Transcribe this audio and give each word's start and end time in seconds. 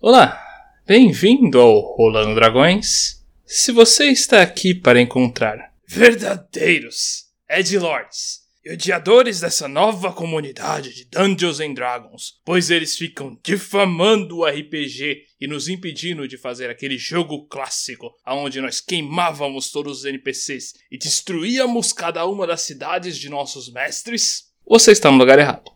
Olá, 0.00 0.40
bem-vindo 0.86 1.58
ao 1.58 1.80
Rolando 1.96 2.36
Dragões. 2.36 3.20
Se 3.44 3.72
você 3.72 4.04
está 4.04 4.40
aqui 4.40 4.72
para 4.72 5.00
encontrar 5.00 5.72
verdadeiros 5.88 7.24
Edgelords 7.50 8.42
e 8.64 8.72
odiadores 8.72 9.40
dessa 9.40 9.66
nova 9.66 10.12
comunidade 10.12 10.94
de 10.94 11.04
Dungeons 11.06 11.58
and 11.58 11.74
Dragons, 11.74 12.34
pois 12.44 12.70
eles 12.70 12.96
ficam 12.96 13.36
difamando 13.42 14.38
o 14.38 14.46
RPG 14.46 15.24
e 15.40 15.48
nos 15.48 15.68
impedindo 15.68 16.28
de 16.28 16.38
fazer 16.38 16.70
aquele 16.70 16.96
jogo 16.96 17.48
clássico 17.48 18.14
onde 18.24 18.60
nós 18.60 18.80
queimávamos 18.80 19.72
todos 19.72 19.98
os 19.98 20.04
NPCs 20.04 20.74
e 20.92 20.96
destruíamos 20.96 21.92
cada 21.92 22.24
uma 22.24 22.46
das 22.46 22.60
cidades 22.60 23.18
de 23.18 23.28
nossos 23.28 23.68
mestres, 23.72 24.44
você 24.64 24.92
está 24.92 25.10
no 25.10 25.18
lugar 25.18 25.40
errado. 25.40 25.72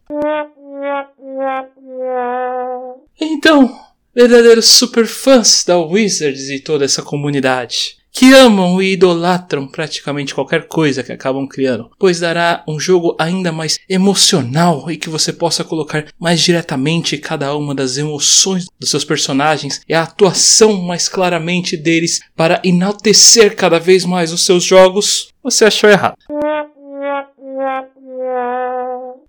Então, 3.20 3.91
verdadeiros 4.14 4.66
superfãs 4.66 5.64
da 5.66 5.78
Wizards 5.78 6.50
e 6.50 6.60
toda 6.60 6.84
essa 6.84 7.02
comunidade, 7.02 7.96
que 8.12 8.32
amam 8.34 8.80
e 8.80 8.92
idolatram 8.92 9.66
praticamente 9.66 10.34
qualquer 10.34 10.68
coisa 10.68 11.02
que 11.02 11.10
acabam 11.10 11.48
criando, 11.48 11.91
pois 11.98 12.20
dará 12.20 12.62
um 12.68 12.78
jogo 12.78 13.16
ainda 13.18 13.51
mais 13.51 13.78
emocional 13.88 14.90
e 14.90 14.98
que 14.98 15.09
você 15.09 15.32
possa 15.32 15.64
colocar 15.64 16.04
mais 16.20 16.40
diretamente 16.40 17.16
cada 17.16 17.56
uma 17.56 17.74
das 17.74 17.96
emoções 17.96 18.66
dos 18.78 18.90
seus 18.90 19.04
personagens 19.04 19.80
e 19.88 19.95
a 19.95 20.02
atuação 20.02 20.82
mais 20.82 21.09
claramente 21.09 21.74
deles 21.76 22.20
para 22.37 22.60
enaltecer 22.62 23.56
cada 23.56 23.80
vez 23.80 24.04
mais 24.04 24.30
os 24.32 24.45
seus 24.45 24.62
jogos, 24.62 25.32
você 25.42 25.65
achou 25.65 25.88
errado. 25.88 26.16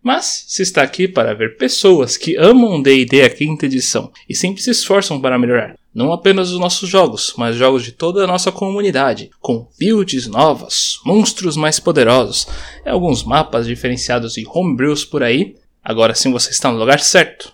Mas 0.02 0.46
se 0.48 0.62
está 0.62 0.84
aqui 0.84 1.08
para 1.08 1.34
ver 1.34 1.56
pessoas 1.56 2.18
que 2.18 2.36
amam 2.36 2.82
D&D 2.82 3.22
a 3.22 3.30
quinta 3.30 3.66
edição 3.66 4.12
e 4.28 4.36
sempre 4.36 4.62
se 4.62 4.70
esforçam 4.70 5.22
para 5.22 5.40
melhorar, 5.40 5.78
não 5.94 6.12
apenas 6.12 6.52
os 6.52 6.60
nossos 6.60 6.90
jogos, 6.90 7.34
mas 7.38 7.56
jogos 7.56 7.84
de 7.84 7.94
toda 7.94 8.24
a 8.24 8.28
nossa 8.28 8.52
comunidade, 8.52 9.30
com 9.40 9.68
builds 9.80 10.28
novas, 10.28 11.00
monstros 11.06 11.56
mais 11.56 11.80
poderosos 11.80 12.48
e 12.86 12.90
alguns 12.90 13.24
mapas 13.24 13.66
diferenciados 13.66 14.36
e 14.36 14.46
homebrews 14.46 15.06
por 15.06 15.24
aí, 15.24 15.56
agora 15.82 16.14
sim 16.14 16.32
você 16.32 16.50
está 16.50 16.70
no 16.72 16.80
lugar 16.80 17.00
certo. 17.00 17.54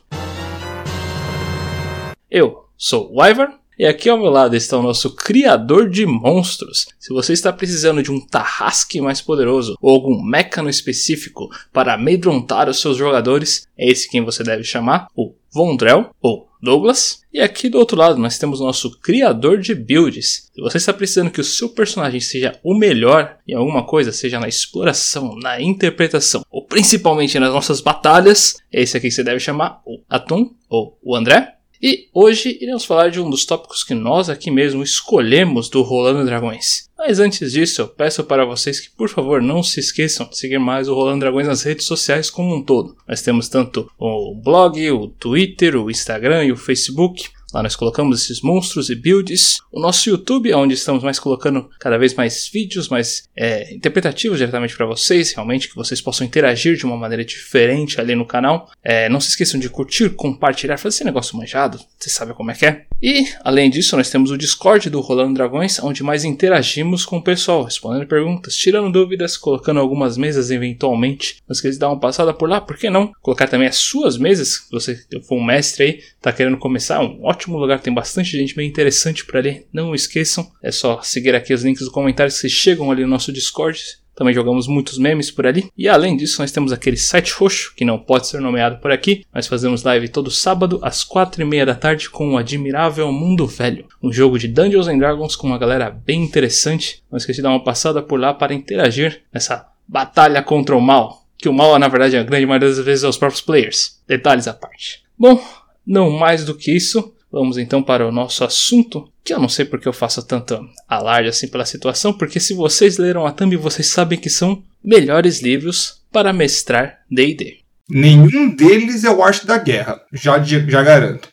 Eu 2.31 2.65
sou 2.77 3.11
o 3.11 3.21
Wyvern 3.21 3.58
e 3.79 3.85
aqui 3.85 4.09
ao 4.09 4.17
meu 4.17 4.29
lado 4.29 4.57
está 4.57 4.77
o 4.77 4.83
nosso 4.83 5.15
criador 5.15 5.89
de 5.89 6.05
monstros. 6.05 6.85
Se 6.99 7.13
você 7.13 7.31
está 7.31 7.53
precisando 7.53 8.03
de 8.03 8.11
um 8.11 8.19
tarrasque 8.19 8.99
mais 8.99 9.21
poderoso 9.21 9.77
ou 9.81 9.95
algum 9.95 10.21
mecha 10.21 10.49
específico 10.69 11.47
para 11.71 11.93
amedrontar 11.93 12.67
os 12.67 12.81
seus 12.81 12.97
jogadores, 12.97 13.65
é 13.77 13.89
esse 13.89 14.09
quem 14.09 14.21
você 14.21 14.43
deve 14.43 14.65
chamar, 14.65 15.07
o 15.15 15.33
Vondrel 15.49 16.09
ou 16.21 16.49
Douglas. 16.61 17.21
E 17.31 17.39
aqui 17.39 17.69
do 17.69 17.77
outro 17.77 17.97
lado 17.97 18.17
nós 18.17 18.37
temos 18.37 18.59
o 18.59 18.65
nosso 18.65 18.99
criador 18.99 19.59
de 19.59 19.73
builds. 19.73 20.49
Se 20.53 20.59
você 20.59 20.77
está 20.77 20.91
precisando 20.91 21.31
que 21.31 21.39
o 21.39 21.43
seu 21.43 21.69
personagem 21.69 22.19
seja 22.19 22.59
o 22.61 22.75
melhor 22.75 23.37
em 23.47 23.53
alguma 23.53 23.85
coisa, 23.85 24.11
seja 24.11 24.41
na 24.41 24.47
exploração, 24.49 25.37
na 25.37 25.61
interpretação 25.61 26.43
ou 26.51 26.65
principalmente 26.65 27.39
nas 27.39 27.53
nossas 27.53 27.79
batalhas, 27.79 28.57
é 28.73 28.81
esse 28.81 28.97
aqui 28.97 29.07
que 29.07 29.13
você 29.13 29.23
deve 29.23 29.39
chamar 29.39 29.81
o 29.85 30.01
Atum 30.09 30.53
ou 30.67 30.99
o 31.01 31.15
André. 31.15 31.58
E 31.81 32.09
hoje 32.13 32.57
iremos 32.59 32.83
falar 32.83 33.09
de 33.09 33.21
um 33.21 33.29
dos 33.29 33.45
tópicos 33.45 33.85
que 33.85 33.93
nós 33.93 34.29
aqui 34.29 34.51
mesmo 34.51 34.83
escolhemos 34.83 35.69
do 35.69 35.81
Rolando 35.81 36.25
Dragões. 36.25 36.89
Mas 36.97 37.19
antes 37.19 37.53
disso, 37.53 37.81
eu 37.81 37.87
peço 37.87 38.21
para 38.25 38.43
vocês 38.43 38.81
que 38.81 38.89
por 38.89 39.07
favor 39.07 39.41
não 39.41 39.63
se 39.63 39.79
esqueçam 39.79 40.27
de 40.27 40.37
seguir 40.37 40.59
mais 40.59 40.89
o 40.89 40.93
Rolando 40.93 41.21
Dragões 41.21 41.47
nas 41.47 41.63
redes 41.63 41.85
sociais 41.85 42.29
como 42.29 42.53
um 42.53 42.61
todo. 42.61 42.97
Nós 43.07 43.21
temos 43.21 43.47
tanto 43.47 43.89
o 43.97 44.35
blog, 44.35 44.91
o 44.91 45.07
Twitter, 45.07 45.77
o 45.77 45.89
Instagram 45.89 46.43
e 46.43 46.51
o 46.51 46.57
Facebook. 46.57 47.29
Lá 47.53 47.63
nós 47.63 47.75
colocamos 47.75 48.21
esses 48.21 48.41
monstros 48.41 48.89
e 48.89 48.95
builds. 48.95 49.57
O 49.71 49.79
nosso 49.79 50.09
YouTube, 50.09 50.53
onde 50.53 50.73
estamos 50.73 51.03
mais 51.03 51.19
colocando 51.19 51.69
cada 51.79 51.97
vez 51.97 52.13
mais 52.13 52.47
vídeos, 52.51 52.89
mais 52.89 53.27
é, 53.35 53.73
interpretativos 53.73 54.37
diretamente 54.37 54.75
para 54.75 54.85
vocês, 54.85 55.31
realmente 55.33 55.67
que 55.67 55.75
vocês 55.75 56.01
possam 56.01 56.25
interagir 56.25 56.75
de 56.75 56.85
uma 56.85 56.97
maneira 56.97 57.25
diferente 57.25 57.99
ali 57.99 58.15
no 58.15 58.25
canal. 58.25 58.69
É, 58.83 59.09
não 59.09 59.19
se 59.19 59.29
esqueçam 59.29 59.59
de 59.59 59.69
curtir, 59.69 60.09
compartilhar, 60.11 60.77
fazer 60.77 60.95
esse 60.95 61.03
negócio 61.03 61.37
manjado, 61.37 61.79
você 61.97 62.09
sabe 62.09 62.33
como 62.33 62.51
é 62.51 62.53
que 62.53 62.65
é. 62.65 62.85
E, 63.01 63.25
além 63.43 63.69
disso, 63.69 63.95
nós 63.95 64.09
temos 64.09 64.29
o 64.29 64.37
Discord 64.37 64.89
do 64.89 64.99
Rolando 64.99 65.35
Dragões, 65.35 65.79
onde 65.79 66.03
mais 66.03 66.25
interagimos 66.25 67.05
com 67.05 67.17
o 67.17 67.23
pessoal, 67.23 67.63
respondendo 67.63 68.05
perguntas, 68.05 68.55
tirando 68.55 68.91
dúvidas, 68.91 69.37
colocando 69.37 69.79
algumas 69.79 70.17
mesas 70.17 70.51
eventualmente. 70.51 71.37
Não 71.47 71.53
esqueça 71.53 71.73
de 71.73 71.79
dar 71.79 71.89
uma 71.89 71.99
passada 71.99 72.33
por 72.33 72.49
lá, 72.49 72.59
por 72.59 72.77
que 72.77 72.89
não? 72.89 73.11
Colocar 73.21 73.47
também 73.47 73.67
as 73.67 73.77
suas 73.77 74.17
mesas, 74.17 74.49
se 74.49 74.71
você 74.71 74.99
for 75.27 75.37
um 75.37 75.43
mestre 75.43 75.83
aí, 75.83 76.03
tá 76.21 76.33
querendo 76.33 76.57
começar, 76.57 76.99
um 76.99 77.23
ótimo 77.23 77.38
ótimo 77.39 77.57
lugar, 77.57 77.79
tem 77.79 77.93
bastante 77.93 78.37
gente 78.37 78.53
bem 78.53 78.67
interessante 78.67 79.25
por 79.25 79.37
ali. 79.37 79.65
Não 79.71 79.95
esqueçam, 79.95 80.51
é 80.61 80.71
só 80.71 81.01
seguir 81.01 81.33
aqui 81.33 81.53
os 81.53 81.63
links 81.63 81.81
dos 81.81 81.91
comentários 81.91 82.39
que 82.41 82.49
chegam 82.49 82.91
ali 82.91 83.03
no 83.03 83.07
nosso 83.07 83.31
Discord. 83.31 83.81
Também 84.13 84.33
jogamos 84.33 84.67
muitos 84.67 84.97
memes 84.97 85.31
por 85.31 85.47
ali. 85.47 85.69
E 85.77 85.87
além 85.87 86.17
disso, 86.17 86.41
nós 86.41 86.51
temos 86.51 86.73
aquele 86.73 86.97
site 86.97 87.31
roxo, 87.31 87.73
que 87.77 87.85
não 87.85 87.97
pode 87.97 88.27
ser 88.27 88.41
nomeado 88.41 88.81
por 88.81 88.91
aqui. 88.91 89.23
Nós 89.33 89.47
fazemos 89.47 89.83
live 89.83 90.09
todo 90.09 90.29
sábado, 90.29 90.81
às 90.83 91.05
quatro 91.05 91.41
e 91.41 91.45
meia 91.45 91.65
da 91.65 91.73
tarde, 91.73 92.09
com 92.09 92.33
o 92.33 92.37
Admirável 92.37 93.09
Mundo 93.13 93.47
Velho. 93.47 93.85
Um 94.03 94.11
jogo 94.11 94.37
de 94.37 94.49
Dungeons 94.49 94.89
and 94.89 94.97
Dragons 94.97 95.37
com 95.37 95.47
uma 95.47 95.57
galera 95.57 95.89
bem 95.89 96.21
interessante. 96.21 97.01
Não 97.09 97.15
esqueci 97.15 97.37
de 97.37 97.43
dar 97.43 97.51
uma 97.51 97.63
passada 97.63 98.01
por 98.01 98.19
lá 98.19 98.33
para 98.33 98.53
interagir 98.53 99.21
nessa 99.33 99.65
batalha 99.87 100.43
contra 100.43 100.75
o 100.75 100.81
mal. 100.81 101.25
Que 101.37 101.47
o 101.47 101.53
mal, 101.53 101.79
na 101.79 101.87
verdade, 101.87 102.17
a 102.17 102.23
grande 102.23 102.45
maioria 102.45 102.67
das 102.67 102.79
vezes 102.79 103.05
é 103.05 103.07
os 103.07 103.17
próprios 103.17 103.39
players. 103.39 104.01
Detalhes 104.05 104.49
à 104.49 104.53
parte. 104.53 105.01
Bom, 105.17 105.41
não 105.87 106.11
mais 106.11 106.43
do 106.43 106.53
que 106.53 106.75
isso. 106.75 107.15
Vamos 107.31 107.59
então 107.59 107.83
para 107.83 108.07
o 108.07 108.11
nosso 108.11 108.43
assunto, 108.43 109.07
que 109.23 109.31
eu 109.31 109.39
não 109.39 109.47
sei 109.47 109.63
porque 109.63 109.87
eu 109.87 109.93
faço 109.93 110.25
tanto 110.25 110.59
alarde 110.87 111.29
assim 111.29 111.47
pela 111.47 111.63
situação, 111.63 112.11
porque 112.11 112.39
se 112.39 112.55
vocês 112.55 112.97
leram 112.97 113.23
a 113.23 113.31
thumb, 113.31 113.55
vocês 113.55 113.85
sabem 113.85 114.17
que 114.17 114.31
são 114.31 114.63
melhores 114.83 115.39
livros 115.39 116.01
para 116.11 116.33
mestrar 116.33 117.01
D&D. 117.09 117.59
Nenhum 117.87 118.49
deles 118.55 119.03
é 119.03 119.11
o 119.11 119.21
Arte 119.21 119.45
da 119.45 119.59
Guerra, 119.59 120.01
já, 120.11 120.41
já 120.41 120.81
garanto. 120.81 121.29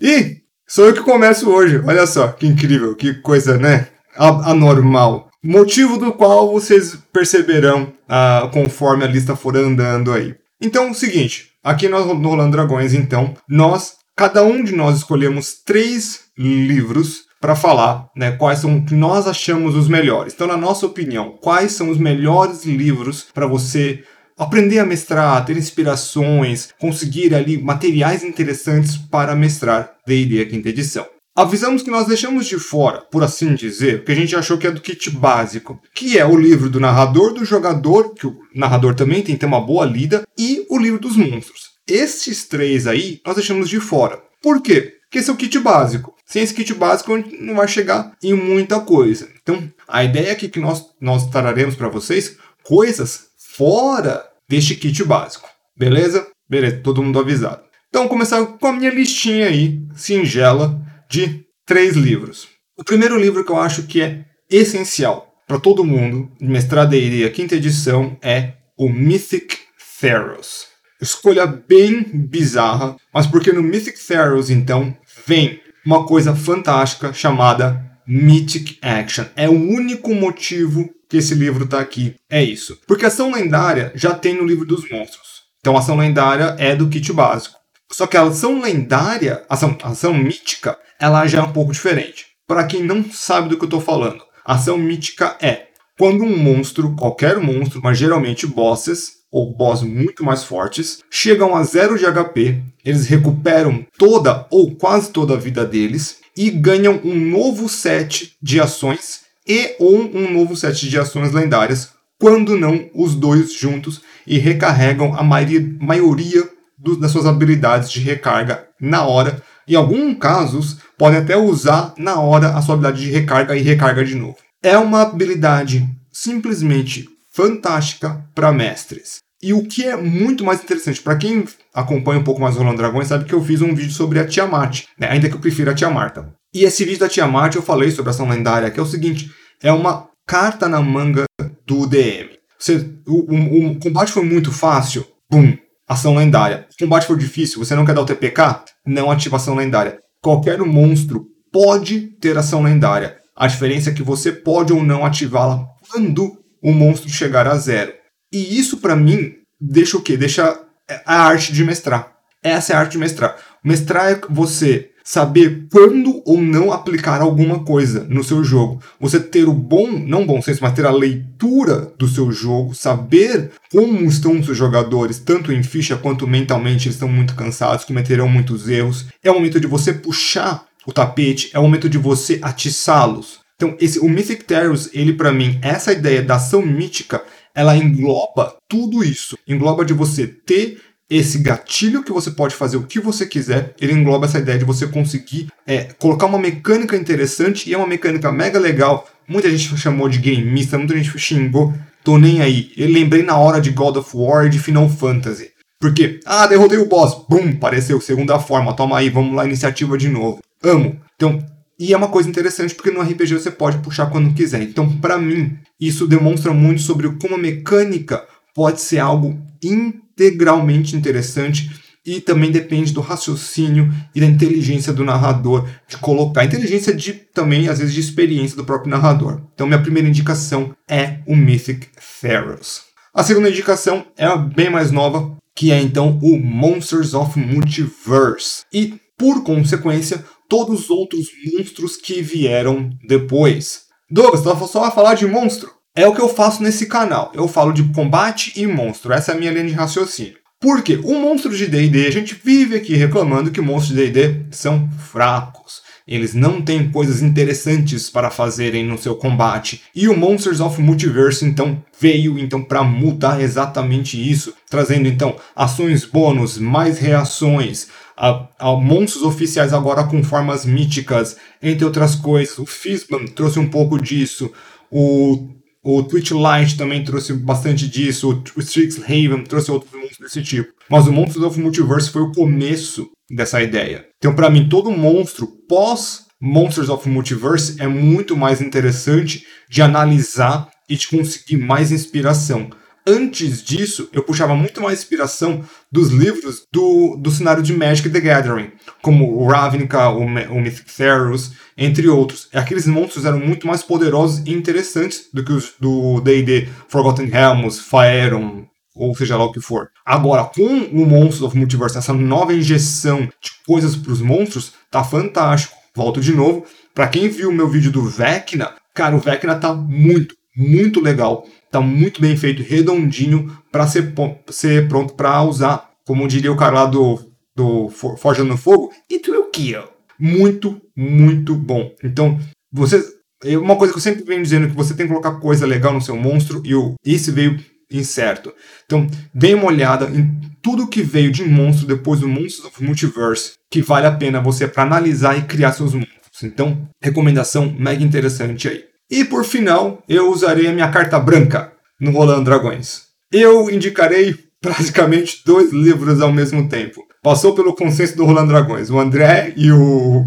E 0.00 0.38
sou 0.66 0.86
eu 0.86 0.94
que 0.94 1.02
começo 1.02 1.48
hoje. 1.50 1.80
Olha 1.86 2.06
só, 2.06 2.28
que 2.28 2.46
incrível, 2.46 2.96
que 2.96 3.14
coisa, 3.14 3.56
né? 3.56 3.88
Anormal. 4.16 5.28
Motivo 5.40 5.98
do 5.98 6.12
qual 6.12 6.50
vocês 6.50 6.98
perceberão 7.12 7.92
ah, 8.08 8.50
conforme 8.52 9.04
a 9.04 9.08
lista 9.08 9.36
for 9.36 9.56
andando 9.56 10.12
aí. 10.12 10.34
Então, 10.60 10.88
é 10.88 10.90
o 10.90 10.94
seguinte, 10.94 11.50
aqui 11.62 11.88
no 11.88 12.00
Rolando 12.02 12.52
Dragões, 12.52 12.92
então, 12.94 13.34
nós, 13.48 13.94
cada 14.16 14.42
um 14.42 14.62
de 14.62 14.74
nós 14.74 14.96
escolhemos 14.96 15.62
três 15.64 16.24
livros 16.36 17.28
para 17.40 17.54
falar, 17.54 18.08
né, 18.16 18.32
quais 18.32 18.58
são 18.58 18.84
que 18.84 18.94
nós 18.94 19.28
achamos 19.28 19.76
os 19.76 19.88
melhores. 19.88 20.34
Então, 20.34 20.46
na 20.46 20.56
nossa 20.56 20.86
opinião, 20.86 21.38
quais 21.40 21.72
são 21.72 21.90
os 21.90 21.98
melhores 21.98 22.64
livros 22.64 23.26
para 23.32 23.46
você 23.46 24.02
aprender 24.36 24.78
a 24.78 24.86
mestrar, 24.86 25.44
ter 25.44 25.56
inspirações, 25.56 26.70
conseguir 26.78 27.34
ali 27.34 27.60
materiais 27.60 28.22
interessantes 28.22 28.96
para 28.96 29.34
mestrar 29.34 29.96
D&D 30.06 30.40
a 30.40 30.46
quinta 30.46 30.68
edição. 30.68 31.06
Avisamos 31.38 31.84
que 31.84 31.90
nós 31.90 32.08
deixamos 32.08 32.48
de 32.48 32.58
fora, 32.58 33.00
por 33.00 33.22
assim 33.22 33.54
dizer, 33.54 33.98
porque 33.98 34.10
a 34.10 34.16
gente 34.16 34.34
achou 34.34 34.58
que 34.58 34.66
é 34.66 34.72
do 34.72 34.80
kit 34.80 35.08
básico, 35.10 35.80
que 35.94 36.18
é 36.18 36.26
o 36.26 36.36
livro 36.36 36.68
do 36.68 36.80
narrador 36.80 37.32
do 37.32 37.44
jogador, 37.44 38.12
que 38.12 38.26
o 38.26 38.40
narrador 38.52 38.92
também 38.92 39.22
tem 39.22 39.36
que 39.36 39.40
ter 39.42 39.46
uma 39.46 39.60
boa 39.60 39.86
lida, 39.86 40.26
e 40.36 40.66
o 40.68 40.76
livro 40.76 40.98
dos 40.98 41.16
monstros. 41.16 41.74
Esses 41.86 42.48
três 42.48 42.88
aí 42.88 43.20
nós 43.24 43.36
deixamos 43.36 43.68
de 43.68 43.78
fora. 43.78 44.20
Por 44.42 44.60
quê? 44.60 44.96
Porque 45.02 45.20
esse 45.20 45.30
é 45.30 45.32
o 45.32 45.36
kit 45.36 45.56
básico. 45.60 46.12
Sem 46.26 46.42
esse 46.42 46.52
kit 46.52 46.74
básico, 46.74 47.14
a 47.14 47.18
gente 47.18 47.40
não 47.40 47.54
vai 47.54 47.68
chegar 47.68 48.14
em 48.20 48.34
muita 48.34 48.80
coisa. 48.80 49.28
Então, 49.40 49.62
a 49.86 50.02
ideia 50.02 50.32
aqui 50.32 50.48
que 50.48 50.58
nós, 50.58 50.86
nós 51.00 51.30
traremos 51.30 51.76
para 51.76 51.88
vocês 51.88 52.36
coisas 52.64 53.28
fora 53.56 54.26
deste 54.48 54.74
kit 54.74 55.04
básico. 55.04 55.48
Beleza? 55.76 56.26
Beleza, 56.50 56.80
todo 56.82 57.00
mundo 57.00 57.20
avisado. 57.20 57.62
Então, 57.88 58.08
começar 58.08 58.44
com 58.44 58.66
a 58.66 58.72
minha 58.72 58.90
listinha 58.90 59.46
aí, 59.46 59.80
singela, 59.94 60.87
de 61.08 61.44
três 61.66 61.96
livros. 61.96 62.48
O 62.76 62.84
primeiro 62.84 63.18
livro 63.18 63.44
que 63.44 63.50
eu 63.50 63.60
acho 63.60 63.84
que 63.84 64.00
é 64.00 64.24
essencial 64.50 65.28
para 65.48 65.58
todo 65.58 65.84
mundo 65.84 66.30
de 66.38 66.46
mestrado 66.46 66.90
D&D, 66.90 67.24
a 67.24 67.30
quinta 67.30 67.56
edição, 67.56 68.18
é 68.22 68.52
o 68.76 68.88
Mythic 68.88 69.56
Pharaohs. 69.78 70.66
Escolha 71.00 71.46
bem 71.46 72.02
bizarra, 72.02 72.96
mas 73.14 73.26
porque 73.26 73.52
no 73.52 73.62
Mythic 73.62 73.98
Pharaohs, 73.98 74.50
então, 74.50 74.96
vem 75.26 75.60
uma 75.86 76.04
coisa 76.06 76.34
fantástica 76.36 77.12
chamada 77.14 77.82
Mythic 78.06 78.78
Action. 78.82 79.24
É 79.34 79.48
o 79.48 79.52
único 79.52 80.14
motivo 80.14 80.90
que 81.08 81.16
esse 81.16 81.34
livro 81.34 81.64
está 81.64 81.80
aqui. 81.80 82.14
É 82.28 82.42
isso. 82.42 82.78
Porque 82.86 83.06
ação 83.06 83.32
lendária 83.32 83.90
já 83.94 84.14
tem 84.14 84.34
no 84.34 84.44
livro 84.44 84.66
dos 84.66 84.88
monstros. 84.90 85.28
Então 85.60 85.76
ação 85.76 85.96
lendária 85.96 86.54
é 86.58 86.76
do 86.76 86.88
kit 86.88 87.12
básico. 87.12 87.57
Só 87.90 88.06
que 88.06 88.16
a 88.16 88.22
ação 88.22 88.60
lendária, 88.60 89.44
ação, 89.48 89.76
ação 89.82 90.14
mítica, 90.14 90.78
ela 91.00 91.26
já 91.26 91.38
é 91.38 91.42
um 91.42 91.52
pouco 91.52 91.72
diferente. 91.72 92.26
Para 92.46 92.64
quem 92.64 92.82
não 92.82 93.04
sabe 93.10 93.48
do 93.48 93.56
que 93.56 93.64
eu 93.64 93.68
estou 93.68 93.80
falando, 93.80 94.22
ação 94.44 94.78
mítica 94.78 95.36
é 95.40 95.68
quando 95.98 96.22
um 96.22 96.36
monstro, 96.36 96.94
qualquer 96.94 97.40
monstro, 97.40 97.80
mas 97.82 97.98
geralmente 97.98 98.46
bosses, 98.46 99.18
ou 99.30 99.52
boss 99.52 99.82
muito 99.82 100.24
mais 100.24 100.44
fortes, 100.44 101.00
chegam 101.10 101.54
a 101.54 101.62
zero 101.64 101.98
de 101.98 102.04
HP, 102.04 102.62
eles 102.84 103.06
recuperam 103.06 103.84
toda 103.98 104.46
ou 104.50 104.74
quase 104.76 105.10
toda 105.10 105.34
a 105.34 105.38
vida 105.38 105.66
deles 105.66 106.20
e 106.36 106.50
ganham 106.50 107.00
um 107.04 107.14
novo 107.14 107.68
set 107.68 108.36
de 108.40 108.60
ações 108.60 109.22
e 109.46 109.74
ou 109.78 109.98
um 109.98 110.32
novo 110.32 110.54
set 110.56 110.88
de 110.88 110.98
ações 110.98 111.32
lendárias, 111.32 111.90
quando 112.18 112.56
não 112.56 112.88
os 112.94 113.14
dois 113.14 113.52
juntos, 113.52 114.02
e 114.26 114.38
recarregam 114.38 115.14
a 115.14 115.22
maioria 115.22 116.48
do, 116.78 116.96
das 116.96 117.10
suas 117.10 117.26
habilidades 117.26 117.90
de 117.90 118.00
recarga 118.00 118.66
na 118.80 119.04
hora. 119.04 119.42
Em 119.66 119.74
alguns 119.74 120.16
casos, 120.18 120.78
podem 120.96 121.18
até 121.18 121.36
usar 121.36 121.92
na 121.98 122.20
hora 122.20 122.56
a 122.56 122.62
sua 122.62 122.74
habilidade 122.74 123.02
de 123.02 123.10
recarga 123.10 123.56
e 123.56 123.62
recarga 123.62 124.04
de 124.04 124.14
novo. 124.14 124.36
É 124.62 124.76
uma 124.78 125.02
habilidade 125.02 125.88
simplesmente 126.10 127.06
fantástica 127.30 128.24
para 128.34 128.52
mestres. 128.52 129.18
E 129.40 129.52
o 129.52 129.64
que 129.64 129.84
é 129.84 129.96
muito 129.96 130.44
mais 130.44 130.60
interessante, 130.62 131.00
para 131.00 131.16
quem 131.16 131.44
acompanha 131.72 132.18
um 132.18 132.24
pouco 132.24 132.40
mais 132.40 132.56
Rolando 132.56 132.78
Dragões, 132.78 133.06
sabe 133.06 133.24
que 133.24 133.32
eu 133.32 133.44
fiz 133.44 133.62
um 133.62 133.74
vídeo 133.74 133.92
sobre 133.92 134.18
a 134.18 134.26
Tiamat, 134.26 134.84
né? 134.98 135.08
ainda 135.08 135.28
que 135.28 135.36
eu 135.36 135.40
prefira 135.40 135.70
a 135.70 135.74
Tia 135.74 135.88
Marta. 135.88 136.34
E 136.52 136.64
esse 136.64 136.84
vídeo 136.84 136.98
da 136.98 137.08
Tiamat 137.08 137.54
eu 137.54 137.62
falei 137.62 137.90
sobre 137.92 138.10
ação 138.10 138.28
lendária, 138.28 138.70
que 138.70 138.80
é 138.80 138.82
o 138.82 138.86
seguinte: 138.86 139.30
é 139.62 139.70
uma 139.70 140.08
carta 140.26 140.68
na 140.68 140.80
manga 140.80 141.24
do 141.64 141.86
DM. 141.86 142.30
Você, 142.58 142.90
o, 143.06 143.32
o, 143.32 143.68
o 143.68 143.78
combate 143.78 144.10
foi 144.10 144.24
muito 144.24 144.50
fácil, 144.50 145.06
bum, 145.30 145.56
ação 145.88 146.14
lendária. 146.14 146.66
O 146.72 146.84
combate 146.84 147.06
foi 147.06 147.16
difícil, 147.16 147.64
você 147.64 147.74
não 147.74 147.84
quer 147.84 147.94
dar 147.94 148.02
o 148.02 148.06
TPK? 148.06 148.64
Não 148.86 149.10
ativa 149.10 149.36
ação 149.36 149.54
lendária. 149.54 149.98
Qualquer 150.22 150.58
monstro 150.58 151.26
pode 151.50 152.00
ter 152.20 152.36
ação 152.36 152.62
lendária. 152.62 153.16
A 153.34 153.46
diferença 153.46 153.90
é 153.90 153.94
que 153.94 154.02
você 154.02 154.30
pode 154.32 154.72
ou 154.72 154.82
não 154.82 155.06
ativá-la 155.06 155.64
quando 155.90 156.36
o 156.62 156.72
monstro 156.72 157.08
chegar 157.08 157.46
a 157.46 157.56
zero. 157.56 157.92
E 158.32 158.58
isso, 158.58 158.78
para 158.78 158.96
mim, 158.96 159.32
deixa 159.60 159.96
o 159.96 160.02
quê? 160.02 160.16
Deixa 160.16 160.60
a 161.06 161.22
arte 161.22 161.52
de 161.52 161.64
mestrar. 161.64 162.12
Essa 162.42 162.72
é 162.72 162.76
a 162.76 162.80
arte 162.80 162.92
de 162.92 162.98
mestrar. 162.98 163.36
Mestrar 163.64 164.12
é 164.12 164.20
você 164.28 164.90
saber 165.08 165.68
quando 165.72 166.20
ou 166.26 166.38
não 166.38 166.70
aplicar 166.70 167.22
alguma 167.22 167.60
coisa 167.60 168.06
no 168.10 168.22
seu 168.22 168.44
jogo. 168.44 168.82
Você 169.00 169.18
ter 169.18 169.48
o 169.48 169.54
bom, 169.54 169.90
não 169.90 170.26
bom 170.26 170.42
senso, 170.42 170.58
mas 170.60 170.74
ter 170.74 170.84
a 170.84 170.90
leitura 170.90 171.90
do 171.98 172.06
seu 172.06 172.30
jogo, 172.30 172.74
saber 172.74 173.52
como 173.72 174.04
estão 174.04 174.38
os 174.38 174.44
seus 174.44 174.58
jogadores, 174.58 175.18
tanto 175.18 175.50
em 175.50 175.62
ficha 175.62 175.96
quanto 175.96 176.26
mentalmente, 176.26 176.88
eles 176.88 176.96
estão 176.96 177.08
muito 177.08 177.34
cansados, 177.34 177.86
cometerão 177.86 178.28
muitos 178.28 178.68
erros. 178.68 179.06
É 179.24 179.30
o 179.30 179.34
momento 179.34 179.58
de 179.58 179.66
você 179.66 179.94
puxar 179.94 180.66
o 180.86 180.92
tapete, 180.92 181.48
é 181.54 181.58
o 181.58 181.62
momento 181.62 181.88
de 181.88 181.96
você 181.96 182.38
atiçá-los. 182.42 183.40
Então, 183.56 183.74
esse, 183.80 183.98
o 184.00 184.10
Mythic 184.10 184.44
Terrors, 184.44 184.90
ele 184.92 185.14
para 185.14 185.32
mim, 185.32 185.58
essa 185.62 185.90
ideia 185.90 186.20
da 186.20 186.34
ação 186.34 186.60
mítica, 186.60 187.22
ela 187.54 187.74
engloba 187.74 188.56
tudo 188.68 189.02
isso. 189.02 189.38
Engloba 189.48 189.86
de 189.86 189.94
você 189.94 190.26
ter 190.26 190.80
esse 191.10 191.38
gatilho 191.38 192.02
que 192.02 192.12
você 192.12 192.30
pode 192.30 192.54
fazer 192.54 192.76
o 192.76 192.82
que 192.82 193.00
você 193.00 193.26
quiser, 193.26 193.74
ele 193.80 193.94
engloba 193.94 194.26
essa 194.26 194.38
ideia 194.38 194.58
de 194.58 194.64
você 194.64 194.86
conseguir 194.86 195.48
é, 195.66 195.84
colocar 195.98 196.26
uma 196.26 196.38
mecânica 196.38 196.96
interessante 196.96 197.68
e 197.68 197.74
é 197.74 197.78
uma 197.78 197.86
mecânica 197.86 198.30
mega 198.30 198.58
legal. 198.58 199.08
Muita 199.26 199.50
gente 199.50 199.76
chamou 199.78 200.08
de 200.08 200.18
gameista, 200.18 200.76
muita 200.76 200.96
gente 200.96 201.18
xingou, 201.18 201.72
tô 202.04 202.18
nem 202.18 202.42
aí. 202.42 202.70
Eu 202.76 202.90
lembrei 202.90 203.22
na 203.22 203.38
hora 203.38 203.60
de 203.60 203.70
God 203.70 203.96
of 203.96 204.10
War 204.14 204.46
e 204.46 204.50
de 204.50 204.58
Final 204.58 204.88
Fantasy. 204.88 205.50
Porque, 205.80 206.20
ah, 206.26 206.46
derrotei 206.46 206.78
o 206.78 206.88
boss, 206.88 207.24
bum, 207.28 207.50
apareceu, 207.50 208.00
segunda 208.00 208.38
forma, 208.38 208.74
toma 208.74 208.98
aí, 208.98 209.08
vamos 209.08 209.34
lá, 209.34 209.46
iniciativa 209.46 209.96
de 209.96 210.08
novo. 210.08 210.40
Amo. 210.62 211.00
Então, 211.14 211.38
e 211.78 211.94
é 211.94 211.96
uma 211.96 212.08
coisa 212.08 212.28
interessante 212.28 212.74
porque 212.74 212.90
no 212.90 213.00
RPG 213.00 213.34
você 213.34 213.50
pode 213.50 213.78
puxar 213.78 214.06
quando 214.06 214.34
quiser. 214.34 214.60
Então, 214.62 214.98
para 214.98 215.16
mim, 215.16 215.56
isso 215.80 216.06
demonstra 216.06 216.52
muito 216.52 216.82
sobre 216.82 217.08
como 217.12 217.36
a 217.36 217.38
mecânica 217.38 218.26
pode 218.52 218.80
ser 218.80 218.98
algo 218.98 219.38
integralmente 219.62 220.96
interessante 220.96 221.70
e 222.04 222.20
também 222.20 222.50
depende 222.50 222.92
do 222.92 223.00
raciocínio 223.00 223.92
e 224.14 224.20
da 224.20 224.26
inteligência 224.26 224.92
do 224.92 225.04
narrador 225.04 225.68
de 225.86 225.98
colocar. 225.98 226.44
Inteligência 226.44 226.94
de 226.94 227.12
também, 227.12 227.68
às 227.68 227.78
vezes, 227.78 227.92
de 227.92 228.00
experiência 228.00 228.56
do 228.56 228.64
próprio 228.64 228.90
narrador. 228.90 229.42
Então, 229.54 229.66
minha 229.66 229.82
primeira 229.82 230.08
indicação 230.08 230.74
é 230.88 231.18
o 231.26 231.36
Mythic 231.36 231.88
Pharaohs. 231.98 232.82
A 233.12 233.22
segunda 233.22 233.50
indicação 233.50 234.06
é 234.16 234.24
a 234.24 234.36
bem 234.36 234.70
mais 234.70 234.90
nova, 234.90 235.36
que 235.54 235.70
é 235.70 235.80
então 235.80 236.18
o 236.22 236.38
Monsters 236.38 237.14
of 237.14 237.38
Multiverse. 237.38 238.62
E, 238.72 238.94
por 239.18 239.42
consequência, 239.42 240.24
todos 240.48 240.84
os 240.84 240.90
outros 240.90 241.26
monstros 241.44 241.96
que 241.96 242.22
vieram 242.22 242.90
depois. 243.06 243.82
Douglas, 244.10 244.70
só 244.70 244.80
vai 244.80 244.90
falar 244.90 245.14
de 245.14 245.26
monstro? 245.26 245.77
É 245.98 246.06
o 246.06 246.14
que 246.14 246.20
eu 246.20 246.28
faço 246.28 246.62
nesse 246.62 246.86
canal. 246.86 247.32
Eu 247.34 247.48
falo 247.48 247.72
de 247.72 247.82
combate 247.92 248.52
e 248.54 248.68
monstro. 248.68 249.12
Essa 249.12 249.32
é 249.32 249.34
a 249.34 249.36
minha 249.36 249.50
linha 249.50 249.66
de 249.66 249.72
raciocínio. 249.72 250.36
Porque 250.60 250.94
o 251.02 251.18
monstro 251.18 251.52
de 251.52 251.66
D&D, 251.66 252.06
a 252.06 252.10
gente 252.12 252.40
vive 252.40 252.76
aqui 252.76 252.94
reclamando 252.94 253.50
que 253.50 253.60
monstros 253.60 253.96
de 253.96 254.08
D&D 254.08 254.46
são 254.52 254.88
fracos. 255.10 255.82
Eles 256.06 256.34
não 256.34 256.62
têm 256.62 256.88
coisas 256.88 257.20
interessantes 257.20 258.08
para 258.08 258.30
fazerem 258.30 258.86
no 258.86 258.96
seu 258.96 259.16
combate. 259.16 259.82
E 259.92 260.08
o 260.08 260.16
Monsters 260.16 260.60
of 260.60 260.80
Multiverse 260.80 261.44
então 261.44 261.82
veio 262.00 262.38
então 262.38 262.62
para 262.62 262.84
mudar 262.84 263.42
exatamente 263.42 264.16
isso, 264.16 264.54
trazendo 264.70 265.08
então 265.08 265.34
ações 265.54 266.04
bônus, 266.04 266.58
mais 266.58 267.00
reações, 267.00 267.88
a, 268.16 268.46
a, 268.56 268.72
monstros 268.76 269.24
oficiais 269.24 269.72
agora 269.72 270.04
com 270.04 270.22
formas 270.22 270.64
míticas, 270.64 271.36
entre 271.60 271.84
outras 271.84 272.14
coisas. 272.14 272.56
O 272.56 272.64
Fizban 272.64 273.26
trouxe 273.26 273.58
um 273.58 273.68
pouco 273.68 274.00
disso. 274.00 274.52
O 274.90 275.57
o 275.90 276.02
Twitch 276.02 276.32
Light 276.32 276.76
também 276.76 277.02
trouxe 277.02 277.32
bastante 277.32 277.88
disso. 277.88 278.42
O 278.54 278.60
Strixhaven 278.60 279.42
trouxe 279.44 279.70
outros 279.70 279.90
monstros 279.90 280.18
desse 280.18 280.42
tipo. 280.42 280.70
Mas 280.90 281.06
o 281.06 281.12
Monsters 281.12 281.46
of 281.46 281.58
Multiverse 281.58 282.10
foi 282.10 282.20
o 282.20 282.32
começo 282.32 283.08
dessa 283.30 283.62
ideia. 283.62 284.04
Então, 284.18 284.34
para 284.34 284.50
mim, 284.50 284.68
todo 284.68 284.90
monstro 284.90 285.46
pós 285.66 286.26
Monsters 286.38 286.90
of 286.90 287.08
Multiverse 287.08 287.80
é 287.80 287.88
muito 287.88 288.36
mais 288.36 288.60
interessante 288.60 289.46
de 289.70 289.80
analisar 289.80 290.68
e 290.90 290.94
de 290.94 291.08
conseguir 291.08 291.56
mais 291.56 291.90
inspiração. 291.90 292.68
Antes 293.10 293.62
disso, 293.62 294.10
eu 294.12 294.22
puxava 294.22 294.54
muito 294.54 294.82
mais 294.82 294.98
inspiração 294.98 295.64
dos 295.90 296.10
livros 296.10 296.64
do, 296.70 297.16
do 297.16 297.30
cenário 297.30 297.62
de 297.62 297.72
Magic 297.72 298.10
the 298.10 298.20
Gathering, 298.20 298.70
como 299.00 299.40
o 299.40 299.46
Ravnica, 299.46 300.10
o, 300.10 300.24
o 300.24 300.60
Mythic 300.60 300.94
Theros, 300.94 301.52
entre 301.74 302.06
outros. 302.06 302.50
Aqueles 302.52 302.86
monstros 302.86 303.24
eram 303.24 303.40
muito 303.40 303.66
mais 303.66 303.82
poderosos 303.82 304.46
e 304.46 304.52
interessantes 304.52 305.30
do 305.32 305.42
que 305.42 305.54
os 305.54 305.72
do 305.80 306.20
D&D 306.20 306.68
Forgotten 306.88 307.28
Realms, 307.28 307.80
Faerun, 307.80 308.66
ou 308.94 309.16
seja 309.16 309.38
lá 309.38 309.44
o 309.44 309.52
que 309.52 309.60
for. 309.60 309.88
Agora, 310.04 310.44
com 310.44 310.66
o 310.66 311.06
Monsters 311.06 311.40
of 311.40 311.56
Multiverse, 311.56 311.96
essa 311.96 312.12
nova 312.12 312.52
injeção 312.52 313.20
de 313.20 313.50
coisas 313.66 313.96
para 313.96 314.12
os 314.12 314.20
monstros, 314.20 314.74
tá 314.90 315.02
fantástico. 315.02 315.74
Volto 315.96 316.20
de 316.20 316.34
novo. 316.34 316.66
Para 316.94 317.08
quem 317.08 317.30
viu 317.30 317.48
o 317.48 317.54
meu 317.54 317.70
vídeo 317.70 317.90
do 317.90 318.04
Vecna, 318.04 318.74
cara, 318.92 319.16
o 319.16 319.18
Vecna 319.18 319.54
tá 319.54 319.72
muito, 319.72 320.34
muito 320.54 321.00
legal. 321.00 321.46
Tá 321.70 321.80
muito 321.80 322.20
bem 322.20 322.36
feito, 322.36 322.62
redondinho, 322.62 323.56
para 323.70 323.86
ser, 323.86 324.12
ser 324.50 324.88
pronto 324.88 325.14
para 325.14 325.42
usar. 325.42 325.90
Como 326.06 326.26
diria 326.26 326.52
o 326.52 326.56
cara 326.56 326.84
lá 326.84 326.86
do, 326.86 327.20
do 327.54 327.88
Forja 327.88 328.42
no 328.42 328.56
Fogo, 328.56 328.92
it 329.10 329.30
will 329.30 329.50
kill 329.50 329.98
muito, 330.18 330.80
muito 330.96 331.54
bom. 331.54 331.94
Então, 332.02 332.38
você. 332.72 333.16
É 333.44 333.56
uma 333.56 333.76
coisa 333.76 333.92
que 333.92 333.98
eu 333.98 334.02
sempre 334.02 334.24
venho 334.24 334.42
dizendo 334.42 334.68
que 334.68 334.74
você 334.74 334.94
tem 334.94 335.06
que 335.06 335.12
colocar 335.12 335.38
coisa 335.38 335.64
legal 335.64 335.92
no 335.92 336.00
seu 336.00 336.16
monstro 336.16 336.60
e 336.64 336.74
o, 336.74 336.94
esse 337.06 337.30
veio 337.30 337.56
incerto. 337.88 338.52
Então, 338.84 339.06
dê 339.32 339.54
uma 339.54 339.66
olhada 339.66 340.06
em 340.06 340.28
tudo 340.60 340.88
que 340.88 341.02
veio 341.02 341.30
de 341.30 341.44
monstro 341.44 341.86
depois 341.86 342.18
do 342.18 342.26
Monsters 342.26 342.64
of 342.64 342.82
Multiverse, 342.82 343.52
que 343.70 343.80
vale 343.80 344.08
a 344.08 344.12
pena 344.12 344.40
você 344.40 344.66
para 344.66 344.82
analisar 344.82 345.38
e 345.38 345.42
criar 345.42 345.70
seus 345.70 345.94
monstros. 345.94 346.42
Então, 346.42 346.88
recomendação 347.00 347.72
mega 347.78 348.02
interessante 348.02 348.66
aí. 348.66 348.87
E 349.10 349.24
por 349.24 349.44
final, 349.44 350.02
eu 350.08 350.30
usarei 350.30 350.66
a 350.66 350.72
minha 350.72 350.90
carta 350.90 351.18
branca 351.18 351.72
no 352.00 352.10
Rolando 352.10 352.44
Dragões. 352.44 353.02
Eu 353.32 353.70
indicarei 353.70 354.36
praticamente 354.60 355.42
dois 355.44 355.72
livros 355.72 356.20
ao 356.20 356.32
mesmo 356.32 356.68
tempo 356.68 357.08
passou 357.22 357.54
pelo 357.54 357.74
consenso 357.74 358.16
do 358.16 358.24
Roland 358.24 358.48
Dragões. 358.48 358.90
O 358.90 358.98
André 358.98 359.52
e 359.56 359.70
o, 359.70 360.24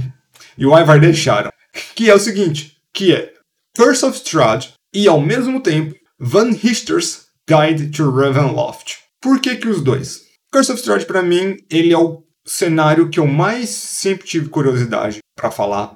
e 0.57 0.65
o 0.65 0.77
Ivar 0.77 0.99
deixaram. 0.99 1.51
Que 1.95 2.09
é 2.09 2.13
o 2.15 2.19
seguinte, 2.19 2.77
que 2.93 3.13
é 3.13 3.33
Curse 3.77 4.05
of 4.05 4.17
Strahd 4.17 4.73
e, 4.93 5.07
ao 5.07 5.21
mesmo 5.21 5.61
tempo, 5.61 5.95
Van 6.19 6.51
Richter's 6.51 7.25
Guide 7.49 7.89
to 7.91 8.11
Ravenloft. 8.11 8.97
Por 9.21 9.39
que 9.39 9.55
que 9.55 9.67
os 9.67 9.81
dois? 9.81 10.21
Curse 10.51 10.71
of 10.71 10.79
Strahd, 10.79 11.05
para 11.05 11.23
mim, 11.23 11.57
ele 11.69 11.93
é 11.93 11.97
o 11.97 12.23
cenário 12.45 13.09
que 13.09 13.19
eu 13.19 13.27
mais 13.27 13.69
sempre 13.69 14.27
tive 14.27 14.49
curiosidade 14.49 15.19
para 15.35 15.49
falar, 15.49 15.95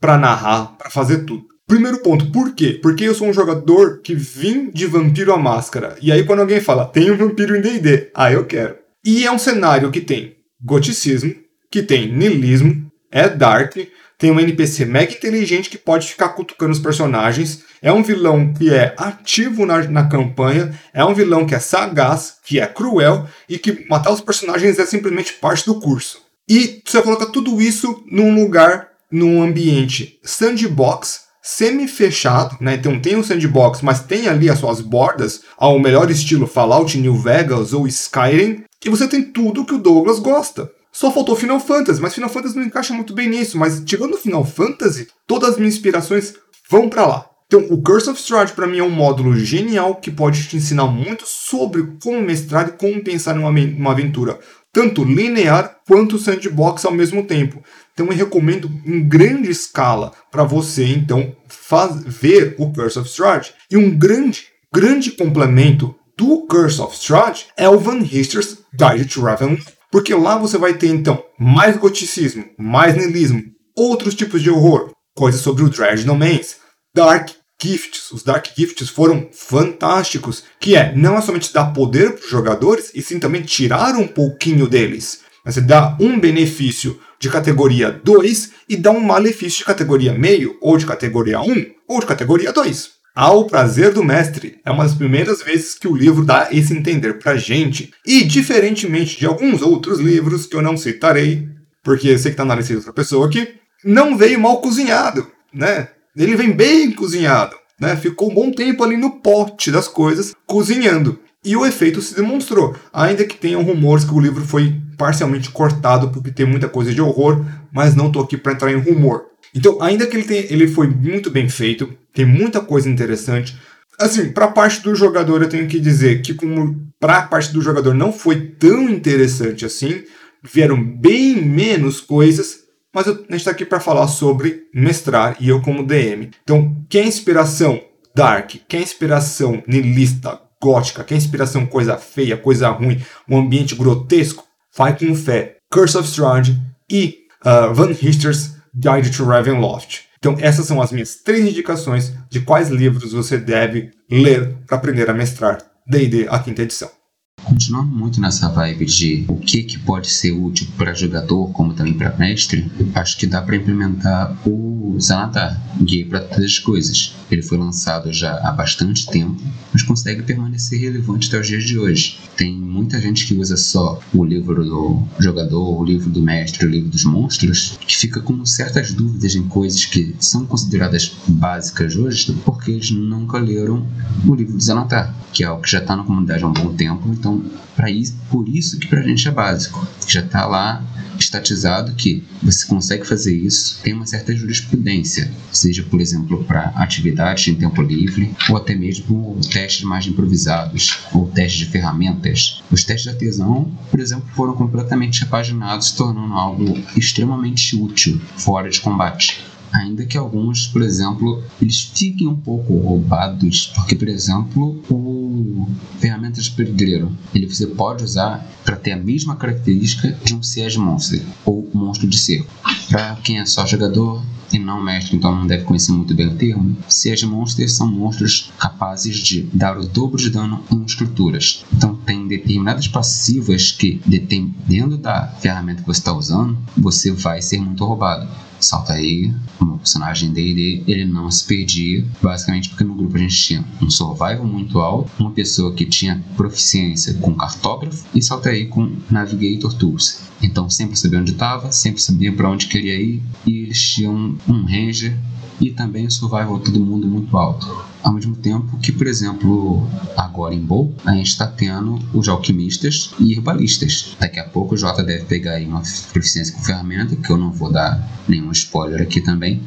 para 0.00 0.18
narrar, 0.18 0.76
para 0.76 0.90
fazer 0.90 1.24
tudo. 1.24 1.46
Primeiro 1.70 1.98
ponto, 1.98 2.32
por 2.32 2.52
quê? 2.52 2.80
Porque 2.82 3.04
eu 3.04 3.14
sou 3.14 3.28
um 3.28 3.32
jogador 3.32 4.00
que 4.00 4.12
vim 4.12 4.72
de 4.72 4.86
Vampiro 4.86 5.32
à 5.32 5.36
Máscara. 5.36 5.96
E 6.02 6.10
aí 6.10 6.24
quando 6.24 6.40
alguém 6.40 6.60
fala, 6.60 6.84
tem 6.84 7.12
um 7.12 7.16
vampiro 7.16 7.56
em 7.56 7.60
D&D, 7.60 8.10
ah, 8.12 8.32
eu 8.32 8.44
quero. 8.44 8.74
E 9.04 9.24
é 9.24 9.30
um 9.30 9.38
cenário 9.38 9.88
que 9.92 10.00
tem 10.00 10.34
goticismo, 10.60 11.32
que 11.70 11.80
tem 11.80 12.12
niilismo, 12.12 12.90
é 13.08 13.28
dark, 13.28 13.76
tem 14.18 14.32
um 14.32 14.40
NPC 14.40 14.84
mega 14.84 15.12
inteligente 15.12 15.70
que 15.70 15.78
pode 15.78 16.08
ficar 16.08 16.30
cutucando 16.30 16.72
os 16.72 16.80
personagens 16.80 17.62
É 17.80 17.92
um 17.92 18.02
vilão 18.02 18.52
que 18.52 18.74
é 18.74 18.92
ativo 18.98 19.64
na, 19.64 19.78
na 19.84 20.08
campanha, 20.08 20.76
é 20.92 21.04
um 21.04 21.14
vilão 21.14 21.46
que 21.46 21.54
é 21.54 21.60
sagaz, 21.60 22.34
que 22.44 22.58
é 22.58 22.66
cruel 22.66 23.28
e 23.48 23.56
que 23.56 23.86
matar 23.88 24.10
os 24.10 24.20
personagens 24.20 24.76
é 24.80 24.86
simplesmente 24.86 25.34
parte 25.34 25.66
do 25.66 25.78
curso. 25.78 26.20
E 26.48 26.82
você 26.84 27.00
coloca 27.00 27.26
tudo 27.26 27.62
isso 27.62 28.02
num 28.10 28.34
lugar, 28.34 28.88
num 29.08 29.40
ambiente 29.40 30.18
sandbox, 30.24 31.29
semi-fechado, 31.42 32.56
né? 32.60 32.74
Então 32.74 33.00
tem 33.00 33.16
um 33.16 33.22
sandbox, 33.22 33.82
mas 33.82 34.00
tem 34.00 34.28
ali 34.28 34.50
as 34.50 34.58
suas 34.58 34.80
bordas, 34.80 35.42
ao 35.56 35.78
melhor 35.78 36.10
estilo 36.10 36.46
Fallout 36.46 36.96
New 36.98 37.16
Vegas 37.16 37.72
ou 37.72 37.86
Skyrim, 37.86 38.64
e 38.84 38.88
você 38.88 39.06
tem 39.06 39.22
tudo 39.22 39.64
que 39.64 39.74
o 39.74 39.78
Douglas 39.78 40.18
gosta. 40.18 40.70
Só 40.92 41.12
faltou 41.12 41.36
Final 41.36 41.60
Fantasy, 41.60 42.00
mas 42.00 42.14
Final 42.14 42.30
Fantasy 42.30 42.56
não 42.56 42.64
encaixa 42.64 42.92
muito 42.92 43.14
bem 43.14 43.28
nisso. 43.28 43.56
Mas 43.56 43.80
tirando 43.84 44.16
Final 44.16 44.44
Fantasy, 44.44 45.08
todas 45.26 45.50
as 45.50 45.56
minhas 45.56 45.74
inspirações 45.74 46.34
vão 46.68 46.88
para 46.88 47.06
lá. 47.06 47.26
Então, 47.46 47.66
o 47.68 47.82
Curse 47.82 48.08
of 48.08 48.20
Strahd 48.20 48.52
para 48.52 48.66
mim 48.66 48.78
é 48.78 48.82
um 48.82 48.90
módulo 48.90 49.36
genial 49.36 49.96
que 49.96 50.10
pode 50.10 50.46
te 50.46 50.56
ensinar 50.56 50.86
muito 50.86 51.24
sobre 51.26 51.94
como 52.00 52.22
mestrar 52.22 52.68
e 52.68 52.72
como 52.72 53.02
pensar 53.02 53.34
numa, 53.34 53.50
numa 53.50 53.90
aventura, 53.90 54.38
tanto 54.72 55.02
linear 55.02 55.78
quanto 55.84 56.16
sandbox 56.16 56.84
ao 56.84 56.92
mesmo 56.92 57.24
tempo. 57.24 57.60
Então, 58.00 58.10
eu 58.10 58.16
recomendo 58.16 58.70
em 58.86 59.06
grande 59.06 59.50
escala 59.50 60.12
para 60.30 60.42
você 60.42 60.86
então 60.86 61.36
faz, 61.46 62.02
ver 62.02 62.54
o 62.58 62.72
Curse 62.72 62.98
of 62.98 63.06
Strahd. 63.06 63.52
E 63.70 63.76
um 63.76 63.90
grande, 63.90 64.44
grande 64.74 65.10
complemento 65.10 65.94
do 66.16 66.46
Curse 66.46 66.80
of 66.80 66.96
Strahd 66.96 67.44
é 67.58 67.68
o 67.68 67.78
Van 67.78 67.98
Richters 67.98 68.56
Guide 68.72 69.04
to 69.04 69.20
Ravenloft 69.20 69.80
porque 69.92 70.14
lá 70.14 70.38
você 70.38 70.56
vai 70.56 70.74
ter 70.74 70.86
então 70.86 71.22
mais 71.38 71.76
goticismo, 71.76 72.44
mais 72.56 72.96
niilismo, 72.96 73.42
outros 73.76 74.14
tipos 74.14 74.40
de 74.40 74.48
horror, 74.48 74.92
coisas 75.14 75.40
sobre 75.40 75.64
o 75.64 75.68
Dredge 75.68 76.04
Domains, 76.04 76.56
Dark 76.94 77.30
Gifts. 77.60 78.12
Os 78.12 78.22
Dark 78.22 78.46
Gifts 78.56 78.88
foram 78.88 79.28
fantásticos, 79.32 80.44
que 80.58 80.76
é 80.76 80.94
não 80.94 81.18
é 81.18 81.20
somente 81.20 81.52
dar 81.52 81.72
poder 81.72 82.12
para 82.12 82.24
os 82.24 82.30
jogadores, 82.30 82.92
e 82.94 83.02
sim 83.02 83.18
também 83.18 83.42
tirar 83.42 83.96
um 83.96 84.06
pouquinho 84.06 84.68
deles. 84.68 85.20
Você 85.44 85.60
dá 85.60 85.96
um 85.98 86.20
benefício 86.20 87.00
de 87.20 87.28
categoria 87.28 87.90
2 87.90 88.50
e 88.68 88.76
dá 88.76 88.90
um 88.90 89.00
malefício 89.00 89.58
de 89.58 89.64
categoria 89.66 90.14
meio, 90.14 90.56
ou 90.60 90.78
de 90.78 90.86
categoria 90.86 91.40
1, 91.40 91.66
ou 91.86 92.00
de 92.00 92.06
categoria 92.06 92.52
2. 92.52 93.00
Ao 93.14 93.44
Prazer 93.44 93.92
do 93.92 94.02
Mestre 94.02 94.58
é 94.64 94.70
uma 94.70 94.84
das 94.84 94.94
primeiras 94.94 95.42
vezes 95.42 95.74
que 95.74 95.86
o 95.86 95.94
livro 95.94 96.24
dá 96.24 96.48
esse 96.50 96.72
entender 96.72 97.18
pra 97.18 97.36
gente. 97.36 97.92
E, 98.06 98.24
diferentemente 98.24 99.18
de 99.18 99.26
alguns 99.26 99.60
outros 99.60 99.98
livros 99.98 100.46
que 100.46 100.56
eu 100.56 100.62
não 100.62 100.76
citarei, 100.76 101.46
porque 101.82 102.08
eu 102.08 102.18
sei 102.18 102.30
que 102.30 102.36
tá 102.36 102.44
na 102.44 102.54
lista 102.54 102.72
de 102.72 102.78
outra 102.78 102.92
pessoa 102.92 103.26
aqui, 103.26 103.48
não 103.84 104.16
veio 104.16 104.40
mal 104.40 104.60
cozinhado, 104.60 105.26
né? 105.52 105.88
Ele 106.16 106.36
vem 106.36 106.52
bem 106.52 106.92
cozinhado, 106.92 107.56
né? 107.78 107.96
Ficou 107.96 108.30
um 108.30 108.34
bom 108.34 108.50
tempo 108.50 108.82
ali 108.82 108.96
no 108.96 109.20
pote 109.20 109.70
das 109.70 109.88
coisas, 109.88 110.34
cozinhando. 110.46 111.18
E 111.44 111.56
o 111.56 111.64
efeito 111.64 112.02
se 112.02 112.14
demonstrou, 112.14 112.76
ainda 112.92 113.24
que 113.24 113.36
tenham 113.36 113.62
rumores 113.62 114.04
que 114.04 114.12
o 114.12 114.20
livro 114.20 114.44
foi 114.44 114.78
parcialmente 114.98 115.50
cortado 115.50 116.10
porque 116.10 116.30
tem 116.30 116.44
muita 116.44 116.68
coisa 116.68 116.92
de 116.92 117.00
horror, 117.00 117.42
mas 117.72 117.94
não 117.94 118.12
tô 118.12 118.20
aqui 118.20 118.36
para 118.36 118.52
entrar 118.52 118.70
em 118.70 118.78
rumor. 118.78 119.24
Então, 119.54 119.80
ainda 119.80 120.06
que 120.06 120.16
ele, 120.16 120.24
tenha, 120.24 120.44
ele 120.52 120.68
foi 120.68 120.86
muito 120.86 121.30
bem 121.30 121.48
feito, 121.48 121.92
tem 122.12 122.26
muita 122.26 122.60
coisa 122.60 122.90
interessante. 122.90 123.58
Assim, 123.98 124.30
para 124.32 124.46
a 124.46 124.52
parte 124.52 124.82
do 124.82 124.94
jogador, 124.94 125.42
eu 125.42 125.48
tenho 125.48 125.66
que 125.66 125.80
dizer 125.80 126.20
que, 126.20 126.34
como 126.34 126.90
para 127.00 127.18
a 127.18 127.22
parte 127.22 127.52
do 127.52 127.62
jogador 127.62 127.94
não 127.94 128.12
foi 128.12 128.40
tão 128.58 128.88
interessante 128.90 129.64
assim, 129.64 130.04
vieram 130.42 130.82
bem 130.82 131.42
menos 131.42 132.00
coisas, 132.00 132.58
mas 132.94 133.06
eu, 133.06 133.14
a 133.14 133.16
gente 133.16 133.36
está 133.36 133.50
aqui 133.50 133.64
para 133.64 133.80
falar 133.80 134.08
sobre 134.08 134.64
mestrar 134.74 135.36
e 135.40 135.48
eu 135.48 135.62
como 135.62 135.86
DM. 135.86 136.30
Então, 136.42 136.84
quem 136.88 137.02
é 137.02 137.06
inspiração 137.06 137.80
dark, 138.14 138.56
quem 138.68 138.80
é 138.80 138.82
inspiração 138.82 139.62
nihilista, 139.66 140.38
gótica, 140.62 141.04
quem 141.04 141.16
é 141.16 141.18
inspiração 141.18 141.66
coisa 141.66 141.96
feia, 141.96 142.36
coisa 142.36 142.68
ruim, 142.68 143.00
um 143.28 143.38
ambiente 143.38 143.74
grotesco, 143.74 144.44
vai 144.76 144.96
com 144.96 145.14
fé. 145.14 145.56
Curse 145.70 145.96
of 145.96 146.08
Strahd 146.08 146.60
e 146.90 147.20
uh, 147.44 147.72
Van 147.72 147.92
Richter's 147.92 148.56
Guide 148.74 149.10
to 149.16 149.24
Ravenloft. 149.24 150.02
Então, 150.18 150.36
essas 150.38 150.66
são 150.66 150.82
as 150.82 150.92
minhas 150.92 151.16
três 151.16 151.46
indicações 151.46 152.12
de 152.28 152.40
quais 152.40 152.68
livros 152.68 153.12
você 153.12 153.38
deve 153.38 153.90
ler 154.10 154.58
para 154.66 154.76
aprender 154.76 155.08
a 155.08 155.14
mestrar 155.14 155.62
D&D 155.86 156.26
a 156.28 156.38
quinta 156.38 156.62
edição. 156.62 156.99
Continuando 157.44 157.94
muito 157.94 158.20
nessa 158.20 158.48
vibe 158.48 158.84
de 158.86 159.24
o 159.28 159.36
que, 159.36 159.62
que 159.62 159.78
pode 159.78 160.08
ser 160.08 160.32
útil 160.32 160.66
para 160.76 160.94
jogador, 160.94 161.48
como 161.52 161.74
também 161.74 161.94
para 161.94 162.16
mestre, 162.16 162.70
acho 162.94 163.16
que 163.16 163.26
dá 163.26 163.42
para 163.42 163.56
implementar 163.56 164.36
o 164.46 164.96
Zanatar, 165.00 165.60
guia 165.82 166.06
para 166.06 166.20
todas 166.20 166.44
as 166.44 166.58
coisas. 166.58 167.14
Ele 167.30 167.42
foi 167.42 167.58
lançado 167.58 168.12
já 168.12 168.34
há 168.42 168.52
bastante 168.52 169.06
tempo, 169.06 169.40
mas 169.72 169.82
consegue 169.82 170.22
permanecer 170.22 170.80
relevante 170.80 171.28
até 171.28 171.40
os 171.40 171.46
dias 171.46 171.64
de 171.64 171.78
hoje. 171.78 172.18
Tem 172.36 172.52
muita 172.52 173.00
gente 173.00 173.26
que 173.26 173.34
usa 173.34 173.56
só 173.56 174.00
o 174.12 174.24
livro 174.24 174.64
do 174.64 175.02
jogador, 175.18 175.80
o 175.80 175.84
livro 175.84 176.10
do 176.10 176.20
mestre, 176.20 176.66
o 176.66 176.68
livro 176.68 176.90
dos 176.90 177.04
monstros, 177.04 177.78
que 177.86 177.96
fica 177.96 178.20
com 178.20 178.44
certas 178.44 178.92
dúvidas 178.92 179.34
em 179.34 179.46
coisas 179.46 179.84
que 179.84 180.14
são 180.18 180.44
consideradas 180.44 181.12
básicas 181.26 181.96
hoje, 181.96 182.36
porque 182.44 182.72
eles 182.72 182.90
nunca 182.90 183.38
leram 183.38 183.86
o 184.26 184.34
livro 184.34 184.54
do 184.54 184.62
Zanatar, 184.62 185.14
que 185.32 185.44
é 185.44 185.46
algo 185.46 185.62
que 185.62 185.70
já 185.70 185.78
está 185.78 185.96
na 185.96 186.02
comunidade 186.02 186.42
há 186.42 186.48
um 186.48 186.52
bom 186.52 186.74
tempo, 186.74 187.08
então 187.10 187.39
para 187.76 187.90
isso, 187.90 188.14
por 188.30 188.48
isso 188.48 188.78
que 188.78 188.86
para 188.86 189.00
a 189.00 189.02
gente 189.02 189.26
é 189.26 189.30
básico. 189.30 189.86
Já 190.06 190.20
está 190.20 190.46
lá 190.46 190.84
estatizado 191.18 191.94
que 191.94 192.24
você 192.42 192.66
consegue 192.66 193.06
fazer 193.06 193.36
isso, 193.36 193.80
tem 193.82 193.92
uma 193.92 194.06
certa 194.06 194.34
jurisprudência, 194.34 195.30
seja, 195.52 195.82
por 195.82 196.00
exemplo, 196.00 196.42
para 196.44 196.72
atividades 196.76 197.46
em 197.48 197.54
tempo 197.54 197.82
livre, 197.82 198.34
ou 198.48 198.56
até 198.56 198.74
mesmo 198.74 199.38
testes 199.50 199.84
mais 199.84 200.06
improvisados, 200.06 200.98
ou 201.12 201.28
testes 201.28 201.66
de 201.66 201.66
ferramentas. 201.66 202.62
Os 202.70 202.84
testes 202.84 203.04
de 203.04 203.10
artesão, 203.10 203.70
por 203.90 204.00
exemplo, 204.00 204.28
foram 204.34 204.54
completamente 204.54 205.20
repaginados, 205.20 205.92
tornando 205.92 206.34
algo 206.34 206.78
extremamente 206.96 207.76
útil 207.76 208.20
fora 208.36 208.70
de 208.70 208.80
combate 208.80 209.49
ainda 209.72 210.04
que 210.04 210.16
alguns, 210.16 210.66
por 210.66 210.82
exemplo, 210.82 211.42
eles 211.60 211.80
fiquem 211.80 212.26
um 212.26 212.36
pouco 212.36 212.76
roubados, 212.78 213.72
porque, 213.74 213.94
por 213.94 214.08
exemplo, 214.08 214.82
o 214.90 215.68
ferramenta 215.98 216.40
de 216.40 216.50
pedreiro, 216.50 217.16
ele 217.34 217.46
você 217.46 217.66
pode 217.66 218.04
usar 218.04 218.46
para 218.64 218.76
ter 218.76 218.92
a 218.92 218.96
mesma 218.96 219.36
característica 219.36 220.12
de 220.24 220.34
um 220.34 220.42
Siege 220.42 220.78
Monster 220.78 221.22
ou 221.44 221.68
monstro 221.72 222.06
de 222.08 222.18
cerco. 222.18 222.52
Para 222.88 223.16
quem 223.16 223.38
é 223.38 223.46
só 223.46 223.66
jogador 223.66 224.22
e 224.52 224.58
não 224.58 224.82
mestre, 224.82 225.16
então 225.16 225.34
não 225.34 225.46
deve 225.46 225.64
conhecer 225.64 225.92
muito 225.92 226.14
bem 226.14 226.26
o 226.26 226.34
termo, 226.34 226.76
Siege 226.88 227.24
Monsters 227.24 227.72
são 227.72 227.86
monstros 227.86 228.52
capazes 228.58 229.16
de 229.18 229.42
dar 229.52 229.78
o 229.78 229.86
dobro 229.86 230.20
de 230.20 230.30
dano 230.30 230.62
em 230.72 230.84
estruturas. 230.84 231.64
Então 231.72 231.94
tem 231.94 232.26
determinadas 232.26 232.88
passivas 232.88 233.70
que, 233.70 234.00
dependendo 234.04 234.96
da 234.96 235.28
ferramenta 235.40 235.82
que 235.82 235.86
você 235.86 236.00
está 236.00 236.12
usando, 236.12 236.58
você 236.76 237.12
vai 237.12 237.40
ser 237.40 237.60
muito 237.60 237.84
roubado 237.84 238.28
salta 238.64 238.92
aí, 238.92 239.32
o 239.60 239.64
meu 239.64 239.76
personagem 239.76 240.32
dele, 240.32 240.82
ele 240.86 241.04
não 241.04 241.30
se 241.30 241.44
perdia, 241.44 242.04
basicamente 242.22 242.68
porque 242.68 242.84
no 242.84 242.94
grupo 242.94 243.16
a 243.16 243.20
gente 243.20 243.36
tinha 243.36 243.64
um 243.80 243.90
survival 243.90 244.44
muito 244.44 244.78
alto, 244.78 245.10
uma 245.18 245.30
pessoa 245.30 245.72
que 245.72 245.84
tinha 245.84 246.22
proficiência 246.36 247.14
com 247.14 247.34
cartógrafo 247.34 248.04
e 248.14 248.22
salta 248.22 248.50
aí 248.50 248.66
com 248.66 248.96
navigator 249.10 249.72
tools. 249.74 250.20
Então 250.42 250.70
sempre 250.70 250.98
sabia 250.98 251.20
onde 251.20 251.32
estava, 251.32 251.70
sempre 251.72 252.00
sabia 252.00 252.32
para 252.32 252.50
onde 252.50 252.66
queria 252.66 253.00
ir 253.00 253.22
e 253.46 253.64
eles 253.64 253.80
tinham 253.80 254.36
um 254.48 254.64
ranger 254.64 255.16
e 255.60 255.70
também 255.70 256.06
o 256.06 256.10
survival 256.10 256.58
todo 256.58 256.80
mundo 256.80 257.06
muito 257.06 257.36
alto. 257.36 257.89
Ao 258.02 258.12
mesmo 258.12 258.34
tempo 258.34 258.78
que, 258.78 258.92
por 258.92 259.06
exemplo, 259.06 259.86
agora 260.16 260.54
em 260.54 260.60
Bowl, 260.60 260.94
a 261.04 261.12
gente 261.12 261.28
está 261.28 261.46
tendo 261.46 261.98
os 262.14 262.28
alquimistas 262.28 263.10
e 263.18 263.32
herbalistas. 263.32 264.16
Daqui 264.18 264.38
a 264.38 264.44
pouco 264.44 264.74
o 264.74 264.78
Jota 264.78 265.02
deve 265.02 265.24
pegar 265.24 265.52
aí 265.52 265.66
uma 265.66 265.82
proficiência 266.12 266.54
com 266.54 266.62
ferramenta, 266.62 267.14
que 267.14 267.30
eu 267.30 267.36
não 267.36 267.52
vou 267.52 267.70
dar 267.70 268.08
nenhum 268.26 268.50
spoiler 268.52 269.02
aqui 269.02 269.20
também. 269.20 269.62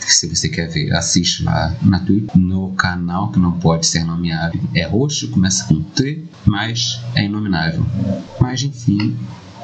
Se 0.00 0.26
você 0.26 0.48
quer 0.48 0.68
ver, 0.68 0.92
assiste 0.92 1.42
lá 1.44 1.74
na 1.82 2.00
Twitch, 2.00 2.34
no 2.34 2.72
canal 2.72 3.30
que 3.30 3.38
não 3.38 3.52
pode 3.52 3.86
ser 3.86 4.04
nomeado. 4.04 4.58
É 4.74 4.86
roxo, 4.86 5.28
começa 5.28 5.64
com 5.64 5.82
T, 5.82 6.24
mas 6.44 7.00
é 7.14 7.24
inominável. 7.24 7.84
Mas 8.40 8.62
enfim, 8.62 9.16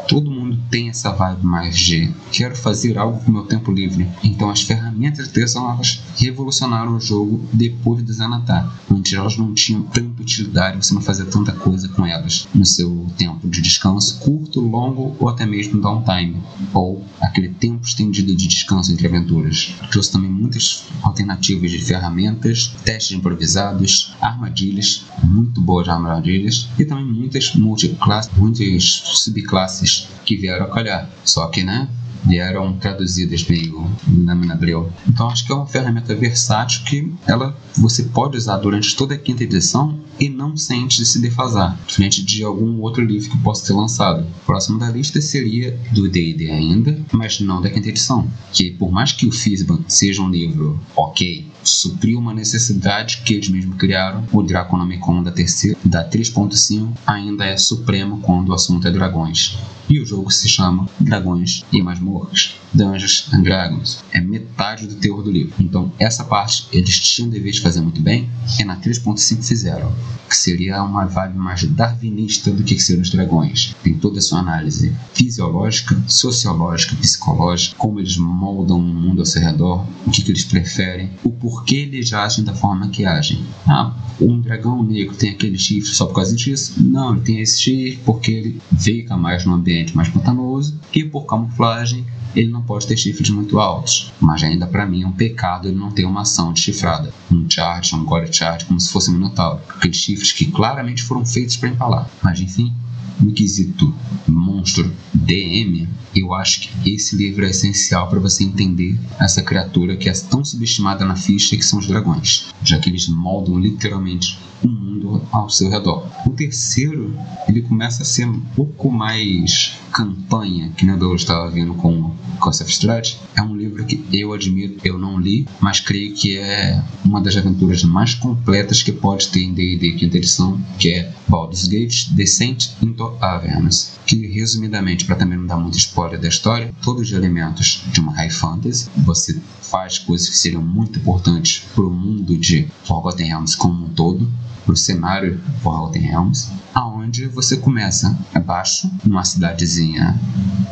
todo 0.06 0.30
mundo 0.30 0.43
tem 0.70 0.88
essa 0.88 1.10
vibe 1.12 1.44
mais 1.44 1.76
de 1.76 2.12
quero 2.32 2.56
fazer 2.56 2.98
algo 2.98 3.20
com 3.20 3.30
meu 3.30 3.44
tempo 3.44 3.72
livre. 3.72 4.08
Então 4.22 4.50
as 4.50 4.62
ferramentas 4.62 5.26
de 5.26 5.32
criação 5.32 5.70
elas 5.70 6.00
revolucionaram 6.16 6.96
o 6.96 7.00
jogo 7.00 7.46
depois 7.52 8.02
do 8.02 8.12
Xanatar. 8.12 8.72
Antes 8.90 9.12
elas 9.12 9.36
não 9.36 9.52
tinham 9.54 9.82
tanta 9.82 10.22
utilidade, 10.22 10.84
você 10.84 10.94
não 10.94 11.00
fazia 11.00 11.24
tanta 11.24 11.52
coisa 11.52 11.88
com 11.88 12.04
elas 12.04 12.48
no 12.54 12.64
seu 12.64 13.06
tempo 13.16 13.48
de 13.48 13.60
descanso 13.60 14.18
curto, 14.20 14.60
longo 14.60 15.16
ou 15.18 15.28
até 15.28 15.46
mesmo 15.46 15.80
downtime, 15.80 16.42
ou 16.72 17.04
aquele 17.20 17.48
tempo 17.48 17.86
estendido 17.86 18.34
de 18.34 18.46
descanso 18.46 18.92
entre 18.92 19.06
aventuras. 19.06 19.74
Trouxe 19.90 20.12
também 20.12 20.30
muitas 20.30 20.84
alternativas 21.02 21.70
de 21.70 21.78
ferramentas, 21.78 22.74
testes 22.84 23.16
improvisados, 23.16 24.14
armadilhas, 24.20 25.04
muito 25.22 25.60
boas 25.60 25.88
armadilhas, 25.88 26.68
e 26.78 26.84
também 26.84 27.04
muitas 27.04 27.54
multiclasses, 27.54 28.30
muitas 28.36 28.84
subclasses 28.84 30.08
que 30.24 30.36
vieram 30.44 30.66
a 30.66 30.70
calhar. 30.70 31.08
Só 31.24 31.46
que, 31.46 31.62
né, 31.62 31.88
e 32.28 32.38
eram 32.38 32.74
traduzidas 32.74 33.46
meio 33.48 33.90
na 34.06 34.32
Abril. 34.52 34.90
Então 35.06 35.28
acho 35.28 35.44
que 35.44 35.52
é 35.52 35.54
uma 35.54 35.66
ferramenta 35.66 36.14
versátil 36.14 36.82
que 36.84 37.12
ela 37.26 37.56
você 37.76 38.04
pode 38.04 38.36
usar 38.36 38.56
durante 38.58 38.96
toda 38.96 39.14
a 39.14 39.18
quinta 39.18 39.44
edição 39.44 40.00
e 40.18 40.28
não 40.28 40.56
sente 40.56 40.98
de 40.98 41.06
se 41.06 41.20
defasar, 41.20 41.78
diferente 41.86 42.24
de 42.24 42.44
algum 42.44 42.80
outro 42.80 43.04
livro 43.04 43.30
que 43.30 43.38
possa 43.38 43.66
ser 43.66 43.72
lançado. 43.72 44.26
próximo 44.46 44.78
da 44.78 44.90
lista 44.90 45.20
seria 45.20 45.78
do 45.92 46.08
D&D 46.08 46.50
ainda, 46.50 46.98
mas 47.12 47.40
não 47.40 47.60
da 47.60 47.68
quinta 47.68 47.88
edição, 47.88 48.28
que 48.52 48.70
por 48.70 48.92
mais 48.92 49.12
que 49.12 49.26
o 49.26 49.32
Fizban 49.32 49.80
seja 49.88 50.22
um 50.22 50.30
livro 50.30 50.80
ok, 50.94 51.46
supriu 51.64 52.18
uma 52.18 52.34
necessidade 52.34 53.22
que 53.24 53.34
eles 53.34 53.48
mesmos 53.48 53.76
criaram. 53.76 54.24
O 54.32 54.42
Draconomicon 54.42 55.22
da 55.22 55.30
terceira, 55.30 55.78
da 55.84 56.08
3.5, 56.08 56.92
ainda 57.06 57.44
é 57.44 57.56
supremo 57.56 58.18
quando 58.20 58.50
o 58.50 58.54
assunto 58.54 58.86
é 58.86 58.90
dragões. 58.90 59.56
E 59.88 60.00
o 60.00 60.06
jogo 60.06 60.30
se 60.30 60.48
chama 60.48 60.88
Dragões 60.98 61.62
e 61.70 61.82
Masmorras. 61.82 62.54
Dungeons 62.72 63.28
and 63.32 63.42
Dragons. 63.42 64.02
É 64.12 64.20
metade 64.20 64.86
do 64.86 64.96
teor 64.96 65.22
do 65.22 65.30
livro. 65.30 65.54
Então, 65.60 65.92
essa 65.98 66.24
parte 66.24 66.66
eles 66.72 66.98
tinham 66.98 67.30
dever 67.30 67.52
de 67.52 67.60
fazer 67.60 67.80
muito 67.80 68.00
bem 68.00 68.28
e 68.58 68.64
na 68.64 68.76
3.5 68.76 69.44
fizeram. 69.44 69.94
Que 70.28 70.36
seria 70.36 70.82
uma 70.82 71.04
vibe 71.04 71.38
mais 71.38 71.62
darwinista 71.64 72.50
do 72.50 72.64
que 72.64 72.80
seriam 72.80 73.02
os 73.02 73.10
dragões. 73.10 73.76
Tem 73.82 73.94
toda 73.94 74.18
a 74.18 74.22
sua 74.22 74.40
análise 74.40 74.92
fisiológica, 75.12 75.96
sociológica, 76.08 76.96
psicológica, 76.96 77.76
como 77.76 78.00
eles 78.00 78.16
moldam 78.16 78.78
o 78.78 78.82
mundo 78.82 79.20
ao 79.20 79.26
seu 79.26 79.42
redor, 79.42 79.86
o 80.06 80.10
que, 80.10 80.22
que 80.22 80.32
eles 80.32 80.44
preferem, 80.44 81.10
o 81.22 81.30
porquê 81.30 81.53
eles 81.70 82.12
agem 82.12 82.44
da 82.44 82.54
forma 82.54 82.88
que 82.88 83.04
agem. 83.04 83.44
Ah, 83.66 83.92
um 84.20 84.40
dragão 84.40 84.82
negro 84.82 85.16
tem 85.16 85.30
aquele 85.30 85.58
chifre 85.58 85.90
só 85.90 86.06
por 86.06 86.14
causa 86.14 86.34
disso? 86.34 86.82
Não, 86.82 87.12
ele 87.12 87.20
tem 87.20 87.40
esse 87.40 87.60
chifre 87.60 88.00
porque 88.04 88.30
ele 88.30 88.62
fica 88.78 89.16
mais 89.16 89.44
no 89.44 89.54
ambiente 89.54 89.96
mais 89.96 90.08
pantanoso 90.08 90.78
e 90.94 91.04
por 91.04 91.26
camuflagem 91.26 92.04
ele 92.34 92.48
não 92.48 92.62
pode 92.62 92.86
ter 92.86 92.96
chifres 92.96 93.30
muito 93.30 93.60
altos, 93.60 94.12
mas 94.20 94.42
ainda 94.42 94.66
para 94.66 94.86
mim 94.86 95.02
é 95.02 95.06
um 95.06 95.12
pecado 95.12 95.68
ele 95.68 95.76
não 95.76 95.90
ter 95.90 96.04
uma 96.04 96.22
ação 96.22 96.52
de 96.52 96.60
chifrada, 96.60 97.12
um 97.30 97.48
charge, 97.48 97.94
um 97.94 98.04
gore 98.04 98.32
charge, 98.32 98.64
como 98.64 98.80
se 98.80 98.90
fosse 98.90 99.10
um 99.10 99.14
minotauro, 99.14 99.60
aqueles 99.68 99.96
chifres 99.96 100.32
que 100.32 100.46
claramente 100.46 101.02
foram 101.02 101.24
feitos 101.24 101.56
para 101.56 101.68
empalar. 101.68 102.10
Mas 102.22 102.40
enfim, 102.40 102.74
no 103.20 103.32
quesito 103.32 103.94
monstro 104.26 104.92
DM, 105.12 105.88
eu 106.14 106.32
acho 106.32 106.60
que 106.60 106.94
esse 106.94 107.16
livro 107.16 107.44
é 107.44 107.50
essencial 107.50 108.08
para 108.08 108.20
você 108.20 108.44
entender 108.44 108.98
essa 109.18 109.42
criatura 109.42 109.96
que 109.96 110.08
é 110.08 110.12
tão 110.12 110.44
subestimada 110.44 111.04
na 111.04 111.16
ficha 111.16 111.56
que 111.56 111.64
são 111.64 111.78
os 111.78 111.86
dragões, 111.86 112.46
já 112.62 112.78
que 112.78 112.88
eles 112.88 113.08
moldam 113.08 113.58
literalmente 113.58 114.38
o 114.64 114.68
mundo 114.68 115.22
ao 115.30 115.50
seu 115.50 115.68
redor. 115.68 116.08
O 116.26 116.30
terceiro, 116.30 117.14
ele 117.48 117.62
começa 117.62 118.02
a 118.02 118.06
ser 118.06 118.26
um 118.26 118.40
pouco 118.56 118.90
mais 118.90 119.78
campanha, 119.92 120.72
que 120.76 120.84
nem 120.84 120.98
eu 120.98 121.14
estava 121.14 121.48
vendo 121.50 121.74
com 121.74 122.12
Cost 122.40 122.62
of. 122.62 123.16
É 123.36 123.42
um 123.42 123.56
livro 123.56 123.84
que 123.84 124.04
eu 124.12 124.32
admito, 124.32 124.86
eu 124.86 124.98
não 124.98 125.18
li, 125.18 125.46
mas 125.60 125.80
creio 125.80 126.14
que 126.14 126.36
é 126.36 126.82
uma 127.04 127.20
das 127.20 127.36
aventuras 127.36 127.84
mais 127.84 128.14
completas 128.14 128.82
que 128.82 128.92
pode 128.92 129.28
ter 129.28 129.42
em 129.42 129.52
D&D 129.52 129.92
quinta 129.92 130.16
edição, 130.16 130.60
que 130.78 130.90
é 130.90 131.12
Baldur's 131.28 131.68
Gate 131.68 132.08
Descent 132.10 132.70
into 132.82 133.16
Avernus, 133.20 133.92
que 134.06 134.26
resumidamente, 134.26 135.04
para 135.04 135.16
também 135.16 135.38
não 135.38 135.46
dar 135.46 135.56
muito 135.56 135.78
spoiler 135.78 136.20
da 136.20 136.28
história, 136.28 136.74
todos 136.82 137.02
os 137.02 137.12
elementos 137.12 137.82
de 137.92 138.00
uma 138.00 138.12
high 138.14 138.30
fantasy, 138.30 138.88
você 138.98 139.40
faz 139.62 139.98
coisas 139.98 140.28
que 140.28 140.36
seriam 140.36 140.62
muito 140.62 140.98
importantes 140.98 141.64
para 141.74 141.84
o 141.84 141.90
mundo 141.90 142.36
de 142.36 142.68
Forgotten 142.84 143.26
Realms 143.26 143.56
como 143.56 143.86
um 143.86 143.88
todo, 143.90 144.30
para 144.64 144.72
o 144.72 144.76
cenário 144.76 145.40
Forgotten 145.62 146.02
Realms, 146.02 146.50
aonde 146.74 147.26
você 147.26 147.56
começa 147.56 148.18
abaixo, 148.34 148.90
numa 149.04 149.24
cidadezinha 149.24 150.18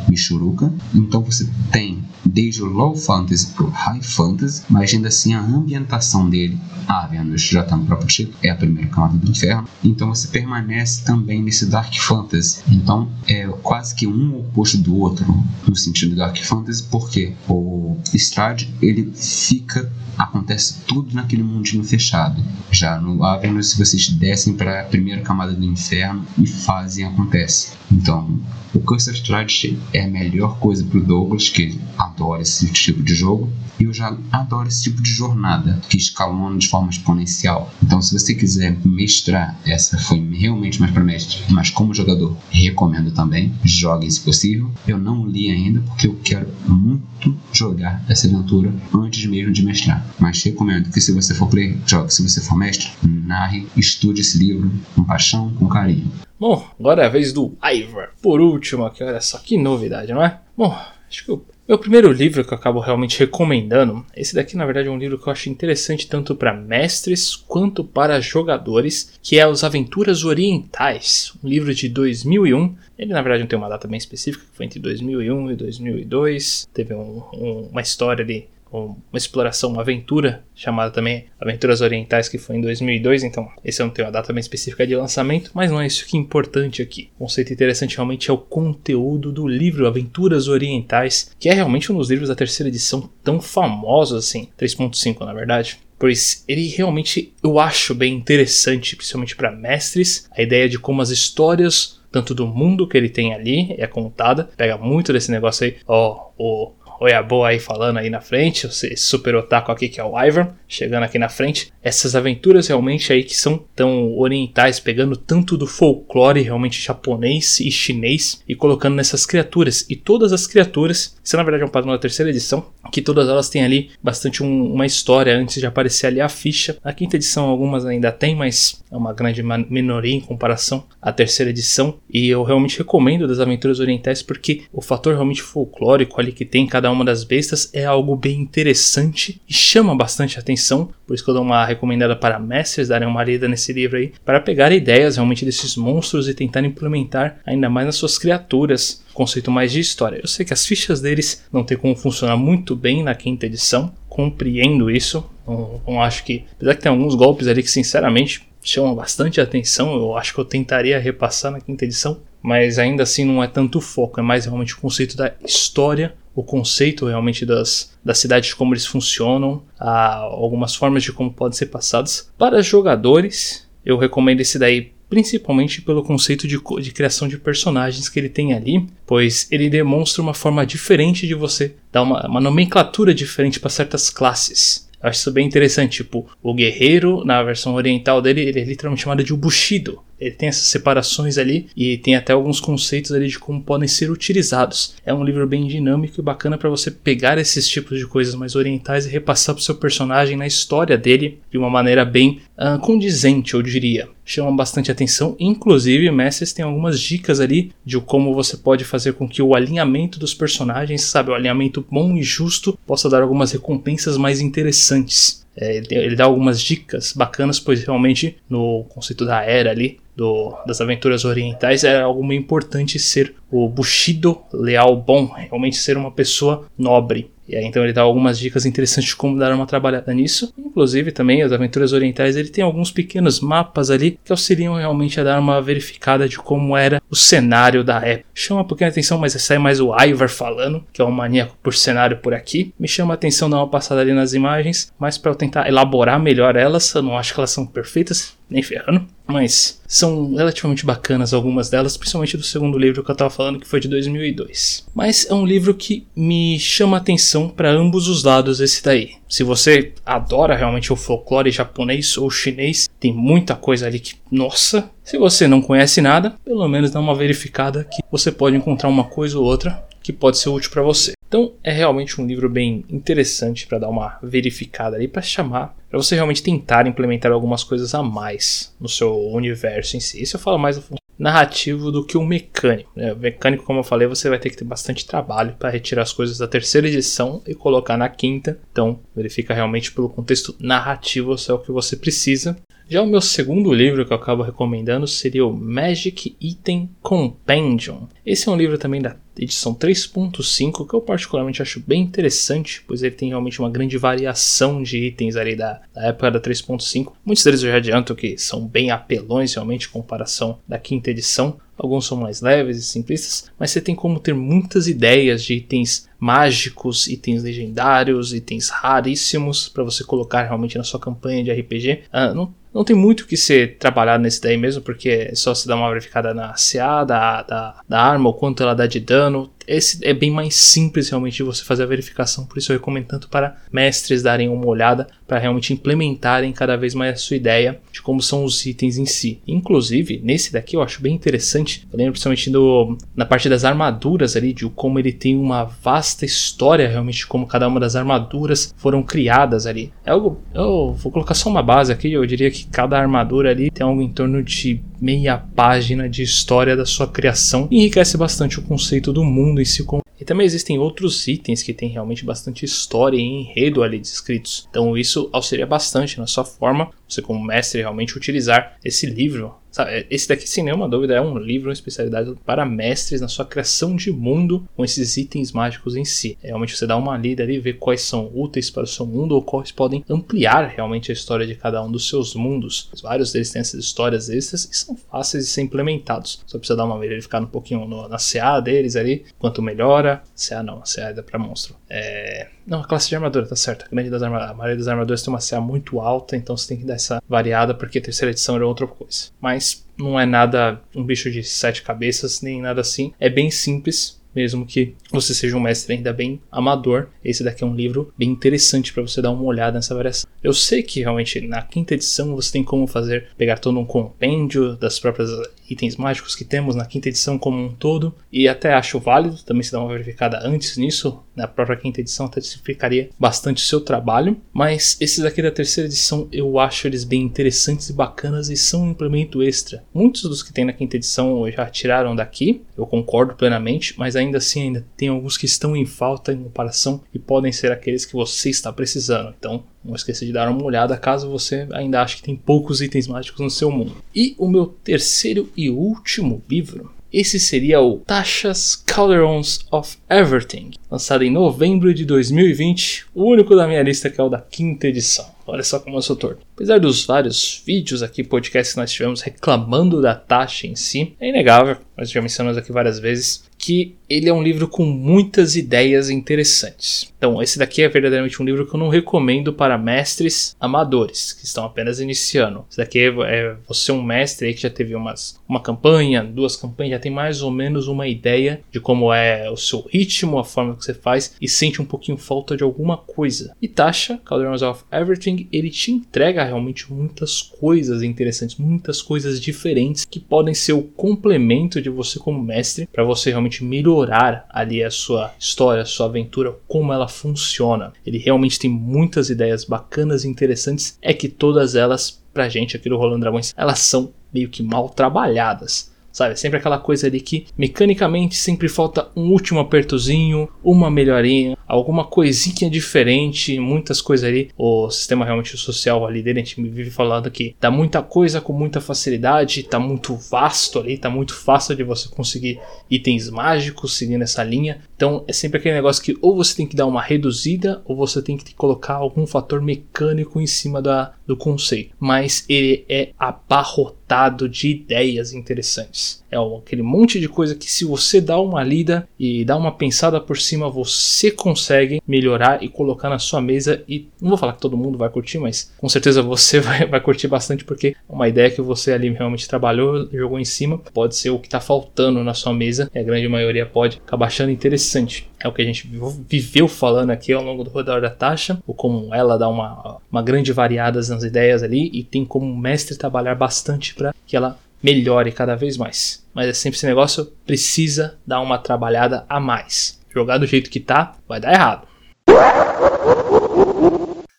Michuruca. 0.08 0.72
Então 0.94 1.22
você 1.22 1.48
tem 1.70 2.01
desde 2.32 2.62
o 2.62 2.66
low 2.66 2.96
fantasy 2.96 3.48
para 3.48 3.66
o 3.66 3.70
high 3.70 4.02
fantasy, 4.02 4.62
mas 4.68 4.92
ainda 4.92 5.08
assim 5.08 5.34
a 5.34 5.40
ambientação 5.40 6.28
dele, 6.28 6.58
ah, 6.88 7.06
Vênus 7.06 7.42
já 7.42 7.60
está 7.60 7.76
no 7.76 7.84
próprio 7.84 8.08
título, 8.08 8.36
é 8.42 8.50
a 8.50 8.56
primeira 8.56 8.88
camada 8.88 9.16
do 9.18 9.30
inferno. 9.30 9.68
Então 9.84 10.08
você 10.08 10.28
permanece 10.28 11.04
também 11.04 11.42
nesse 11.42 11.66
dark 11.66 11.94
fantasy. 11.94 12.62
Então 12.68 13.10
é 13.28 13.46
quase 13.62 13.94
que 13.94 14.06
um 14.06 14.40
oposto 14.40 14.78
do 14.78 14.96
outro 14.96 15.26
no 15.66 15.76
sentido 15.76 16.16
dark 16.16 16.36
fantasy, 16.38 16.84
porque 16.90 17.34
o 17.48 17.96
Strade 18.14 18.72
ele 18.80 19.12
fica 19.14 19.90
acontece 20.18 20.82
tudo 20.86 21.14
naquele 21.14 21.42
mundinho 21.42 21.84
fechado. 21.84 22.42
Já 22.70 23.00
no 23.00 23.24
Avernus, 23.24 23.74
vocês 23.74 24.08
descem 24.08 24.54
para 24.54 24.80
a 24.80 24.84
primeira 24.84 25.22
camada 25.22 25.52
do 25.52 25.64
inferno 25.64 26.24
e 26.38 26.46
fazem, 26.46 27.04
acontece. 27.04 27.72
Então, 27.90 28.40
o 28.74 28.80
Curse 28.80 29.10
of 29.10 29.18
Strahd 29.18 29.78
é 29.92 30.04
a 30.04 30.08
melhor 30.08 30.58
coisa 30.58 30.84
para 30.84 30.98
o 30.98 31.04
Douglas, 31.04 31.48
que 31.48 31.78
adora 31.98 32.40
esse 32.40 32.70
tipo 32.72 33.02
de 33.02 33.14
jogo. 33.14 33.52
E 33.78 33.84
eu 33.84 33.92
já 33.92 34.16
adoro 34.30 34.68
esse 34.68 34.82
tipo 34.84 35.02
de 35.02 35.10
jornada, 35.10 35.80
que 35.88 35.96
escalona 35.96 36.56
de 36.56 36.68
forma 36.68 36.90
exponencial. 36.90 37.72
Então, 37.82 38.00
se 38.00 38.18
você 38.18 38.34
quiser 38.34 38.78
mestrar, 38.84 39.58
essa 39.66 39.98
foi 39.98 40.18
realmente 40.32 40.80
mais 40.80 40.92
para 40.92 41.02
mestre, 41.02 41.42
mas 41.50 41.68
como 41.68 41.92
jogador, 41.92 42.36
recomendo 42.50 43.10
também. 43.10 43.52
Jogue 43.64 44.10
se 44.10 44.20
possível. 44.20 44.70
Eu 44.86 44.98
não 44.98 45.26
li 45.26 45.50
ainda 45.50 45.80
porque 45.80 46.06
eu 46.06 46.18
quero 46.22 46.48
muito 46.66 47.36
jogar 47.52 48.02
essa 48.08 48.26
aventura 48.26 48.72
antes 48.94 49.26
mesmo 49.26 49.52
de 49.52 49.64
mestrar. 49.64 50.01
Mas 50.18 50.42
recomendo 50.42 50.90
que 50.90 51.00
se 51.00 51.12
você 51.12 51.34
for 51.34 51.48
player, 51.48 51.76
jogue. 51.86 52.12
Se 52.12 52.22
você 52.22 52.40
for 52.40 52.56
mestre, 52.56 52.90
narre, 53.02 53.66
estude 53.76 54.20
esse 54.20 54.38
livro 54.38 54.70
com 54.94 55.04
paixão, 55.04 55.52
com 55.54 55.68
carinho. 55.68 56.10
Bom, 56.38 56.66
agora 56.78 57.02
é 57.02 57.06
a 57.06 57.08
vez 57.08 57.32
do 57.32 57.56
Ivor. 57.62 58.08
Por 58.20 58.40
último 58.40 58.84
aqui, 58.84 59.04
olha 59.04 59.20
só 59.20 59.38
que 59.38 59.56
novidade, 59.56 60.12
não 60.12 60.24
é? 60.24 60.40
Bom, 60.56 60.76
acho 61.08 61.24
que 61.24 61.30
o 61.32 61.44
meu 61.68 61.78
primeiro 61.78 62.10
livro 62.10 62.44
que 62.44 62.52
eu 62.52 62.58
acabo 62.58 62.80
realmente 62.80 63.20
recomendando, 63.20 64.04
esse 64.16 64.34
daqui 64.34 64.56
na 64.56 64.66
verdade 64.66 64.88
é 64.88 64.90
um 64.90 64.98
livro 64.98 65.16
que 65.16 65.28
eu 65.28 65.32
acho 65.32 65.48
interessante 65.48 66.08
tanto 66.08 66.34
para 66.34 66.52
mestres 66.52 67.36
quanto 67.36 67.84
para 67.84 68.20
jogadores, 68.20 69.18
que 69.22 69.38
é 69.38 69.46
Os 69.46 69.62
Aventuras 69.62 70.24
Orientais, 70.24 71.32
um 71.42 71.48
livro 71.48 71.72
de 71.72 71.88
2001. 71.88 72.74
Ele 72.98 73.12
na 73.12 73.22
verdade 73.22 73.42
não 73.42 73.48
tem 73.48 73.58
uma 73.58 73.68
data 73.68 73.86
bem 73.86 73.96
específica, 73.96 74.44
foi 74.52 74.66
entre 74.66 74.80
2001 74.80 75.52
e 75.52 75.56
2002. 75.56 76.68
Teve 76.74 76.92
um, 76.94 77.22
um, 77.32 77.68
uma 77.70 77.80
história 77.80 78.24
ali 78.24 78.48
uma 78.72 79.18
exploração, 79.18 79.70
uma 79.70 79.82
aventura 79.82 80.44
chamada 80.54 80.90
também 80.90 81.26
Aventuras 81.38 81.80
Orientais, 81.80 82.28
que 82.28 82.38
foi 82.38 82.56
em 82.56 82.60
2002. 82.60 83.22
Então, 83.24 83.48
esse 83.64 83.82
eu 83.82 83.86
não 83.86 83.92
tenho 83.92 84.08
a 84.08 84.10
data 84.10 84.32
bem 84.32 84.40
específica 84.40 84.86
de 84.86 84.96
lançamento, 84.96 85.50
mas 85.52 85.70
não 85.70 85.80
é 85.80 85.86
isso 85.86 86.06
que 86.06 86.16
é 86.16 86.20
importante 86.20 86.80
aqui. 86.80 87.10
O 87.16 87.20
conceito 87.20 87.52
interessante 87.52 87.96
realmente 87.96 88.30
é 88.30 88.32
o 88.32 88.38
conteúdo 88.38 89.30
do 89.30 89.46
livro 89.46 89.86
Aventuras 89.86 90.48
Orientais, 90.48 91.30
que 91.38 91.48
é 91.48 91.52
realmente 91.52 91.92
um 91.92 91.96
dos 91.96 92.10
livros 92.10 92.28
da 92.28 92.34
terceira 92.34 92.68
edição 92.68 93.10
tão 93.22 93.40
famosos 93.40 94.26
assim, 94.26 94.48
3.5 94.58 95.24
na 95.24 95.34
verdade. 95.34 95.78
Pois 95.98 96.44
ele 96.48 96.66
realmente 96.68 97.32
eu 97.42 97.60
acho 97.60 97.94
bem 97.94 98.14
interessante, 98.14 98.96
principalmente 98.96 99.36
para 99.36 99.52
mestres, 99.52 100.28
a 100.36 100.42
ideia 100.42 100.68
de 100.68 100.78
como 100.78 101.00
as 101.00 101.10
histórias 101.10 102.00
tanto 102.12 102.34
do 102.34 102.46
mundo 102.46 102.86
que 102.86 102.96
ele 102.96 103.08
tem 103.08 103.32
ali 103.32 103.74
é 103.78 103.86
contada, 103.86 104.50
pega 104.54 104.76
muito 104.76 105.12
desse 105.12 105.30
negócio 105.30 105.64
aí, 105.64 105.76
ó, 105.88 106.28
o 106.36 106.72
Oiaboa 107.00 107.48
aí 107.48 107.58
falando 107.58 107.98
aí 107.98 108.08
na 108.08 108.20
frente, 108.20 108.66
esse 108.66 108.96
super 108.96 109.34
otaku 109.34 109.72
aqui 109.72 109.88
que 109.88 110.00
é 110.00 110.04
o 110.04 110.18
Ivan, 110.18 110.48
chegando 110.68 111.04
aqui 111.04 111.18
na 111.18 111.28
frente. 111.28 111.72
Essas 111.82 112.14
aventuras 112.14 112.68
realmente 112.68 113.12
aí 113.12 113.24
que 113.24 113.34
são 113.34 113.64
tão 113.74 114.16
orientais, 114.16 114.80
pegando 114.80 115.16
tanto 115.16 115.56
do 115.56 115.66
folclore 115.66 116.42
realmente 116.42 116.80
japonês 116.80 117.60
e 117.60 117.70
chinês 117.70 118.42
e 118.48 118.54
colocando 118.54 118.94
nessas 118.94 119.26
criaturas. 119.26 119.84
E 119.88 119.96
todas 119.96 120.32
as 120.32 120.46
criaturas, 120.46 121.16
isso 121.22 121.36
na 121.36 121.42
verdade 121.42 121.64
é 121.64 121.66
um 121.66 121.70
padrão 121.70 121.92
da 121.92 121.98
terceira 121.98 122.30
edição, 122.30 122.66
que 122.90 123.02
todas 123.02 123.28
elas 123.28 123.48
têm 123.48 123.64
ali 123.64 123.90
bastante 124.02 124.42
um, 124.42 124.72
uma 124.72 124.86
história 124.86 125.36
antes 125.36 125.60
de 125.60 125.66
aparecer 125.66 126.06
ali 126.06 126.20
a 126.20 126.28
ficha. 126.28 126.76
Na 126.84 126.92
quinta 126.92 127.16
edição 127.16 127.46
algumas 127.46 127.84
ainda 127.84 128.10
tem, 128.10 128.34
mas 128.34 128.82
é 128.90 128.96
uma 128.96 129.12
grande 129.12 129.42
minoria 129.42 130.14
em 130.14 130.20
comparação 130.20 130.84
à 131.00 131.12
terceira 131.12 131.50
edição. 131.50 131.98
E 132.08 132.28
eu 132.28 132.42
realmente 132.42 132.78
recomendo 132.78 133.26
das 133.26 133.40
aventuras 133.40 133.80
orientais 133.80 134.22
porque 134.22 134.62
o 134.72 134.80
fator 134.80 135.14
realmente 135.14 135.42
folclórico 135.42 136.20
ali 136.20 136.32
que 136.32 136.44
tem 136.44 136.66
cada 136.66 136.81
uma 136.90 137.04
das 137.04 137.24
bestas 137.24 137.70
é 137.72 137.84
algo 137.84 138.16
bem 138.16 138.40
interessante 138.40 139.40
e 139.48 139.52
chama 139.52 139.94
bastante 139.94 140.38
atenção. 140.38 140.90
Por 141.06 141.14
isso 141.14 141.24
que 141.24 141.30
eu 141.30 141.34
dou 141.34 141.42
uma 141.42 141.64
recomendada 141.64 142.16
para 142.16 142.38
mestres 142.38 142.88
darem 142.88 143.06
uma 143.06 143.22
lida 143.22 143.46
nesse 143.46 143.72
livro 143.72 143.98
aí, 143.98 144.12
para 144.24 144.40
pegar 144.40 144.72
ideias 144.72 145.16
realmente 145.16 145.44
desses 145.44 145.76
monstros 145.76 146.28
e 146.28 146.34
tentar 146.34 146.64
implementar 146.64 147.38
ainda 147.46 147.68
mais 147.68 147.86
nas 147.86 147.96
suas 147.96 148.18
criaturas. 148.18 149.02
Conceito 149.12 149.50
mais 149.50 149.70
de 149.70 149.80
história. 149.80 150.20
Eu 150.22 150.28
sei 150.28 150.44
que 150.44 150.52
as 150.52 150.66
fichas 150.66 151.00
deles 151.00 151.44
não 151.52 151.64
tem 151.64 151.76
como 151.76 151.94
funcionar 151.94 152.36
muito 152.36 152.74
bem 152.74 153.02
na 153.02 153.14
quinta 153.14 153.46
edição, 153.46 153.92
compreendo 154.08 154.90
isso. 154.90 155.24
Não, 155.46 155.82
não 155.86 156.02
acho 156.02 156.24
que. 156.24 156.44
Apesar 156.56 156.74
que 156.74 156.82
tem 156.82 156.90
alguns 156.90 157.14
golpes 157.14 157.46
ali 157.46 157.62
que, 157.62 157.70
sinceramente, 157.70 158.48
chamam 158.62 158.94
bastante 158.94 159.40
atenção. 159.40 159.94
Eu 159.94 160.16
acho 160.16 160.32
que 160.32 160.40
eu 160.40 160.44
tentaria 160.44 160.98
repassar 160.98 161.52
na 161.52 161.60
quinta 161.60 161.84
edição, 161.84 162.20
mas 162.42 162.78
ainda 162.78 163.02
assim 163.04 163.24
não 163.24 163.42
é 163.42 163.46
tanto 163.46 163.80
foco, 163.80 164.20
é 164.20 164.22
mais 164.22 164.44
realmente 164.44 164.74
o 164.74 164.78
conceito 164.78 165.16
da 165.16 165.32
história, 165.44 166.14
o 166.34 166.42
conceito 166.42 167.06
realmente 167.06 167.46
das, 167.46 167.92
das 168.04 168.18
cidades, 168.18 168.54
como 168.54 168.74
eles 168.74 168.86
funcionam, 168.86 169.62
algumas 169.78 170.74
formas 170.74 171.02
de 171.02 171.12
como 171.12 171.32
podem 171.32 171.56
ser 171.56 171.66
passadas. 171.66 172.30
Para 172.36 172.62
jogadores, 172.62 173.68
eu 173.84 173.98
recomendo 173.98 174.40
esse 174.40 174.58
daí 174.58 174.92
principalmente 175.12 175.82
pelo 175.82 176.02
conceito 176.02 176.48
de, 176.48 176.58
de 176.80 176.90
criação 176.90 177.28
de 177.28 177.36
personagens 177.36 178.08
que 178.08 178.18
ele 178.18 178.30
tem 178.30 178.54
ali, 178.54 178.86
pois 179.06 179.46
ele 179.52 179.68
demonstra 179.68 180.22
uma 180.22 180.32
forma 180.32 180.64
diferente 180.64 181.26
de 181.26 181.34
você 181.34 181.74
dar 181.92 182.00
uma, 182.00 182.26
uma 182.26 182.40
nomenclatura 182.40 183.12
diferente 183.12 183.60
para 183.60 183.68
certas 183.68 184.08
classes. 184.08 184.88
Eu 185.02 185.10
acho 185.10 185.18
isso 185.18 185.30
bem 185.30 185.46
interessante. 185.46 185.98
Tipo, 185.98 186.26
o 186.42 186.54
guerreiro, 186.54 187.24
na 187.26 187.42
versão 187.42 187.74
oriental 187.74 188.22
dele, 188.22 188.40
ele 188.40 188.60
é 188.60 188.64
literalmente 188.64 189.02
chamado 189.02 189.22
de 189.22 189.34
Bushido. 189.34 190.00
Ele 190.22 190.36
tem 190.36 190.48
essas 190.48 190.68
separações 190.68 191.36
ali 191.36 191.66
e 191.76 191.98
tem 191.98 192.14
até 192.14 192.32
alguns 192.32 192.60
conceitos 192.60 193.10
ali 193.10 193.26
de 193.26 193.40
como 193.40 193.60
podem 193.60 193.88
ser 193.88 194.08
utilizados. 194.08 194.94
É 195.04 195.12
um 195.12 195.24
livro 195.24 195.46
bem 195.48 195.66
dinâmico 195.66 196.20
e 196.20 196.22
bacana 196.22 196.56
para 196.56 196.70
você 196.70 196.92
pegar 196.92 197.38
esses 197.38 197.68
tipos 197.68 197.98
de 197.98 198.06
coisas 198.06 198.34
mais 198.36 198.54
orientais 198.54 199.04
e 199.04 199.10
repassar 199.10 199.54
para 199.54 199.64
seu 199.64 199.74
personagem 199.74 200.36
na 200.36 200.46
história 200.46 200.96
dele 200.96 201.40
de 201.50 201.58
uma 201.58 201.68
maneira 201.68 202.04
bem 202.04 202.40
uh, 202.56 202.78
condizente, 202.78 203.54
eu 203.54 203.62
diria. 203.62 204.08
Chama 204.24 204.52
bastante 204.52 204.92
atenção, 204.92 205.34
inclusive 205.40 206.08
Mestres 206.12 206.52
tem 206.52 206.64
algumas 206.64 207.00
dicas 207.00 207.40
ali 207.40 207.72
de 207.84 207.98
como 208.00 208.32
você 208.32 208.56
pode 208.56 208.84
fazer 208.84 209.14
com 209.14 209.28
que 209.28 209.42
o 209.42 209.56
alinhamento 209.56 210.20
dos 210.20 210.32
personagens, 210.32 211.02
sabe, 211.02 211.30
o 211.30 211.34
alinhamento 211.34 211.84
bom 211.90 212.16
e 212.16 212.22
justo, 212.22 212.78
possa 212.86 213.10
dar 213.10 213.22
algumas 213.22 213.50
recompensas 213.50 214.16
mais 214.16 214.40
interessantes. 214.40 215.42
É, 215.56 215.82
ele 215.90 216.16
dá 216.16 216.24
algumas 216.24 216.60
dicas 216.60 217.12
bacanas, 217.12 217.60
pois 217.60 217.84
realmente 217.84 218.36
no 218.48 218.84
conceito 218.84 219.26
da 219.26 219.42
era 219.42 219.70
ali, 219.70 219.98
do, 220.16 220.56
das 220.66 220.80
aventuras 220.80 221.24
orientais, 221.24 221.84
era 221.84 222.04
algo 222.04 222.22
muito 222.22 222.42
importante 222.42 222.98
ser 222.98 223.34
o 223.50 223.68
Bushido 223.68 224.40
leal 224.52 224.96
bom, 224.96 225.26
realmente 225.26 225.76
ser 225.76 225.96
uma 225.96 226.10
pessoa 226.10 226.66
nobre. 226.78 227.30
E 227.48 227.56
aí, 227.56 227.64
então 227.64 227.82
ele 227.82 227.92
dá 227.92 228.02
algumas 228.02 228.38
dicas 228.38 228.64
interessantes 228.64 229.10
de 229.10 229.16
como 229.16 229.38
dar 229.38 229.52
uma 229.52 229.66
trabalhada 229.66 230.14
nisso. 230.14 230.54
Inclusive 230.56 231.12
também 231.12 231.42
as 231.42 231.52
aventuras 231.52 231.92
orientais 231.92 232.36
ele 232.36 232.48
tem 232.48 232.62
alguns 232.62 232.90
pequenos 232.90 233.40
mapas 233.40 233.90
ali 233.90 234.18
que 234.24 234.32
auxiliam 234.32 234.74
realmente 234.74 235.20
a 235.20 235.24
dar 235.24 235.38
uma 235.38 235.60
verificada 235.60 236.28
de 236.28 236.38
como 236.38 236.76
era 236.76 237.02
o 237.10 237.16
cenário 237.16 237.82
da 237.84 238.00
época. 238.00 238.28
Chama 238.32 238.62
um 238.62 238.64
pouquinho 238.64 238.88
a 238.88 238.90
atenção, 238.90 239.18
mas 239.18 239.32
sai 239.32 239.58
mais 239.58 239.80
o 239.80 239.92
Ivar 239.94 240.30
falando, 240.30 240.84
que 240.92 241.02
é 241.02 241.04
um 241.04 241.10
maníaco 241.10 241.56
por 241.62 241.74
cenário 241.74 242.18
por 242.18 242.32
aqui. 242.32 242.72
Me 242.78 242.88
chama 242.88 243.12
a 243.12 243.16
atenção 243.16 243.50
dar 243.50 243.58
uma 243.58 243.68
passada 243.68 244.00
ali 244.00 244.12
nas 244.12 244.32
imagens, 244.32 244.92
mas 244.98 245.18
para 245.18 245.32
eu 245.32 245.36
tentar 245.36 245.68
elaborar 245.68 246.18
melhor 246.18 246.56
elas, 246.56 246.94
eu 246.94 247.02
não 247.02 247.18
acho 247.18 247.34
que 247.34 247.40
elas 247.40 247.50
são 247.50 247.66
perfeitas, 247.66 248.36
nem 248.52 248.62
ferrando. 248.62 249.06
Mas 249.26 249.80
são 249.86 250.34
relativamente 250.34 250.84
bacanas 250.84 251.32
algumas 251.32 251.70
delas, 251.70 251.96
principalmente 251.96 252.36
do 252.36 252.42
segundo 252.42 252.78
livro 252.78 253.02
que 253.02 253.10
eu 253.10 253.14
tava 253.14 253.30
falando, 253.30 253.58
que 253.58 253.66
foi 253.66 253.80
de 253.80 253.88
2002. 253.88 254.86
Mas 254.94 255.26
é 255.28 255.34
um 255.34 255.46
livro 255.46 255.74
que 255.74 256.06
me 256.14 256.58
chama 256.58 256.96
atenção 256.96 257.48
para 257.48 257.70
ambos 257.70 258.08
os 258.08 258.22
lados 258.24 258.60
esse 258.60 258.82
daí. 258.82 259.12
Se 259.28 259.42
você 259.42 259.92
adora 260.04 260.56
realmente 260.56 260.92
o 260.92 260.96
folclore 260.96 261.50
japonês 261.50 262.16
ou 262.18 262.30
chinês, 262.30 262.88
tem 263.00 263.12
muita 263.12 263.54
coisa 263.54 263.86
ali 263.86 263.98
que, 263.98 264.14
nossa. 264.30 264.90
Se 265.02 265.16
você 265.16 265.46
não 265.46 265.62
conhece 265.62 266.00
nada, 266.00 266.34
pelo 266.44 266.68
menos 266.68 266.90
dá 266.90 267.00
uma 267.00 267.14
verificada 267.14 267.84
que 267.84 268.02
você 268.10 268.30
pode 268.30 268.56
encontrar 268.56 268.88
uma 268.88 269.04
coisa 269.04 269.38
ou 269.38 269.44
outra 269.44 269.82
que 270.02 270.12
pode 270.12 270.38
ser 270.38 270.48
útil 270.48 270.70
para 270.70 270.82
você. 270.82 271.12
Então 271.32 271.54
é 271.64 271.72
realmente 271.72 272.20
um 272.20 272.26
livro 272.26 272.46
bem 272.46 272.84
interessante 272.90 273.66
para 273.66 273.78
dar 273.78 273.88
uma 273.88 274.18
verificada 274.22 274.96
ali, 274.96 275.08
para 275.08 275.22
chamar, 275.22 275.74
para 275.88 275.98
você 275.98 276.14
realmente 276.14 276.42
tentar 276.42 276.86
implementar 276.86 277.32
algumas 277.32 277.64
coisas 277.64 277.94
a 277.94 278.02
mais 278.02 278.76
no 278.78 278.86
seu 278.86 279.18
universo 279.30 279.96
em 279.96 280.00
si. 280.00 280.22
Isso 280.22 280.36
eu 280.36 280.40
falo 280.40 280.58
mais 280.58 280.78
narrativo 281.18 281.90
do 281.90 282.04
que 282.04 282.18
o 282.18 282.22
mecânico. 282.22 282.90
Né? 282.94 283.14
O 283.14 283.16
mecânico, 283.16 283.64
como 283.64 283.78
eu 283.78 283.84
falei, 283.84 284.06
você 284.06 284.28
vai 284.28 284.38
ter 284.38 284.50
que 284.50 284.58
ter 284.58 284.64
bastante 284.66 285.06
trabalho 285.06 285.54
para 285.58 285.70
retirar 285.70 286.02
as 286.02 286.12
coisas 286.12 286.36
da 286.36 286.46
terceira 286.46 286.86
edição 286.86 287.40
e 287.46 287.54
colocar 287.54 287.96
na 287.96 288.10
quinta. 288.10 288.58
Então 288.70 289.00
verifica 289.16 289.54
realmente 289.54 289.90
pelo 289.90 290.10
contexto 290.10 290.54
narrativo 290.60 291.38
se 291.38 291.50
é 291.50 291.54
o 291.54 291.58
que 291.58 291.72
você 291.72 291.96
precisa. 291.96 292.58
Já 292.92 293.00
o 293.00 293.06
meu 293.06 293.22
segundo 293.22 293.72
livro 293.72 294.04
que 294.04 294.12
eu 294.12 294.16
acabo 294.18 294.42
recomendando 294.42 295.06
seria 295.06 295.46
o 295.46 295.50
Magic 295.50 296.36
Item 296.38 296.90
Compendium. 297.00 298.06
Esse 298.22 298.50
é 298.50 298.52
um 298.52 298.56
livro 298.56 298.76
também 298.76 299.00
da 299.00 299.16
edição 299.34 299.74
3.5 299.74 300.86
que 300.86 300.94
eu 300.94 301.00
particularmente 301.00 301.62
acho 301.62 301.80
bem 301.80 302.02
interessante, 302.02 302.84
pois 302.86 303.02
ele 303.02 303.14
tem 303.14 303.30
realmente 303.30 303.60
uma 303.60 303.70
grande 303.70 303.96
variação 303.96 304.82
de 304.82 304.98
itens 304.98 305.36
ali 305.36 305.56
da, 305.56 305.80
da 305.94 306.08
época 306.08 306.32
da 306.32 306.38
3.5. 306.38 307.14
Muitos 307.24 307.42
deles 307.42 307.62
eu 307.62 307.70
já 307.70 307.78
adianto 307.78 308.14
que 308.14 308.36
são 308.36 308.66
bem 308.66 308.90
apelões 308.90 309.54
realmente 309.54 309.86
em 309.86 309.90
comparação 309.90 310.58
da 310.68 310.78
quinta 310.78 311.10
edição. 311.10 311.58
Alguns 311.78 312.04
são 312.04 312.18
mais 312.18 312.42
leves 312.42 312.76
e 312.76 312.82
simplistas, 312.82 313.50
mas 313.58 313.70
você 313.70 313.80
tem 313.80 313.94
como 313.94 314.20
ter 314.20 314.34
muitas 314.34 314.86
ideias 314.86 315.42
de 315.42 315.54
itens 315.54 316.10
mágicos, 316.20 317.08
itens 317.08 317.42
legendários, 317.42 318.34
itens 318.34 318.68
raríssimos 318.68 319.70
para 319.70 319.82
você 319.82 320.04
colocar 320.04 320.42
realmente 320.42 320.76
na 320.76 320.84
sua 320.84 321.00
campanha 321.00 321.42
de 321.42 321.50
RPG. 321.50 322.02
Ah, 322.12 322.34
não 322.34 322.60
não 322.74 322.84
tem 322.84 322.96
muito 322.96 323.26
que 323.26 323.36
ser 323.36 323.76
trabalhado 323.78 324.22
nesse 324.22 324.40
daí 324.40 324.56
mesmo, 324.56 324.82
porque 324.82 325.28
é 325.30 325.34
só 325.34 325.54
se 325.54 325.66
dar 325.68 325.76
uma 325.76 325.88
verificada 325.88 326.32
na 326.32 326.54
CA 326.54 327.04
da, 327.04 327.42
da, 327.42 327.80
da 327.88 328.02
arma, 328.02 328.30
o 328.30 328.34
quanto 328.34 328.62
ela 328.62 328.74
dá 328.74 328.86
de 328.86 329.00
dano. 329.00 329.50
Esse 329.66 330.04
é 330.06 330.12
bem 330.12 330.30
mais 330.30 330.54
simples 330.54 331.10
realmente 331.10 331.36
de 331.36 331.42
você 331.42 331.64
fazer 331.64 331.82
a 331.82 331.86
verificação, 331.86 332.44
por 332.44 332.58
isso 332.58 332.72
eu 332.72 332.76
recomendo 332.76 333.06
tanto 333.06 333.28
para 333.28 333.56
mestres 333.72 334.22
darem 334.22 334.48
uma 334.48 334.66
olhada 334.66 335.06
para 335.26 335.38
realmente 335.38 335.72
implementarem 335.72 336.52
cada 336.52 336.76
vez 336.76 336.94
mais 336.94 337.14
a 337.14 337.16
sua 337.16 337.36
ideia 337.36 337.80
de 337.92 338.02
como 338.02 338.20
são 338.20 338.44
os 338.44 338.64
itens 338.66 338.98
em 338.98 339.06
si. 339.06 339.40
Inclusive, 339.46 340.20
nesse 340.22 340.52
daqui 340.52 340.76
eu 340.76 340.82
acho 340.82 341.00
bem 341.00 341.14
interessante, 341.14 341.86
eu 341.92 341.98
lembro 341.98 342.12
principalmente 342.12 342.50
do, 342.50 342.96
na 343.14 343.24
parte 343.24 343.48
das 343.48 343.64
armaduras 343.64 344.36
ali, 344.36 344.52
de 344.52 344.68
como 344.70 344.98
ele 344.98 345.12
tem 345.12 345.36
uma 345.36 345.64
vasta 345.64 346.24
história 346.24 346.88
realmente 346.88 347.26
como 347.26 347.46
cada 347.46 347.66
uma 347.68 347.80
das 347.80 347.96
armaduras 347.96 348.74
foram 348.76 349.02
criadas 349.02 349.66
ali. 349.66 349.92
É 350.04 350.10
algo, 350.10 350.40
eu 350.54 350.94
vou 350.94 351.12
colocar 351.12 351.34
só 351.34 351.48
uma 351.48 351.62
base 351.62 351.92
aqui, 351.92 352.12
eu 352.12 352.26
diria 352.26 352.50
que 352.50 352.66
cada 352.66 352.98
armadura 352.98 353.50
ali 353.50 353.70
tem 353.70 353.86
algo 353.86 354.02
em 354.02 354.12
torno 354.12 354.42
de 354.42 354.80
meia 355.02 355.36
página 355.36 356.08
de 356.08 356.22
história 356.22 356.76
da 356.76 356.86
sua 356.86 357.08
criação 357.08 357.68
e 357.70 357.78
enriquece 357.78 358.16
bastante 358.16 358.60
o 358.60 358.62
conceito 358.62 359.12
do 359.12 359.24
mundo 359.24 359.60
em 359.60 359.64
si 359.64 359.82
e 360.22 360.24
também 360.24 360.46
existem 360.46 360.78
outros 360.78 361.26
itens 361.26 361.64
que 361.64 361.74
têm 361.74 361.88
realmente 361.88 362.24
bastante 362.24 362.64
história 362.64 363.16
e 363.16 363.20
enredo 363.20 363.82
ali 363.82 363.98
descritos. 363.98 364.68
Então 364.70 364.96
isso 364.96 365.28
auxilia 365.32 365.66
bastante 365.66 366.20
na 366.20 366.28
sua 366.28 366.44
forma, 366.44 366.90
você 367.12 367.22
como 367.22 367.42
mestre 367.42 367.80
realmente 367.80 368.16
utilizar 368.16 368.76
esse 368.84 369.06
livro 369.06 369.54
Sabe, 369.72 370.06
esse 370.10 370.28
daqui, 370.28 370.46
sem 370.46 370.62
nenhuma 370.62 370.86
dúvida, 370.86 371.14
é 371.14 371.20
um 371.20 371.38
livro, 371.38 371.70
uma 371.70 371.72
especialidade 371.72 372.34
para 372.44 372.66
mestres 372.66 373.22
na 373.22 373.28
sua 373.28 373.46
criação 373.46 373.96
de 373.96 374.12
mundo 374.12 374.68
com 374.76 374.84
esses 374.84 375.16
itens 375.16 375.50
mágicos 375.50 375.96
em 375.96 376.04
si. 376.04 376.36
É, 376.42 376.48
realmente 376.48 376.76
você 376.76 376.86
dá 376.86 376.94
uma 376.94 377.16
lida 377.16 377.42
ali, 377.42 377.58
ver 377.58 377.78
quais 377.78 378.02
são 378.02 378.30
úteis 378.34 378.70
para 378.70 378.82
o 378.82 378.86
seu 378.86 379.06
mundo 379.06 379.34
ou 379.34 379.42
quais 379.42 379.72
podem 379.72 380.04
ampliar 380.10 380.68
realmente 380.68 381.10
a 381.10 381.14
história 381.14 381.46
de 381.46 381.54
cada 381.54 381.82
um 381.82 381.90
dos 381.90 382.06
seus 382.06 382.34
mundos. 382.34 382.90
Vários 383.02 383.32
deles 383.32 383.50
têm 383.50 383.60
essas 383.60 383.82
histórias 383.82 384.28
extras 384.28 384.68
e 384.70 384.76
são 384.76 384.94
fáceis 384.94 385.46
de 385.46 385.50
ser 385.50 385.62
implementados. 385.62 386.42
Só 386.46 386.58
precisa 386.58 386.76
dar 386.76 386.84
uma 386.84 386.98
verificada 386.98 387.46
um 387.46 387.48
pouquinho 387.48 387.86
no, 387.86 388.06
na 388.08 388.18
CA 388.18 388.60
deles 388.60 388.94
ali, 388.94 389.24
quanto 389.38 389.62
melhora. 389.62 390.22
CA 390.36 390.62
não, 390.62 390.80
a 390.80 390.82
CA 390.82 391.14
é 391.16 391.22
para 391.22 391.38
monstro. 391.38 391.74
É... 391.88 392.48
Não, 392.66 392.80
a 392.80 392.84
classe 392.86 393.08
de 393.08 393.14
armadura, 393.14 393.46
tá 393.46 393.56
certo. 393.56 393.84
A, 393.84 393.88
grande 393.88 394.10
das 394.10 394.22
armaduras, 394.22 394.50
a 394.50 394.54
maioria 394.54 394.76
das 394.76 394.88
armaduras 394.88 395.22
tem 395.22 395.32
uma 395.32 395.40
CA 395.40 395.60
muito 395.60 396.00
alta, 396.00 396.36
então 396.36 396.56
você 396.56 396.68
tem 396.68 396.78
que 396.78 396.84
dar 396.84 396.94
essa 396.94 397.22
variada 397.28 397.74
porque 397.74 397.98
a 397.98 398.02
terceira 398.02 398.30
edição 398.30 398.56
era 398.56 398.66
outra 398.66 398.86
coisa. 398.86 399.30
Mas 399.40 399.86
não 399.98 400.18
é 400.18 400.26
nada 400.26 400.80
um 400.94 401.04
bicho 401.04 401.30
de 401.30 401.42
sete 401.42 401.82
cabeças, 401.82 402.40
nem 402.40 402.60
nada 402.60 402.80
assim. 402.80 403.12
É 403.18 403.28
bem 403.28 403.50
simples, 403.50 404.20
mesmo 404.34 404.66
que 404.66 404.94
você 405.10 405.34
seja 405.34 405.56
um 405.56 405.60
mestre 405.60 405.94
ainda 405.94 406.12
bem 406.12 406.40
amador. 406.50 407.08
Esse 407.24 407.44
daqui 407.44 407.62
é 407.62 407.66
um 407.66 407.74
livro 407.74 408.12
bem 408.16 408.30
interessante 408.30 408.92
para 408.92 409.02
você 409.02 409.20
dar 409.20 409.30
uma 409.30 409.42
olhada 409.42 409.76
nessa 409.76 409.94
variação. 409.94 410.28
Eu 410.42 410.52
sei 410.52 410.82
que 410.82 411.00
realmente 411.00 411.40
na 411.42 411.62
quinta 411.62 411.94
edição 411.94 412.34
você 412.34 412.52
tem 412.52 412.64
como 412.64 412.86
fazer 412.86 413.28
pegar 413.36 413.58
todo 413.58 413.78
um 413.78 413.84
compêndio 413.84 414.76
das 414.76 414.98
próprias 414.98 415.30
itens 415.68 415.96
mágicos 415.96 416.34
que 416.34 416.44
temos 416.44 416.74
na 416.74 416.86
quinta 416.86 417.08
edição 417.08 417.38
como 417.38 417.58
um 417.58 417.72
todo, 417.72 418.14
e 418.30 418.48
até 418.48 418.74
acho 418.74 418.98
válido 418.98 419.42
também 419.42 419.62
se 419.62 419.72
dar 419.72 419.80
uma 419.80 419.92
verificada 419.92 420.40
antes 420.44 420.76
nisso, 420.76 421.22
na 421.34 421.48
própria 421.48 421.76
quinta 421.76 422.00
edição 422.00 422.26
até 422.26 422.40
explicaria 422.40 423.10
bastante 423.18 423.62
o 423.62 423.66
seu 423.66 423.80
trabalho, 423.80 424.40
mas 424.52 424.96
esses 425.00 425.24
aqui 425.24 425.42
da 425.42 425.50
terceira 425.50 425.88
edição 425.88 426.28
eu 426.30 426.58
acho 426.58 426.86
eles 426.86 427.04
bem 427.04 427.22
interessantes 427.22 427.88
e 427.88 427.92
bacanas 427.92 428.50
e 428.50 428.56
são 428.56 428.82
um 428.82 428.90
implemento 428.90 429.42
extra. 429.42 429.82
Muitos 429.94 430.22
dos 430.22 430.42
que 430.42 430.52
tem 430.52 430.64
na 430.64 430.72
quinta 430.72 430.96
edição 430.96 431.50
já 431.50 431.66
tiraram 431.66 432.14
daqui, 432.14 432.62
eu 432.76 432.86
concordo 432.86 433.34
plenamente, 433.34 433.94
mas 433.98 434.16
ainda 434.16 434.38
assim 434.38 434.62
ainda 434.62 434.86
tem 434.96 435.08
alguns 435.08 435.36
que 435.36 435.46
estão 435.46 435.76
em 435.76 435.86
falta 435.86 436.32
em 436.32 436.42
comparação 436.42 437.02
e 437.12 437.18
podem 437.18 437.52
ser 437.52 437.72
aqueles 437.72 438.04
que 438.04 438.14
você 438.14 438.50
está 438.50 438.72
precisando. 438.72 439.34
Então, 439.38 439.64
não 439.84 439.94
esqueça 439.94 440.24
de 440.24 440.32
dar 440.32 440.48
uma 440.48 440.64
olhada 440.64 440.96
caso 440.96 441.30
você 441.30 441.66
ainda 441.72 442.02
ache 442.02 442.16
que 442.16 442.22
tem 442.22 442.36
poucos 442.36 442.80
itens 442.80 443.06
mágicos 443.06 443.40
no 443.40 443.50
seu 443.50 443.70
mundo. 443.70 443.96
E 444.14 444.34
o 444.38 444.48
meu 444.48 444.66
terceiro 444.66 445.50
e 445.56 445.70
último 445.70 446.42
livro 446.48 446.90
esse 447.12 447.38
seria 447.38 447.78
o 447.78 447.98
Tasha's 447.98 448.74
Calderons 448.74 449.66
of 449.70 449.98
Everything, 450.08 450.70
lançado 450.90 451.22
em 451.22 451.30
novembro 451.30 451.92
de 451.92 452.06
2020, 452.06 453.04
o 453.14 453.24
único 453.24 453.54
da 453.54 453.68
minha 453.68 453.82
lista 453.82 454.08
que 454.08 454.18
é 454.18 454.24
o 454.24 454.30
da 454.30 454.40
quinta 454.40 454.86
edição. 454.86 455.30
Olha 455.46 455.62
só 455.62 455.78
como 455.78 455.98
eu 455.98 456.02
sou 456.02 456.16
torto. 456.16 456.40
Apesar 456.54 456.80
dos 456.80 457.04
vários 457.04 457.62
vídeos 457.66 458.02
aqui, 458.02 458.24
podcasts 458.24 458.72
que 458.72 458.80
nós 458.80 458.90
tivemos 458.90 459.20
reclamando 459.20 460.00
da 460.00 460.14
taxa 460.14 460.66
em 460.66 460.74
si, 460.74 461.14
é 461.20 461.28
inegável, 461.28 461.76
nós 461.98 462.10
já 462.10 462.22
mencionamos 462.22 462.56
aqui 462.56 462.72
várias 462.72 462.98
vezes, 462.98 463.44
que 463.62 463.94
ele 464.10 464.28
é 464.28 464.32
um 464.32 464.42
livro 464.42 464.68
com 464.68 464.84
muitas 464.84 465.56
ideias 465.56 466.10
interessantes. 466.10 467.10
Então, 467.16 467.40
esse 467.40 467.58
daqui 467.58 467.82
é 467.82 467.88
verdadeiramente 467.88 468.42
um 468.42 468.44
livro 468.44 468.66
que 468.66 468.74
eu 468.74 468.78
não 468.78 468.88
recomendo 468.88 469.52
para 469.52 469.78
mestres 469.78 470.56
amadores, 470.60 471.32
que 471.32 471.46
estão 471.46 471.64
apenas 471.64 472.00
iniciando. 472.00 472.66
Esse 472.68 472.78
daqui 472.78 472.98
é, 472.98 473.06
é 473.06 473.56
você 473.66 473.92
um 473.92 474.02
mestre 474.02 474.48
aí 474.48 474.54
que 474.54 474.62
já 474.62 474.68
teve 474.68 474.94
umas, 474.94 475.40
uma 475.48 475.60
campanha, 475.60 476.24
duas 476.24 476.56
campanhas, 476.56 476.94
já 476.94 476.98
tem 476.98 477.12
mais 477.12 477.40
ou 477.40 477.50
menos 477.50 477.86
uma 477.86 478.08
ideia 478.08 478.60
de 478.70 478.80
como 478.80 479.12
é 479.14 479.48
o 479.48 479.56
seu 479.56 479.80
ritmo, 479.80 480.38
a 480.38 480.44
forma 480.44 480.74
que 480.74 480.84
você 480.84 480.92
faz 480.92 481.34
e 481.40 481.48
sente 481.48 481.80
um 481.80 481.86
pouquinho 481.86 482.18
falta 482.18 482.56
de 482.56 482.64
alguma 482.64 482.98
coisa. 482.98 483.56
E 483.62 483.68
Tasha, 483.68 484.20
Calderons 484.24 484.62
of 484.62 484.84
Everything, 484.92 485.48
ele 485.52 485.70
te 485.70 485.92
entrega 485.92 486.44
realmente 486.44 486.92
muitas 486.92 487.40
coisas 487.40 488.02
interessantes, 488.02 488.56
muitas 488.56 489.00
coisas 489.00 489.40
diferentes 489.40 490.04
que 490.04 490.18
podem 490.20 490.52
ser 490.52 490.72
o 490.72 490.82
complemento 490.82 491.80
de 491.80 491.88
você 491.88 492.18
como 492.18 492.42
mestre 492.42 492.86
para 492.92 493.04
você 493.04 493.30
realmente 493.30 493.51
melhorar 493.60 494.46
ali 494.48 494.82
a 494.82 494.90
sua 494.90 495.32
história, 495.38 495.82
a 495.82 495.86
sua 495.86 496.06
aventura, 496.06 496.54
como 496.68 496.92
ela 496.92 497.08
funciona. 497.08 497.92
Ele 498.06 498.18
realmente 498.18 498.58
tem 498.58 498.70
muitas 498.70 499.30
ideias 499.30 499.64
bacanas 499.64 500.24
e 500.24 500.28
interessantes, 500.28 500.98
é 501.02 501.12
que 501.12 501.28
todas 501.28 501.74
elas 501.74 502.22
pra 502.32 502.48
gente 502.48 502.76
aqui 502.76 502.88
do 502.88 502.96
Rolando 502.96 503.20
Dragões, 503.20 503.52
elas 503.56 503.80
são 503.80 504.12
meio 504.32 504.48
que 504.48 504.62
mal 504.62 504.88
trabalhadas. 504.88 505.92
Sabe, 506.12 506.38
sempre 506.38 506.58
aquela 506.58 506.78
coisa 506.78 507.06
ali 507.06 507.20
que 507.20 507.46
mecanicamente 507.56 508.36
sempre 508.36 508.68
falta 508.68 509.08
um 509.16 509.30
último 509.30 509.60
apertozinho, 509.60 510.48
uma 510.62 510.90
melhorinha, 510.90 511.56
alguma 511.66 512.04
coisinha 512.04 512.70
diferente, 512.70 513.58
muitas 513.58 514.02
coisas 514.02 514.28
ali. 514.28 514.50
O 514.58 514.90
sistema 514.90 515.24
realmente 515.24 515.56
social 515.56 516.06
ali 516.06 516.22
dele, 516.22 516.40
a 516.40 516.44
gente 516.44 516.62
vive 516.62 516.90
falando 516.90 517.30
que 517.30 517.56
dá 517.58 517.70
muita 517.70 518.02
coisa 518.02 518.42
com 518.42 518.52
muita 518.52 518.80
facilidade, 518.80 519.62
tá 519.62 519.78
muito 519.78 520.14
vasto 520.14 520.78
ali, 520.78 520.98
tá 520.98 521.08
muito 521.08 521.34
fácil 521.34 521.74
de 521.74 521.82
você 521.82 522.08
conseguir 522.10 522.60
itens 522.90 523.30
mágicos 523.30 523.96
seguindo 523.96 524.22
essa 524.22 524.44
linha. 524.44 524.82
Então 524.94 525.24
é 525.26 525.32
sempre 525.32 525.58
aquele 525.58 525.76
negócio 525.76 526.02
que 526.02 526.16
ou 526.20 526.36
você 526.36 526.54
tem 526.54 526.66
que 526.66 526.76
dar 526.76 526.86
uma 526.86 527.00
reduzida 527.00 527.80
ou 527.86 527.96
você 527.96 528.20
tem 528.20 528.36
que 528.36 528.54
colocar 528.54 528.94
algum 528.94 529.26
fator 529.26 529.62
mecânico 529.62 530.40
em 530.40 530.46
cima 530.46 530.82
da, 530.82 531.12
do 531.26 531.36
conceito. 531.36 531.94
Mas 531.98 532.44
ele 532.48 532.84
é 532.86 533.10
abarrotado 533.18 534.01
de 534.48 534.68
ideias 534.68 535.32
interessantes. 535.32 536.21
É 536.32 536.38
aquele 536.58 536.82
monte 536.82 537.20
de 537.20 537.28
coisa 537.28 537.54
que 537.54 537.70
se 537.70 537.84
você 537.84 538.18
dá 538.18 538.40
uma 538.40 538.64
lida 538.64 539.06
e 539.20 539.44
dá 539.44 539.54
uma 539.54 539.70
pensada 539.70 540.18
por 540.18 540.38
cima, 540.38 540.70
você 540.70 541.30
consegue 541.30 542.00
melhorar 542.08 542.62
e 542.62 542.70
colocar 542.70 543.10
na 543.10 543.18
sua 543.18 543.42
mesa. 543.42 543.84
E 543.86 544.08
não 544.18 544.30
vou 544.30 544.38
falar 544.38 544.54
que 544.54 544.60
todo 544.60 544.74
mundo 544.74 544.96
vai 544.96 545.10
curtir, 545.10 545.38
mas 545.38 545.70
com 545.76 545.90
certeza 545.90 546.22
você 546.22 546.58
vai, 546.60 546.86
vai 546.86 547.00
curtir 547.02 547.28
bastante, 547.28 547.66
porque 547.66 547.94
uma 548.08 548.28
ideia 548.28 548.50
que 548.50 548.62
você 548.62 548.92
ali 548.92 549.10
realmente 549.10 549.46
trabalhou, 549.46 550.08
jogou 550.10 550.40
em 550.40 550.44
cima, 550.44 550.78
pode 550.78 551.16
ser 551.16 551.28
o 551.28 551.38
que 551.38 551.48
está 551.48 551.60
faltando 551.60 552.24
na 552.24 552.32
sua 552.32 552.54
mesa, 552.54 552.90
e 552.94 552.98
a 552.98 553.02
grande 553.02 553.28
maioria 553.28 553.66
pode 553.66 554.00
acabar 554.06 554.26
achando 554.26 554.50
interessante. 554.50 555.28
É 555.38 555.46
o 555.46 555.52
que 555.52 555.60
a 555.60 555.64
gente 555.64 555.90
viveu 556.28 556.66
falando 556.66 557.10
aqui 557.10 557.32
ao 557.32 557.42
longo 557.42 557.62
do 557.62 557.70
Rodar 557.70 558.00
da 558.00 558.08
Taxa, 558.08 558.58
ou 558.66 558.74
como 558.74 559.14
ela 559.14 559.36
dá 559.36 559.48
uma, 559.48 559.98
uma 560.10 560.22
grande 560.22 560.50
variada 560.50 560.98
nas 560.98 561.24
ideias 561.24 561.62
ali, 561.62 561.90
e 561.92 562.02
tem 562.02 562.24
como 562.24 562.56
mestre 562.56 562.96
trabalhar 562.96 563.34
bastante 563.34 563.94
para 563.94 564.14
que 564.26 564.34
ela 564.34 564.58
melhore 564.82 565.32
cada 565.32 565.54
vez 565.54 565.76
mais. 565.76 566.26
Mas 566.34 566.48
é 566.48 566.52
sempre 566.52 566.76
esse 566.76 566.86
negócio, 566.86 567.32
precisa 567.46 568.18
dar 568.26 568.40
uma 568.40 568.58
trabalhada 568.58 569.24
a 569.28 569.38
mais. 569.38 570.00
Jogar 570.12 570.38
do 570.38 570.46
jeito 570.46 570.70
que 570.70 570.80
tá, 570.80 571.16
vai 571.28 571.40
dar 571.40 571.52
errado. 571.52 571.86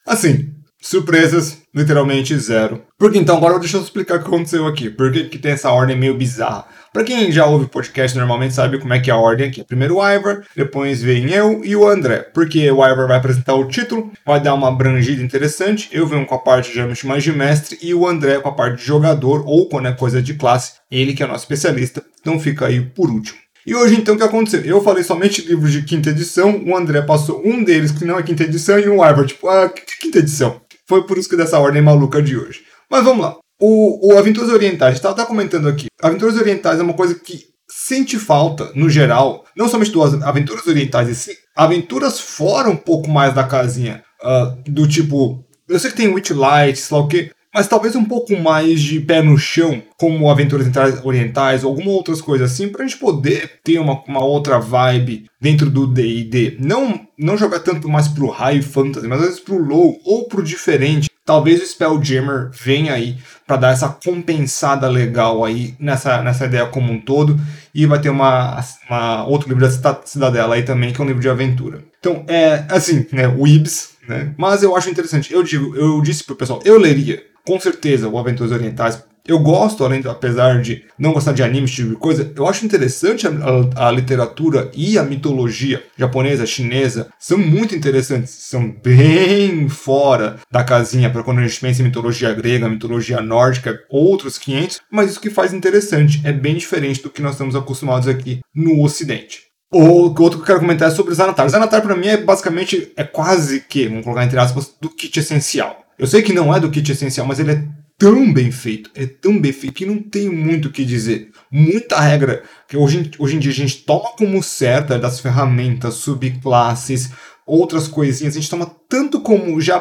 Assim, 0.06 0.54
surpresas, 0.82 1.62
literalmente 1.74 2.38
zero. 2.38 2.84
Porque 3.00 3.18
então, 3.18 3.38
agora 3.38 3.60
deixa 3.60 3.78
eu 3.78 3.82
explicar 3.82 4.18
o 4.18 4.20
que 4.20 4.28
aconteceu 4.28 4.68
aqui. 4.68 4.90
Por 4.90 5.12
que, 5.12 5.26
que 5.26 5.40
tem 5.40 5.54
essa 5.54 5.72
ordem 5.72 5.98
meio 5.98 6.18
bizarra? 6.18 6.66
Pra 6.94 7.04
quem 7.04 7.32
já 7.32 7.48
ouve 7.48 7.66
podcast 7.66 8.16
normalmente 8.16 8.54
sabe 8.54 8.78
como 8.78 8.94
é 8.94 9.00
que 9.00 9.10
é 9.10 9.14
a 9.14 9.18
ordem 9.18 9.48
aqui. 9.48 9.64
Primeiro 9.64 9.98
o 9.98 10.08
Ivor, 10.08 10.44
depois 10.56 11.02
vem 11.02 11.28
eu 11.32 11.66
e 11.66 11.76
o 11.76 11.88
André. 11.88 12.20
Porque 12.20 12.70
o 12.70 12.86
Ivor 12.86 13.08
vai 13.08 13.18
apresentar 13.18 13.56
o 13.56 13.68
título, 13.68 14.12
vai 14.24 14.40
dar 14.40 14.54
uma 14.54 14.68
abrangida 14.68 15.24
interessante. 15.24 15.90
Eu 15.92 16.06
venho 16.06 16.24
com 16.24 16.36
a 16.36 16.40
parte 16.40 16.72
geralmente 16.72 17.08
mais 17.08 17.24
de 17.24 17.32
mestre 17.32 17.80
e 17.82 17.96
o 17.96 18.08
André 18.08 18.40
com 18.40 18.50
a 18.50 18.54
parte 18.54 18.78
de 18.78 18.86
jogador 18.86 19.44
ou 19.48 19.68
quando 19.68 19.88
é 19.88 19.92
coisa 19.92 20.22
de 20.22 20.36
classe. 20.36 20.74
Ele 20.92 21.16
que 21.16 21.24
é 21.24 21.26
nosso 21.26 21.46
especialista. 21.46 22.04
Então 22.22 22.40
fica 22.40 22.68
aí 22.68 22.80
por 22.80 23.10
último. 23.10 23.40
E 23.66 23.74
hoje, 23.74 23.96
então, 23.96 24.14
o 24.14 24.18
que 24.18 24.24
aconteceu? 24.24 24.62
Eu 24.62 24.84
falei 24.84 25.04
somente 25.04 25.42
livros 25.42 25.72
de 25.72 25.82
quinta 25.82 26.10
edição, 26.10 26.64
o 26.64 26.76
André 26.76 27.02
passou 27.02 27.42
um 27.44 27.64
deles 27.64 27.92
que 27.92 28.04
não 28.04 28.20
é 28.20 28.22
quinta 28.22 28.44
edição, 28.44 28.78
e 28.78 28.90
o 28.90 29.04
Ivor, 29.04 29.26
tipo, 29.26 29.48
ah, 29.48 29.70
que 29.70 30.00
quinta 30.02 30.20
edição? 30.20 30.62
Foi 30.86 31.08
por 31.08 31.18
isso 31.18 31.30
que 31.30 31.38
dessa 31.38 31.58
ordem 31.58 31.82
maluca 31.82 32.22
de 32.22 32.38
hoje. 32.38 32.60
Mas 32.92 33.06
vamos 33.06 33.24
lá. 33.24 33.43
O, 33.66 34.10
o 34.10 34.18
Aventuras 34.18 34.50
Orientais, 34.50 34.96
estava 34.96 35.14
até 35.14 35.26
comentando 35.26 35.70
aqui. 35.70 35.86
Aventuras 36.02 36.36
Orientais 36.36 36.82
é 36.82 36.84
uma 36.84 36.96
coisa 36.96 37.16
que 37.16 37.46
sente 37.66 38.20
falta, 38.20 38.70
no 38.76 38.90
geral, 38.90 39.46
não 39.56 39.70
somente 39.70 39.90
duas 39.90 40.22
aventuras 40.22 40.68
orientais 40.68 41.08
e 41.08 41.16
sim, 41.16 41.32
aventuras 41.56 42.20
fora 42.20 42.70
um 42.70 42.76
pouco 42.76 43.10
mais 43.10 43.34
da 43.34 43.46
casinha. 43.46 44.04
Uh, 44.22 44.70
do 44.70 44.86
tipo, 44.86 45.46
eu 45.70 45.80
sei 45.80 45.92
que 45.92 45.96
tem 45.96 46.10
Witchlight, 46.10 46.78
sei 46.78 46.98
lá 46.98 47.04
o 47.04 47.08
que, 47.08 47.32
mas 47.54 47.66
talvez 47.66 47.96
um 47.96 48.04
pouco 48.04 48.36
mais 48.36 48.82
de 48.82 49.00
pé 49.00 49.22
no 49.22 49.38
chão, 49.38 49.82
como 49.98 50.30
aventuras 50.30 50.68
orientais 51.02 51.64
ou 51.64 51.70
alguma 51.70 51.92
outras 51.92 52.20
coisas 52.20 52.52
assim, 52.52 52.68
pra 52.68 52.86
gente 52.86 52.98
poder 52.98 53.62
ter 53.64 53.80
uma, 53.80 54.04
uma 54.06 54.26
outra 54.26 54.60
vibe 54.60 55.26
dentro 55.40 55.70
do 55.70 55.88
D&D. 55.88 56.58
Não, 56.60 57.00
não 57.18 57.38
jogar 57.38 57.60
tanto 57.60 57.88
mais 57.88 58.10
pro 58.10 58.28
high 58.28 58.62
fantasy, 58.62 59.08
mas 59.08 59.22
às 59.22 59.26
vezes 59.28 59.40
pro 59.40 59.58
low 59.58 59.98
ou 60.04 60.28
pro 60.28 60.44
diferente. 60.44 61.13
Talvez 61.26 61.62
o 61.62 61.66
Spelljammer 61.66 62.50
venha 62.52 62.94
aí 62.94 63.18
para 63.48 63.56
dar 63.56 63.72
essa 63.72 63.88
compensada 63.88 64.88
legal 64.90 65.46
aí 65.46 65.74
nessa, 65.80 66.22
nessa 66.22 66.46
ideia 66.46 66.66
como 66.66 66.92
um 66.92 67.00
todo. 67.00 67.40
E 67.74 67.86
vai 67.86 68.00
ter 68.00 68.10
uma, 68.10 68.60
uma 68.90 69.26
outro 69.26 69.48
livro 69.48 69.68
da 69.68 70.02
Cidadela 70.04 70.56
aí 70.56 70.64
também, 70.64 70.92
que 70.92 71.00
é 71.00 71.04
um 71.04 71.08
livro 71.08 71.22
de 71.22 71.30
aventura. 71.30 71.84
Então, 72.00 72.26
é 72.28 72.66
assim, 72.70 73.08
né, 73.12 73.28
o 73.28 73.48
Ibs, 73.48 73.92
né? 74.08 74.34
Mas 74.38 74.64
eu 74.64 74.76
acho 74.76 74.90
interessante. 74.90 75.34
Eu 75.34 75.44
digo, 75.44 75.76
eu 75.76 76.02
disse 76.02 76.24
pro 76.24 76.36
pessoal, 76.36 76.60
eu 76.66 76.78
leria 76.78 77.24
com 77.46 77.60
certeza 77.60 78.08
o 78.08 78.18
Aventuras 78.18 78.52
Orientais 78.52 79.04
eu 79.26 79.40
gosto, 79.40 79.86
além, 79.86 80.02
apesar 80.06 80.62
de 80.62 80.84
não 81.00 81.14
gostar 81.14 81.32
de 81.32 81.42
anime, 81.42 81.66
esse 81.66 81.76
tipo 81.76 81.90
de 81.90 81.96
coisa, 81.96 82.32
eu 82.36 82.48
acho 82.48 82.66
interessante 82.66 83.26
a, 83.26 83.32
a, 83.76 83.88
a, 83.88 83.92
literatura 83.92 84.70
e 84.76 84.98
a 84.98 85.04
mitologia 85.04 85.82
japonesa, 85.98 86.46
chinesa, 86.46 87.08
são 87.18 87.38
muito 87.38 87.74
interessantes, 87.74 88.32
são 88.32 88.70
bem 88.70 89.70
fora 89.70 90.38
da 90.52 90.64
casinha 90.64 91.10
para 91.10 91.24
quando 91.24 91.40
a 91.40 91.48
gente 91.48 91.60
pensa 91.60 91.82
em 91.82 91.86
mitologia 91.86 92.34
grega, 92.34 92.68
mitologia 92.68 93.22
nórdica, 93.22 93.80
outros 93.90 94.38
500, 94.38 94.82
mas 94.92 95.12
isso 95.12 95.22
que 95.22 95.30
faz 95.30 95.54
interessante, 95.54 96.22
é 96.26 96.34
bem 96.34 96.56
diferente 96.56 97.02
do 97.02 97.10
que 97.10 97.22
nós 97.22 97.34
estamos 97.34 97.56
acostumados 97.56 98.08
aqui 98.08 98.42
no 98.54 98.84
ocidente. 98.84 99.54
O 99.72 100.14
outro 100.22 100.38
que 100.38 100.44
eu 100.44 100.46
quero 100.46 100.60
comentar 100.60 100.90
é 100.90 100.92
sobre 100.92 101.16
Zanatar. 101.16 101.50
Zanatar 101.50 101.82
para 101.82 101.96
mim 101.96 102.08
é 102.08 102.18
basicamente, 102.18 102.92
é 102.96 103.04
quase 103.04 103.62
que, 103.62 103.88
vamos 103.88 104.04
colocar 104.04 104.24
entre 104.24 104.38
aspas, 104.38 104.72
do 104.80 104.90
kit 104.90 105.18
essencial. 105.20 105.84
Eu 105.98 106.06
sei 106.06 106.22
que 106.22 106.34
não 106.34 106.54
é 106.54 106.60
do 106.60 106.70
kit 106.70 106.92
essencial, 106.92 107.26
mas 107.26 107.40
ele 107.40 107.54
é 107.54 107.64
tão 107.98 108.32
bem 108.34 108.52
feito, 108.52 108.90
é 108.96 109.06
tão 109.06 109.40
bem 109.40 109.52
feito 109.52 109.76
que 109.76 109.86
não 109.86 110.00
tem 110.00 110.30
muito 110.30 110.68
o 110.68 110.72
que 110.72 110.84
dizer. 110.84 111.32
Muita 111.52 112.00
regra 112.00 112.44
que 112.68 112.76
hoje, 112.76 113.12
hoje 113.18 113.36
em 113.36 113.40
dia 113.40 113.52
a 113.52 113.56
gente 113.56 113.78
toma 113.84 114.12
como 114.18 114.42
certa 114.42 115.00
das 115.00 115.20
ferramentas, 115.20 115.96
subclasses, 115.96 117.12
outras 117.46 117.88
coisinhas, 117.88 118.36
a 118.36 118.40
gente 118.40 118.50
toma 118.50 118.70
tanto 118.90 119.22
como 119.22 119.60
já 119.62 119.80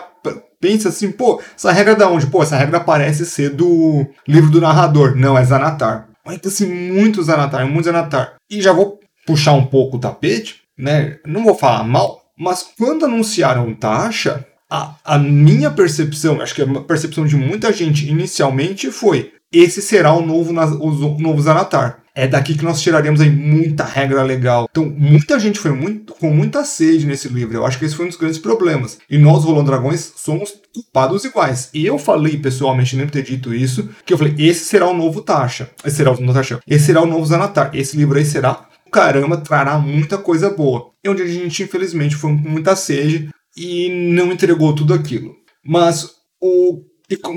pensa 0.61 0.89
assim, 0.89 1.11
pô, 1.11 1.43
essa 1.57 1.73
regra 1.73 1.93
é 1.93 1.97
da 1.97 2.09
onde? 2.09 2.27
Pô, 2.27 2.43
essa 2.43 2.57
regra 2.57 2.81
parece 2.81 3.27
ser 3.27 3.51
do 3.51 4.07
livro 4.27 4.51
do 4.51 4.61
narrador. 4.61 5.17
Não, 5.17 5.37
é 5.37 5.45
Zanatar. 5.45 6.09
Mas 6.25 6.41
assim, 6.47 6.67
muito 6.67 7.23
Zanatar, 7.23 7.67
muito 7.67 7.85
Zanatar. 7.85 8.37
E 8.49 8.63
já 8.63 8.73
vou 8.73 9.01
puxar 9.27 9.53
um 9.53 9.67
pouco 9.67 9.97
o 9.97 10.01
tapete, 10.01 10.63
né? 10.79 11.19
Não 11.27 11.45
vou 11.45 11.55
falar 11.55 11.83
mal, 11.85 12.23
mas 12.39 12.65
quando 12.79 13.05
anunciaram 13.05 13.75
taxa, 13.75 14.47
a, 14.73 14.95
a 15.05 15.19
minha 15.19 15.71
percepção, 15.71 16.41
acho 16.41 16.55
que 16.55 16.63
a 16.63 16.81
percepção 16.81 17.27
de 17.27 17.37
muita 17.37 17.71
gente 17.71 18.09
inicialmente 18.09 18.91
foi: 18.91 19.33
esse 19.53 19.83
será 19.83 20.15
o 20.15 20.25
novo, 20.25 20.51
o 20.51 21.19
novo 21.21 21.43
Zanatar. 21.43 21.99
É 22.15 22.27
daqui 22.27 22.55
que 22.55 22.65
nós 22.65 22.81
tiraremos 22.83 23.23
aí 23.23 23.31
muita 23.31 23.85
regra 23.85 24.23
legal. 24.23 24.69
Então, 24.71 24.85
muita 24.85 25.41
gente 25.41 25.59
foi 25.59 25.73
muito, 25.73 26.13
com 26.13 26.31
muita 26.31 26.63
sede 26.63 27.07
nesse 27.07 27.27
livro. 27.27 27.57
Eu 27.57 27.65
acho 27.65 27.79
que 27.79 27.87
esse 27.87 27.95
foi 27.95 28.05
um 28.05 28.09
dos 28.09 28.19
grandes 28.19 28.39
problemas. 28.39 28.99
E 29.09 29.17
nós, 29.17 29.45
Rolando 29.45 29.71
Dragões, 29.71 30.13
somos 30.17 30.53
culpados 30.75 31.25
iguais. 31.25 31.71
E 31.73 31.87
eu 31.87 31.99
falei 31.99 32.37
pessoalmente, 32.37 32.97
nem 32.97 33.07
ter 33.07 33.23
dito 33.23 33.55
isso, 33.55 33.89
que 34.07 34.13
eu 34.13 34.19
falei: 34.19 34.35
esse 34.39 34.65
será 34.65 34.87
o 34.87 34.95
novo 34.95 35.23
Tasha. 35.23 35.71
Esse 35.85 35.97
será 35.97 36.13
o 36.13 36.21
novo 36.21 36.35
Tasha. 36.35 36.61
Esse 36.67 36.87
será 36.87 37.03
o 37.03 37.07
novo 37.07 37.25
Zanatar. 37.27 37.71
Esse 37.75 37.97
livro 37.97 38.19
aí 38.19 38.25
será 38.25 38.69
caramba, 38.91 39.39
trará 39.39 39.79
muita 39.79 40.19
coisa 40.19 40.51
boa. 40.51 40.91
E 41.03 41.09
onde 41.09 41.23
a 41.23 41.27
gente, 41.27 41.63
infelizmente, 41.63 42.15
foi 42.15 42.31
com 42.31 42.37
muita 42.37 42.77
sede, 42.77 43.31
e 43.57 43.89
não 43.89 44.33
entregou 44.33 44.75
tudo 44.75 44.95
aquilo. 44.95 45.35
Mas 45.65 46.11
o 46.41 46.83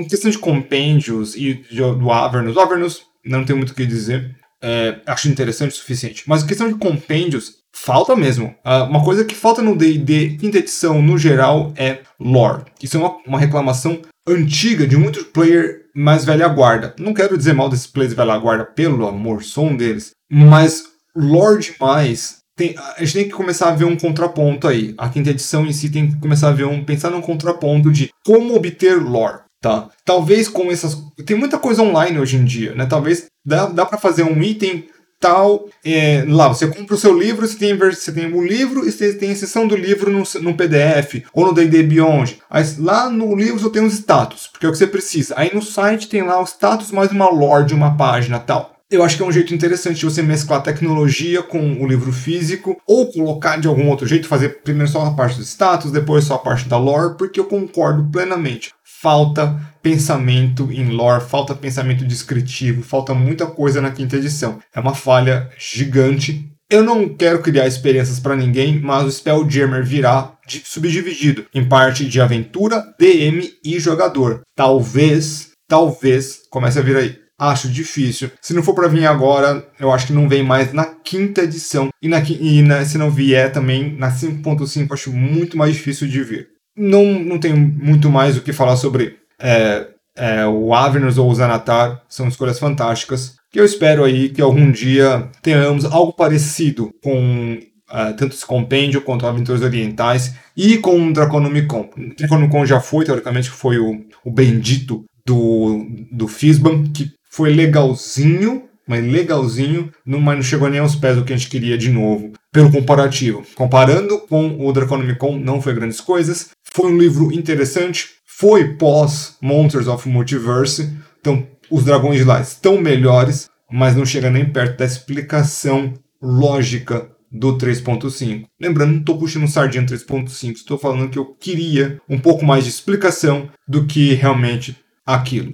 questão 0.08 0.30
de 0.30 0.38
compêndios 0.38 1.36
e 1.36 1.54
do 1.98 2.10
Avernus, 2.10 2.56
o 2.56 2.60
Avernus 2.60 3.02
não 3.24 3.44
tem 3.44 3.54
muito 3.54 3.70
o 3.70 3.74
que 3.74 3.84
dizer, 3.84 4.36
é, 4.62 5.00
acho 5.06 5.28
interessante 5.28 5.72
o 5.72 5.76
suficiente. 5.76 6.24
Mas 6.26 6.42
em 6.42 6.46
questão 6.46 6.68
de 6.68 6.76
compêndios, 6.76 7.56
Falta 7.78 8.16
mesmo. 8.16 8.54
Uh, 8.64 8.88
uma 8.88 9.04
coisa 9.04 9.22
que 9.22 9.34
falta 9.34 9.60
no 9.60 9.76
D&D 9.76 10.38
quinta 10.38 10.58
edição, 10.58 11.02
no 11.02 11.18
geral, 11.18 11.74
é 11.76 12.00
lore. 12.18 12.64
Isso 12.82 12.96
é 12.96 13.00
uma, 13.00 13.18
uma 13.26 13.38
reclamação 13.38 14.00
antiga 14.26 14.86
de 14.86 14.96
muitos 14.96 15.24
player 15.24 15.82
mais 15.94 16.24
velha 16.24 16.48
guarda. 16.48 16.96
Não 16.98 17.12
quero 17.12 17.36
dizer 17.36 17.52
mal 17.52 17.68
desses 17.68 17.86
players 17.86 18.14
velha 18.14 18.38
guarda, 18.38 18.64
pelo 18.64 19.06
amor, 19.06 19.44
som 19.44 19.76
deles. 19.76 20.12
Mas 20.28 20.84
lore 21.14 21.60
demais 21.60 22.38
tem, 22.56 22.74
a 22.78 23.04
gente 23.04 23.12
tem 23.12 23.24
que 23.24 23.34
começar 23.34 23.68
a 23.68 23.74
ver 23.74 23.84
um 23.84 23.96
contraponto 23.96 24.66
aí. 24.66 24.94
A 24.96 25.10
quinta 25.10 25.30
edição 25.30 25.66
em 25.66 25.72
si 25.72 25.90
tem 25.90 26.10
que 26.10 26.18
começar 26.18 26.48
a 26.48 26.52
ver 26.52 26.64
um 26.64 26.82
pensar 26.82 27.10
num 27.10 27.20
contraponto 27.20 27.92
de 27.92 28.10
como 28.24 28.56
obter 28.56 28.96
lore, 28.96 29.40
tá? 29.60 29.90
Talvez 30.04 30.48
com 30.48 30.70
essas 30.72 30.96
tem 31.26 31.36
muita 31.36 31.58
coisa 31.58 31.82
online 31.82 32.18
hoje 32.18 32.36
em 32.36 32.44
dia, 32.44 32.74
né? 32.74 32.86
Talvez 32.86 33.26
dá, 33.44 33.66
dá 33.66 33.84
para 33.84 33.98
fazer 33.98 34.22
um 34.22 34.42
item 34.42 34.88
tal 35.18 35.66
é, 35.84 36.24
lá 36.28 36.48
você 36.48 36.66
compra 36.66 36.94
o 36.94 36.98
seu 36.98 37.18
livro 37.18 37.46
você 37.46 37.56
tem 37.56 37.74
você 37.74 38.12
tem 38.12 38.30
o 38.30 38.44
livro 38.44 38.86
e 38.86 38.92
você 38.92 39.14
tem 39.14 39.32
a 39.32 39.34
seção 39.34 39.66
do 39.66 39.74
livro 39.74 40.10
no, 40.10 40.22
no 40.42 40.54
PDF 40.54 41.24
ou 41.32 41.46
no 41.46 41.54
D&D 41.54 41.84
Beyond 41.84 42.38
aí, 42.50 42.64
lá 42.78 43.08
no 43.08 43.34
livro 43.34 43.58
você 43.58 43.70
tem 43.70 43.82
os 43.82 43.94
status 43.94 44.46
porque 44.46 44.66
é 44.66 44.68
o 44.68 44.72
que 44.72 44.76
você 44.76 44.86
precisa 44.86 45.32
aí 45.38 45.50
no 45.54 45.62
site 45.62 46.08
tem 46.08 46.22
lá 46.22 46.38
os 46.42 46.50
status 46.50 46.90
mais 46.90 47.10
uma 47.10 47.30
lore 47.30 47.64
de 47.64 47.72
uma 47.72 47.96
página 47.96 48.38
tal 48.38 48.75
eu 48.90 49.02
acho 49.02 49.16
que 49.16 49.22
é 49.22 49.26
um 49.26 49.32
jeito 49.32 49.52
interessante 49.52 49.98
de 49.98 50.04
você 50.04 50.22
mesclar 50.22 50.62
tecnologia 50.62 51.42
com 51.42 51.82
o 51.82 51.86
livro 51.86 52.12
físico, 52.12 52.80
ou 52.86 53.10
colocar 53.10 53.56
de 53.56 53.66
algum 53.66 53.88
outro 53.88 54.06
jeito, 54.06 54.28
fazer 54.28 54.60
primeiro 54.62 54.90
só 54.90 55.04
a 55.04 55.14
parte 55.14 55.38
dos 55.38 55.48
status, 55.48 55.90
depois 55.90 56.24
só 56.24 56.34
a 56.34 56.38
parte 56.38 56.68
da 56.68 56.78
lore, 56.78 57.16
porque 57.16 57.40
eu 57.40 57.46
concordo 57.46 58.08
plenamente. 58.10 58.72
Falta 59.02 59.60
pensamento 59.82 60.70
em 60.70 60.90
lore, 60.90 61.24
falta 61.24 61.54
pensamento 61.54 62.04
descritivo, 62.04 62.82
falta 62.82 63.12
muita 63.12 63.46
coisa 63.46 63.80
na 63.80 63.90
quinta 63.90 64.16
edição. 64.16 64.60
É 64.74 64.78
uma 64.78 64.94
falha 64.94 65.50
gigante. 65.58 66.48
Eu 66.70 66.82
não 66.82 67.08
quero 67.08 67.42
criar 67.42 67.66
experiências 67.66 68.18
para 68.18 68.36
ninguém, 68.36 68.80
mas 68.80 69.04
o 69.04 69.12
Spelljammer 69.12 69.84
virá 69.84 70.32
subdividido 70.64 71.46
em 71.54 71.68
parte 71.68 72.04
de 72.08 72.20
aventura, 72.20 72.84
DM 72.98 73.48
e 73.64 73.78
jogador. 73.78 74.42
Talvez, 74.56 75.50
talvez 75.68 76.40
comece 76.50 76.78
a 76.78 76.82
vir 76.82 76.96
aí 76.96 77.25
acho 77.38 77.68
difícil. 77.68 78.30
Se 78.40 78.54
não 78.54 78.62
for 78.62 78.74
para 78.74 78.88
vir 78.88 79.06
agora, 79.06 79.66
eu 79.78 79.92
acho 79.92 80.06
que 80.06 80.12
não 80.12 80.28
vem 80.28 80.42
mais 80.42 80.72
na 80.72 80.84
quinta 80.84 81.42
edição. 81.42 81.88
E, 82.00 82.08
na, 82.08 82.20
e 82.20 82.62
na, 82.62 82.84
se 82.84 82.98
não 82.98 83.10
vier 83.10 83.52
também 83.52 83.96
na 83.96 84.10
5.5, 84.10 84.92
acho 84.92 85.12
muito 85.12 85.56
mais 85.56 85.74
difícil 85.74 86.08
de 86.08 86.22
vir. 86.22 86.48
Não, 86.76 87.04
não 87.18 87.38
tenho 87.38 87.56
muito 87.56 88.10
mais 88.10 88.36
o 88.36 88.42
que 88.42 88.52
falar 88.52 88.76
sobre 88.76 89.16
é, 89.40 89.86
é, 90.16 90.46
o 90.46 90.74
Avernus 90.74 91.18
ou 91.18 91.30
o 91.30 91.34
Zanatar. 91.34 92.02
São 92.08 92.28
escolhas 92.28 92.58
fantásticas. 92.58 93.36
Que 93.50 93.60
eu 93.60 93.64
espero 93.64 94.04
aí 94.04 94.28
que 94.28 94.42
algum 94.42 94.70
dia 94.70 95.28
tenhamos 95.42 95.84
algo 95.84 96.12
parecido 96.12 96.90
com 97.02 97.58
Uh, 97.88 98.10
tanto 98.16 98.34
esse 98.34 98.44
compêndio 98.44 99.00
quanto 99.00 99.28
Aventuras 99.28 99.62
Orientais 99.62 100.34
e 100.56 100.76
com 100.78 101.06
o 101.06 101.12
Draconomicon. 101.12 101.88
O 101.96 102.16
Draconomicon 102.16 102.66
já 102.66 102.80
foi, 102.80 103.04
teoricamente, 103.04 103.48
foi 103.48 103.78
o, 103.78 104.04
o 104.24 104.30
bendito 104.32 105.04
do, 105.24 105.86
do 106.10 106.26
Fisban, 106.26 106.84
que 106.92 107.12
foi 107.36 107.52
legalzinho, 107.52 108.62
mas 108.88 109.04
legalzinho, 109.04 109.92
mas 110.06 110.36
não 110.36 110.42
chegou 110.42 110.70
nem 110.70 110.80
aos 110.80 110.96
pés 110.96 111.16
do 111.16 111.22
que 111.22 111.34
a 111.34 111.36
gente 111.36 111.50
queria 111.50 111.76
de 111.76 111.90
novo. 111.90 112.32
Pelo 112.50 112.72
comparativo. 112.72 113.42
Comparando 113.54 114.20
com 114.20 114.66
o 114.66 114.72
Draconomicon, 114.72 115.38
não 115.38 115.60
foi 115.60 115.74
grandes 115.74 116.00
coisas. 116.00 116.48
Foi 116.72 116.90
um 116.90 116.96
livro 116.96 117.30
interessante. 117.30 118.12
Foi 118.24 118.76
pós 118.76 119.36
Monsters 119.42 119.86
of 119.86 120.08
Multiverse. 120.08 120.90
Então, 121.20 121.46
os 121.70 121.84
dragões 121.84 122.16
de 122.16 122.24
lá 122.24 122.40
estão 122.40 122.80
melhores, 122.80 123.50
mas 123.70 123.94
não 123.94 124.06
chega 124.06 124.30
nem 124.30 124.50
perto 124.50 124.78
da 124.78 124.86
explicação 124.86 125.92
lógica 126.22 127.10
do 127.30 127.58
3.5. 127.58 128.46
Lembrando, 128.58 128.92
não 128.92 129.00
estou 129.00 129.18
puxando 129.18 129.46
sardinha 129.46 129.84
3.5, 129.84 130.52
estou 130.52 130.78
falando 130.78 131.10
que 131.10 131.18
eu 131.18 131.34
queria 131.38 132.00
um 132.08 132.18
pouco 132.18 132.46
mais 132.46 132.64
de 132.64 132.70
explicação 132.70 133.50
do 133.68 133.84
que 133.84 134.14
realmente 134.14 134.74
aquilo. 135.04 135.52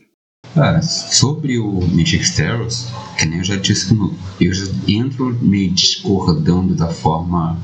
Cara, 0.55 0.83
sobre 0.83 1.59
o 1.59 1.81
Magic 1.81 2.23
Steros, 2.25 2.89
que 3.19 3.25
nem 3.25 3.39
eu 3.39 3.45
já 3.45 3.57
disse, 3.57 3.97
eu 4.39 4.53
já 4.53 4.67
entro 4.87 5.37
meio 5.41 5.71
discordando 5.71 6.75
da 6.75 6.89
forma 6.89 7.59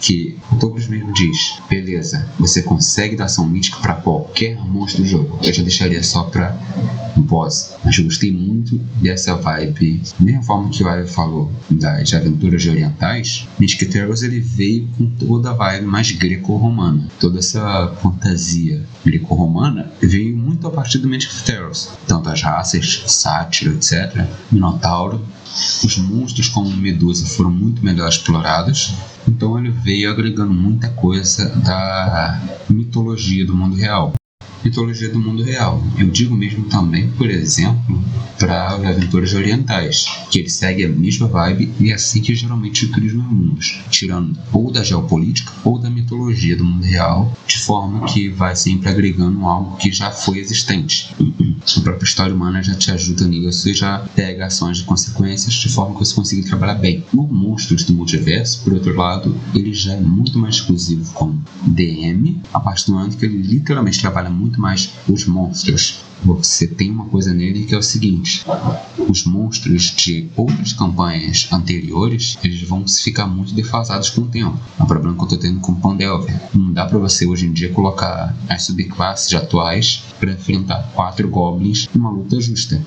que 0.00 0.38
o 0.50 0.56
Douglas 0.56 0.88
mesmo 0.88 1.12
diz, 1.12 1.58
beleza, 1.68 2.26
você 2.38 2.62
consegue 2.62 3.16
dar 3.16 3.26
ação 3.26 3.46
mítica 3.46 3.78
para 3.78 3.94
qualquer 3.94 4.56
monstro 4.56 5.02
do 5.02 5.08
jogo. 5.08 5.38
Eu 5.42 5.52
já 5.52 5.62
deixaria 5.62 6.02
só 6.02 6.24
para 6.24 6.56
boss. 7.30 7.76
Mas 7.84 7.96
eu 7.98 8.04
gostei 8.04 8.32
muito 8.32 8.78
dessa 9.00 9.36
vibe. 9.36 10.02
Mesma 10.18 10.42
forma 10.42 10.70
que 10.70 10.82
o 10.82 10.88
Ivy 10.88 11.08
falou 11.08 11.52
das 11.70 12.12
aventuras 12.12 12.66
orientais, 12.66 13.46
Mystic 13.58 13.92
Tales 13.92 14.22
ele 14.22 14.40
veio 14.40 14.88
com 14.96 15.06
toda 15.10 15.50
a 15.50 15.54
vibe 15.54 15.86
mais 15.86 16.10
greco-romana. 16.10 17.06
Toda 17.18 17.38
essa 17.38 17.94
fantasia 18.02 18.82
greco-romana 19.04 19.92
veio 20.00 20.36
muito 20.36 20.66
a 20.66 20.70
partir 20.70 20.98
do 20.98 21.08
Mystic 21.08 21.44
Tales. 21.44 21.90
Tanto 22.06 22.28
as 22.28 22.42
raças, 22.42 23.04
sátiro, 23.06 23.74
etc. 23.74 24.26
Minotauro 24.50 25.20
os 25.84 25.98
monstros 25.98 26.48
como 26.48 26.70
Medusa 26.76 27.26
foram 27.26 27.50
muito 27.50 27.84
melhor 27.84 28.08
explorados, 28.08 28.94
então 29.30 29.58
ele 29.58 29.70
veio 29.70 30.10
agregando 30.10 30.52
muita 30.52 30.88
coisa 30.88 31.48
da 31.60 32.40
mitologia 32.68 33.46
do 33.46 33.54
mundo 33.54 33.76
real 33.76 34.12
mitologia 34.64 35.08
do 35.08 35.18
mundo 35.18 35.42
real. 35.42 35.82
Eu 35.98 36.08
digo 36.08 36.36
mesmo 36.36 36.64
também, 36.64 37.10
por 37.12 37.30
exemplo, 37.30 38.02
para 38.38 38.70
aventuras 38.70 39.34
orientais, 39.34 40.06
que 40.30 40.38
ele 40.38 40.48
segue 40.48 40.84
a 40.84 40.88
mesma 40.88 41.28
vibe 41.28 41.72
e 41.80 41.90
é 41.90 41.94
assim 41.94 42.20
que 42.20 42.34
geralmente 42.34 42.88
cria 42.88 43.08
os 43.08 43.14
mundos, 43.14 43.80
tirando 43.90 44.38
ou 44.52 44.70
da 44.70 44.82
geopolítica 44.82 45.52
ou 45.64 45.78
da 45.78 45.90
mitologia 45.90 46.56
do 46.56 46.64
mundo 46.64 46.84
real, 46.84 47.36
de 47.46 47.58
forma 47.58 48.06
que 48.06 48.28
vai 48.28 48.56
sempre 48.56 48.88
agregando 48.88 49.44
algo 49.46 49.76
que 49.76 49.92
já 49.92 50.10
foi 50.10 50.38
existente. 50.38 51.14
A 51.76 51.80
própria 51.80 52.04
história 52.04 52.34
humana 52.34 52.62
já 52.62 52.74
te 52.74 52.90
ajuda 52.90 53.26
nisso 53.26 53.68
e 53.68 53.74
já 53.74 53.98
pega 54.14 54.46
ações 54.46 54.78
de 54.78 54.84
consequências 54.84 55.54
de 55.54 55.68
forma 55.68 55.94
que 55.94 56.00
você 56.00 56.14
consiga 56.14 56.46
trabalhar 56.46 56.74
bem. 56.74 57.04
No 57.12 57.22
Monstros 57.22 57.84
do 57.84 57.92
Multiverso, 57.92 58.62
por 58.62 58.72
outro 58.72 58.94
lado, 58.94 59.34
ele 59.54 59.72
já 59.72 59.94
é 59.94 60.00
muito 60.00 60.38
mais 60.38 60.56
exclusivo 60.56 61.12
com 61.12 61.38
DM, 61.62 62.40
a 62.52 62.60
partir 62.60 62.86
do 62.86 62.92
momento 62.92 63.16
que 63.16 63.24
ele 63.24 63.38
literalmente 63.38 64.00
trabalha 64.00 64.28
muito 64.28 64.50
muito 64.50 64.60
mais 64.60 64.90
os 65.08 65.24
monstros. 65.26 66.09
Você 66.24 66.66
tem 66.66 66.90
uma 66.90 67.06
coisa 67.06 67.32
nele 67.32 67.64
que 67.64 67.74
é 67.74 67.78
o 67.78 67.82
seguinte: 67.82 68.44
os 69.08 69.24
monstros 69.24 69.94
de 69.96 70.28
outras 70.36 70.72
campanhas 70.72 71.48
anteriores 71.52 72.38
eles 72.42 72.62
vão 72.62 72.86
ficar 72.86 73.26
muito 73.26 73.54
defasados 73.54 74.10
com 74.10 74.22
o 74.22 74.26
tempo. 74.26 74.58
É 74.78 74.82
um 74.82 74.86
problema 74.86 75.14
que 75.14 75.20
eu 75.20 75.24
estou 75.24 75.38
tendo 75.38 75.60
com 75.60 75.72
o 75.72 75.76
Pandelver. 75.76 76.40
Não 76.54 76.72
dá 76.72 76.86
para 76.86 76.98
você 76.98 77.26
hoje 77.26 77.46
em 77.46 77.52
dia 77.52 77.72
colocar 77.72 78.34
as 78.48 78.64
subclasses 78.64 79.32
atuais 79.34 80.02
para 80.18 80.32
enfrentar 80.32 80.90
quatro 80.94 81.28
goblins 81.28 81.88
numa 81.94 82.10
luta 82.10 82.40
justa. 82.40 82.80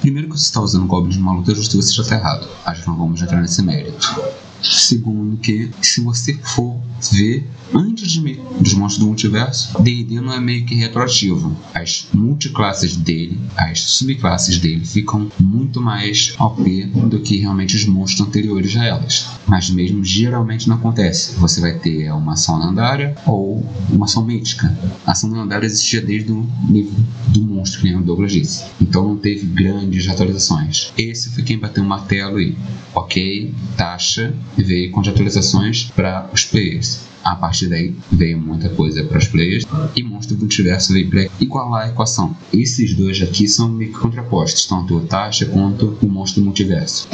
Primeiro 0.00 0.28
que 0.28 0.38
você 0.38 0.44
está 0.44 0.60
usando 0.60 0.86
goblins 0.86 1.16
numa 1.16 1.34
luta 1.34 1.54
justa, 1.54 1.76
você 1.76 1.92
já 1.92 2.02
está 2.02 2.16
errado. 2.16 2.48
Acho 2.64 2.82
que 2.82 2.88
não 2.88 2.96
vamos 2.96 3.20
entrar 3.20 3.40
nesse 3.40 3.62
mérito. 3.62 4.22
Segundo 4.62 5.36
que, 5.36 5.70
se 5.80 6.00
você 6.00 6.34
for 6.34 6.80
ver 7.12 7.46
antes 7.72 8.10
de, 8.10 8.20
dos 8.60 8.74
monstros 8.74 8.98
do 8.98 9.06
multiverso, 9.06 9.80
D&D 9.82 10.20
não 10.20 10.32
é 10.32 10.40
meio 10.40 10.64
que 10.64 10.74
retroativo. 10.74 11.56
As 11.74 12.08
multiclasses 12.12 12.96
dele, 12.96 13.38
as 13.56 13.80
subclasses 13.80 14.58
dele 14.58 14.84
ficam 14.84 15.30
muito 15.38 15.80
mais 15.80 16.34
OP 16.38 16.84
do 17.08 17.20
que 17.20 17.38
realmente 17.38 17.76
os 17.76 17.86
monstros 17.86 18.26
anteriores 18.26 18.76
a 18.76 18.84
elas. 18.84 19.26
Mas 19.46 19.70
mesmo 19.70 20.04
geralmente 20.04 20.68
não 20.68 20.76
acontece. 20.76 21.36
Você 21.36 21.60
vai 21.60 21.78
ter 21.78 22.10
uma 22.12 22.32
ação 22.32 22.58
lendária 22.58 23.14
ou 23.26 23.64
uma 23.90 24.06
ação 24.06 24.24
mítica. 24.24 24.76
A 25.06 25.12
ação 25.12 25.30
lendária 25.30 25.66
existia 25.66 26.00
desde 26.00 26.32
o 26.32 26.48
livro 26.68 26.94
do 27.28 27.42
monstro, 27.42 27.80
que 27.80 27.94
o 27.94 28.02
Douglas 28.02 28.32
disse. 28.32 28.64
Então 28.80 29.06
não 29.06 29.16
teve 29.16 29.46
grandes 29.46 30.08
atualizações. 30.08 30.92
Esse 30.96 31.30
foi 31.30 31.44
quem 31.44 31.58
bateu 31.58 31.82
o 31.82 31.86
martelo 31.86 32.40
e, 32.40 32.56
ok, 32.94 33.54
taxa 33.76 34.34
veio 34.56 34.90
com 34.90 35.00
as 35.00 35.08
atualizações 35.08 35.84
para 35.94 36.28
os 36.32 36.44
players. 36.44 37.00
A 37.24 37.34
partir 37.34 37.66
daí 37.66 37.94
veio 38.10 38.40
muita 38.40 38.68
coisa 38.70 39.04
para 39.04 39.18
os 39.18 39.28
players 39.28 39.64
e 39.94 40.02
Monstro 40.02 40.36
do 40.36 40.40
Multiverso 40.40 40.92
veio 40.92 41.10
para 41.10 41.26
igualar 41.40 41.86
a 41.86 41.88
equação. 41.88 42.34
Esses 42.52 42.94
dois 42.94 43.20
aqui 43.20 43.46
são 43.48 43.68
meio 43.68 43.92
que 43.92 43.98
contrapostos, 43.98 44.64
tanto 44.66 44.96
o 44.96 45.00
Tasha 45.00 45.46
quanto 45.46 45.98
o 46.00 46.08
Monstro 46.08 46.42
Multiverso. 46.42 47.08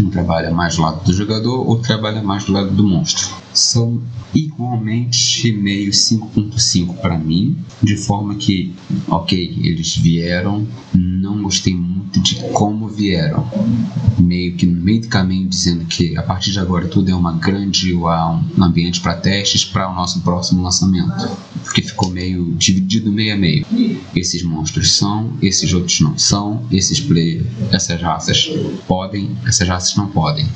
Um 0.00 0.08
trabalha 0.08 0.50
mais 0.50 0.76
do 0.76 0.82
lado 0.82 1.04
do 1.04 1.12
jogador, 1.12 1.68
outro 1.68 1.86
trabalha 1.86 2.22
mais 2.22 2.44
do 2.44 2.52
lado 2.52 2.70
do 2.70 2.84
monstro. 2.84 3.28
São 3.52 4.00
igualmente 4.34 5.52
meio 5.52 5.90
5.5 5.90 6.96
para 6.96 7.18
mim, 7.18 7.56
de 7.82 7.96
forma 7.96 8.34
que, 8.36 8.72
ok, 9.08 9.58
eles 9.62 9.96
vieram, 9.96 10.66
não 10.94 11.42
gostei 11.42 11.74
muito 11.74 12.20
de 12.20 12.36
como 12.52 12.88
vieram, 12.88 13.48
meio 14.18 14.54
que 14.54 14.66
no 14.66 14.80
meio 14.80 15.02
do 15.02 15.08
caminho 15.08 15.48
dizendo 15.48 15.84
que 15.86 16.16
a 16.16 16.22
partir 16.22 16.52
de 16.52 16.58
agora 16.58 16.88
tudo 16.88 17.10
é 17.10 17.14
uma 17.14 17.32
grande 17.32 17.94
um 17.94 18.62
ambiente 18.62 19.00
para 19.00 19.14
testes 19.14 19.64
para 19.64 19.90
o 19.90 19.94
nosso 19.94 20.20
próximo 20.20 20.62
lançamento, 20.62 21.28
porque 21.64 21.82
ficou 21.82 22.10
meio 22.10 22.52
dividido 22.54 23.12
meio 23.12 23.34
a 23.34 23.36
meio. 23.36 23.66
Esses 24.14 24.42
monstros 24.42 24.92
são, 24.92 25.32
esses 25.42 25.72
outros 25.72 26.00
não 26.00 26.18
são, 26.18 26.64
esses 26.70 27.00
players, 27.00 27.46
essas 27.72 28.00
raças 28.00 28.50
podem, 28.86 29.30
essas 29.46 29.68
raças 29.68 29.96
não 29.96 30.08
podem. 30.08 30.46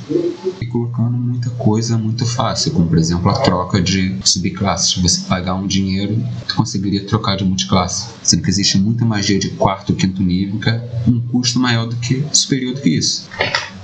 Colocando 0.75 1.17
muita 1.17 1.49
coisa 1.51 1.97
muito 1.97 2.25
fácil, 2.25 2.73
como 2.73 2.87
por 2.87 2.97
exemplo 2.97 3.29
a 3.29 3.39
troca 3.39 3.81
de 3.81 4.19
subclasses. 4.25 4.97
Você 4.97 5.21
pagar 5.21 5.55
um 5.55 5.65
dinheiro, 5.65 6.21
tu 6.49 6.55
conseguiria 6.55 7.05
trocar 7.05 7.37
de 7.37 7.45
multiclasse. 7.45 8.09
Sendo 8.21 8.43
que 8.43 8.49
existe 8.49 8.77
muita 8.77 9.05
magia 9.05 9.39
de 9.39 9.51
quarto 9.51 9.95
quinto 9.95 10.21
nível, 10.21 10.59
que 10.59 10.67
é 10.67 11.03
um 11.07 11.21
custo 11.21 11.61
maior 11.61 11.85
do 11.85 11.95
que 11.95 12.25
superior 12.33 12.75
do 12.75 12.81
que 12.81 12.89
isso. 12.89 13.29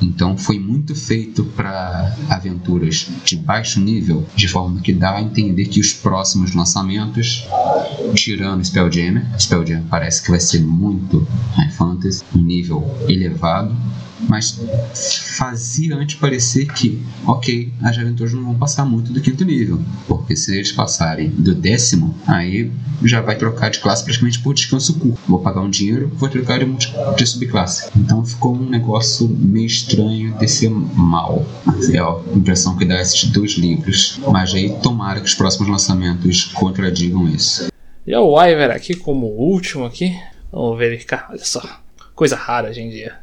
Então 0.01 0.37
foi 0.37 0.59
muito 0.59 0.93
feito 0.93 1.45
para 1.45 2.13
aventuras 2.29 3.07
de 3.23 3.37
baixo 3.37 3.79
nível, 3.79 4.27
de 4.35 4.49
forma 4.49 4.81
que 4.81 4.91
dá 4.91 5.15
a 5.15 5.21
entender 5.21 5.67
que 5.67 5.79
os 5.79 5.93
próximos 5.93 6.53
lançamentos, 6.53 7.47
tirando 8.15 8.65
Spelljammer, 8.65 9.25
Spelljammer 9.39 9.85
parece 9.89 10.23
que 10.23 10.29
vai 10.29 10.41
ser 10.41 10.59
muito 10.59 11.25
High 11.55 11.71
Fantasy, 11.71 12.21
um 12.35 12.39
nível 12.39 12.83
elevado, 13.07 13.73
mas 14.27 14.59
fazia 15.37 15.95
antes 15.95 16.15
parecer 16.15 16.65
que, 16.65 17.01
ok, 17.25 17.71
as 17.81 17.97
aventuras 17.97 18.33
não 18.33 18.43
vão 18.43 18.55
passar 18.55 18.85
muito 18.85 19.11
do 19.11 19.21
quinto 19.21 19.43
nível, 19.43 19.81
porque 20.07 20.35
se 20.35 20.55
eles 20.55 20.71
passarem 20.71 21.29
do 21.29 21.53
décimo, 21.53 22.15
aí 22.27 22.71
já 23.03 23.21
vai 23.21 23.35
trocar 23.35 23.69
de 23.69 23.79
classe 23.79 24.03
praticamente 24.03 24.39
por 24.39 24.53
descanso 24.53 24.99
curto. 24.99 25.19
Vou 25.27 25.39
pagar 25.39 25.61
um 25.61 25.69
dinheiro, 25.69 26.11
vou 26.15 26.29
trocar 26.29 26.59
de, 26.59 26.65
de 27.15 27.25
subclasse. 27.25 27.89
Então 27.95 28.23
ficou 28.23 28.55
um 28.55 28.69
negócio 28.69 29.27
meio 29.27 29.65
estranho 29.65 30.37
de 30.37 30.47
ser 30.47 30.69
mal. 30.69 31.45
É 31.91 31.99
a 31.99 32.35
impressão 32.35 32.77
que 32.77 32.85
dá 32.85 33.01
esses 33.01 33.25
dois 33.25 33.53
livros. 33.53 34.19
Mas 34.31 34.53
aí 34.53 34.75
tomara 34.81 35.19
que 35.19 35.27
os 35.27 35.35
próximos 35.35 35.69
lançamentos 35.69 36.45
contradigam 36.53 37.27
isso. 37.27 37.71
E 38.05 38.15
o 38.15 38.33
Wyver 38.33 38.71
aqui 38.71 38.95
como 38.95 39.27
último 39.27 39.85
aqui. 39.85 40.15
Vamos 40.51 40.77
verificar, 40.77 41.27
olha 41.31 41.45
só 41.45 41.80
coisa 42.21 42.35
rara 42.35 42.69
hoje 42.69 42.81
em 42.81 42.87
dia. 42.87 43.15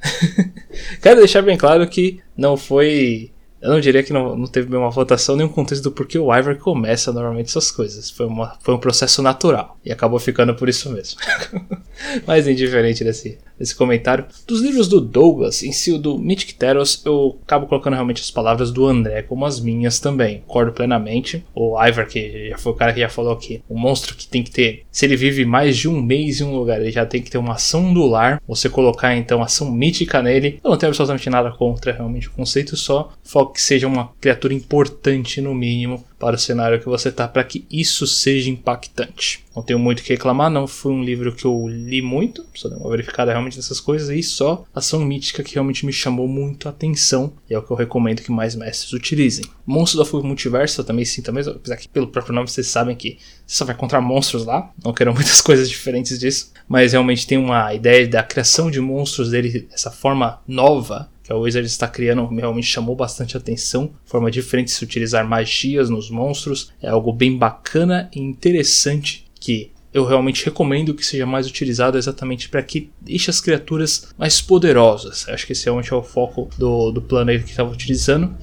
Quero 1.00 1.20
deixar 1.20 1.40
bem 1.40 1.56
claro 1.56 1.86
que 1.86 2.20
não 2.36 2.56
foi. 2.56 3.30
Eu 3.62 3.70
não 3.70 3.78
diria 3.78 4.02
que 4.02 4.12
não, 4.12 4.36
não 4.36 4.48
teve 4.48 4.76
uma 4.76 4.90
votação 4.90 5.36
nem 5.36 5.46
um 5.46 5.48
contexto 5.48 5.84
do 5.84 5.92
porquê 5.92 6.18
o 6.18 6.34
Ivor 6.34 6.56
começa 6.56 7.12
normalmente 7.12 7.46
essas 7.46 7.70
coisas. 7.70 8.10
Foi, 8.10 8.26
uma, 8.26 8.56
foi 8.60 8.74
um 8.74 8.78
processo 8.78 9.22
natural 9.22 9.78
e 9.84 9.92
acabou 9.92 10.18
ficando 10.18 10.52
por 10.52 10.68
isso 10.68 10.90
mesmo. 10.90 11.20
Mas 12.26 12.46
indiferente 12.46 13.04
desse, 13.04 13.38
desse 13.58 13.74
comentário. 13.74 14.26
Dos 14.46 14.60
livros 14.60 14.88
do 14.88 15.00
Douglas, 15.00 15.62
em 15.62 15.72
si 15.72 15.92
o 15.92 15.98
do 15.98 16.18
Mythic 16.18 16.54
Teros, 16.54 17.02
eu 17.04 17.38
acabo 17.44 17.66
colocando 17.66 17.94
realmente 17.94 18.22
as 18.22 18.30
palavras 18.30 18.70
do 18.70 18.86
André 18.86 19.22
como 19.22 19.44
as 19.44 19.60
minhas 19.60 19.98
também. 19.98 20.42
Concordo 20.46 20.72
plenamente. 20.72 21.44
O 21.54 21.80
Ivor, 21.82 22.06
que 22.06 22.50
já 22.50 22.58
foi 22.58 22.72
o 22.72 22.74
cara 22.74 22.92
que 22.92 23.00
já 23.00 23.08
falou 23.08 23.32
aqui, 23.32 23.62
o 23.68 23.78
monstro 23.78 24.14
que 24.14 24.26
tem 24.26 24.42
que 24.42 24.50
ter, 24.50 24.84
se 24.90 25.04
ele 25.04 25.16
vive 25.16 25.44
mais 25.44 25.76
de 25.76 25.88
um 25.88 26.00
mês 26.00 26.40
em 26.40 26.44
um 26.44 26.56
lugar, 26.56 26.80
ele 26.80 26.90
já 26.90 27.04
tem 27.04 27.22
que 27.22 27.30
ter 27.30 27.38
uma 27.38 27.54
ação 27.54 27.92
do 27.92 28.06
lar. 28.06 28.40
Você 28.46 28.68
colocar 28.68 29.16
então 29.16 29.42
ação 29.42 29.70
mítica 29.70 30.22
nele. 30.22 30.60
Eu 30.62 30.70
não 30.70 30.78
tenho 30.78 30.90
absolutamente 30.90 31.30
nada 31.30 31.50
contra 31.50 31.92
realmente 31.92 32.28
o 32.28 32.32
conceito, 32.32 32.76
só 32.76 33.12
foco 33.22 33.54
que 33.54 33.62
seja 33.62 33.86
uma 33.86 34.10
criatura 34.20 34.54
importante 34.54 35.40
no 35.40 35.54
mínimo 35.54 36.04
para 36.18 36.36
o 36.36 36.38
cenário 36.38 36.80
que 36.80 36.86
você 36.86 37.12
tá, 37.12 37.28
para 37.28 37.44
que 37.44 37.64
isso 37.70 38.06
seja 38.06 38.50
impactante. 38.50 39.44
Não 39.54 39.62
tenho 39.62 39.78
muito 39.78 40.00
o 40.00 40.02
que 40.02 40.12
reclamar, 40.12 40.50
não 40.50 40.66
foi 40.66 40.92
um 40.92 41.02
livro 41.02 41.32
que 41.32 41.44
eu 41.44 41.66
li 41.68 42.02
muito, 42.02 42.44
só 42.54 42.68
dei 42.68 42.78
uma 42.78 42.90
verificada 42.90 43.30
realmente 43.30 43.56
nessas 43.56 43.80
coisas, 43.80 44.08
e 44.08 44.22
só 44.22 44.64
ação 44.74 45.00
mítica 45.00 45.42
que 45.42 45.54
realmente 45.54 45.86
me 45.86 45.92
chamou 45.92 46.28
muito 46.28 46.68
a 46.68 46.70
atenção, 46.70 47.32
e 47.48 47.54
é 47.54 47.58
o 47.58 47.62
que 47.62 47.70
eu 47.70 47.76
recomendo 47.76 48.22
que 48.22 48.30
mais 48.30 48.54
mestres 48.54 48.92
utilizem. 48.92 49.44
Monstros 49.66 50.10
do 50.10 50.24
Multiverso 50.24 50.80
eu 50.80 50.84
também 50.84 51.04
sinto 51.04 51.32
mesmo, 51.32 51.52
apesar 51.52 51.76
que 51.76 51.88
pelo 51.88 52.08
próprio 52.08 52.34
nome 52.34 52.48
vocês 52.48 52.66
sabem 52.66 52.96
que 52.96 53.18
você 53.46 53.56
só 53.56 53.64
vai 53.64 53.74
encontrar 53.74 54.00
monstros 54.00 54.44
lá, 54.44 54.72
não 54.84 54.92
quero 54.92 55.12
muitas 55.12 55.40
coisas 55.42 55.68
diferentes 55.68 56.18
disso, 56.18 56.52
mas 56.68 56.92
realmente 56.92 57.26
tem 57.26 57.38
uma 57.38 57.72
ideia 57.74 58.06
da 58.06 58.22
criação 58.22 58.70
de 58.70 58.80
monstros 58.80 59.30
dele, 59.30 59.68
essa 59.72 59.90
forma 59.90 60.40
nova, 60.46 61.08
que 61.28 61.32
a 61.34 61.36
Wizard 61.36 61.66
está 61.66 61.86
criando 61.86 62.26
realmente 62.26 62.66
chamou 62.66 62.96
bastante 62.96 63.36
atenção. 63.36 63.92
Forma 64.06 64.30
diferente 64.30 64.68
de 64.68 64.72
se 64.72 64.82
utilizar 64.82 65.28
magias 65.28 65.90
nos 65.90 66.08
monstros. 66.08 66.72
É 66.80 66.88
algo 66.88 67.12
bem 67.12 67.36
bacana 67.36 68.10
e 68.14 68.18
interessante 68.18 69.26
que 69.38 69.70
eu 69.92 70.06
realmente 70.06 70.42
recomendo 70.46 70.94
que 70.94 71.04
seja 71.04 71.26
mais 71.26 71.46
utilizado 71.46 71.98
exatamente 71.98 72.48
para 72.48 72.62
que 72.62 72.90
deixe 72.98 73.28
as 73.28 73.42
criaturas 73.42 74.08
mais 74.16 74.40
poderosas. 74.40 75.28
Acho 75.28 75.46
que 75.46 75.52
esse 75.52 75.64
é 75.64 75.66
realmente 75.66 75.92
é 75.92 75.96
o 75.96 76.02
foco 76.02 76.48
do, 76.56 76.90
do 76.90 77.02
plano 77.02 77.30
que 77.32 77.50
estava 77.50 77.70
utilizando. 77.70 78.34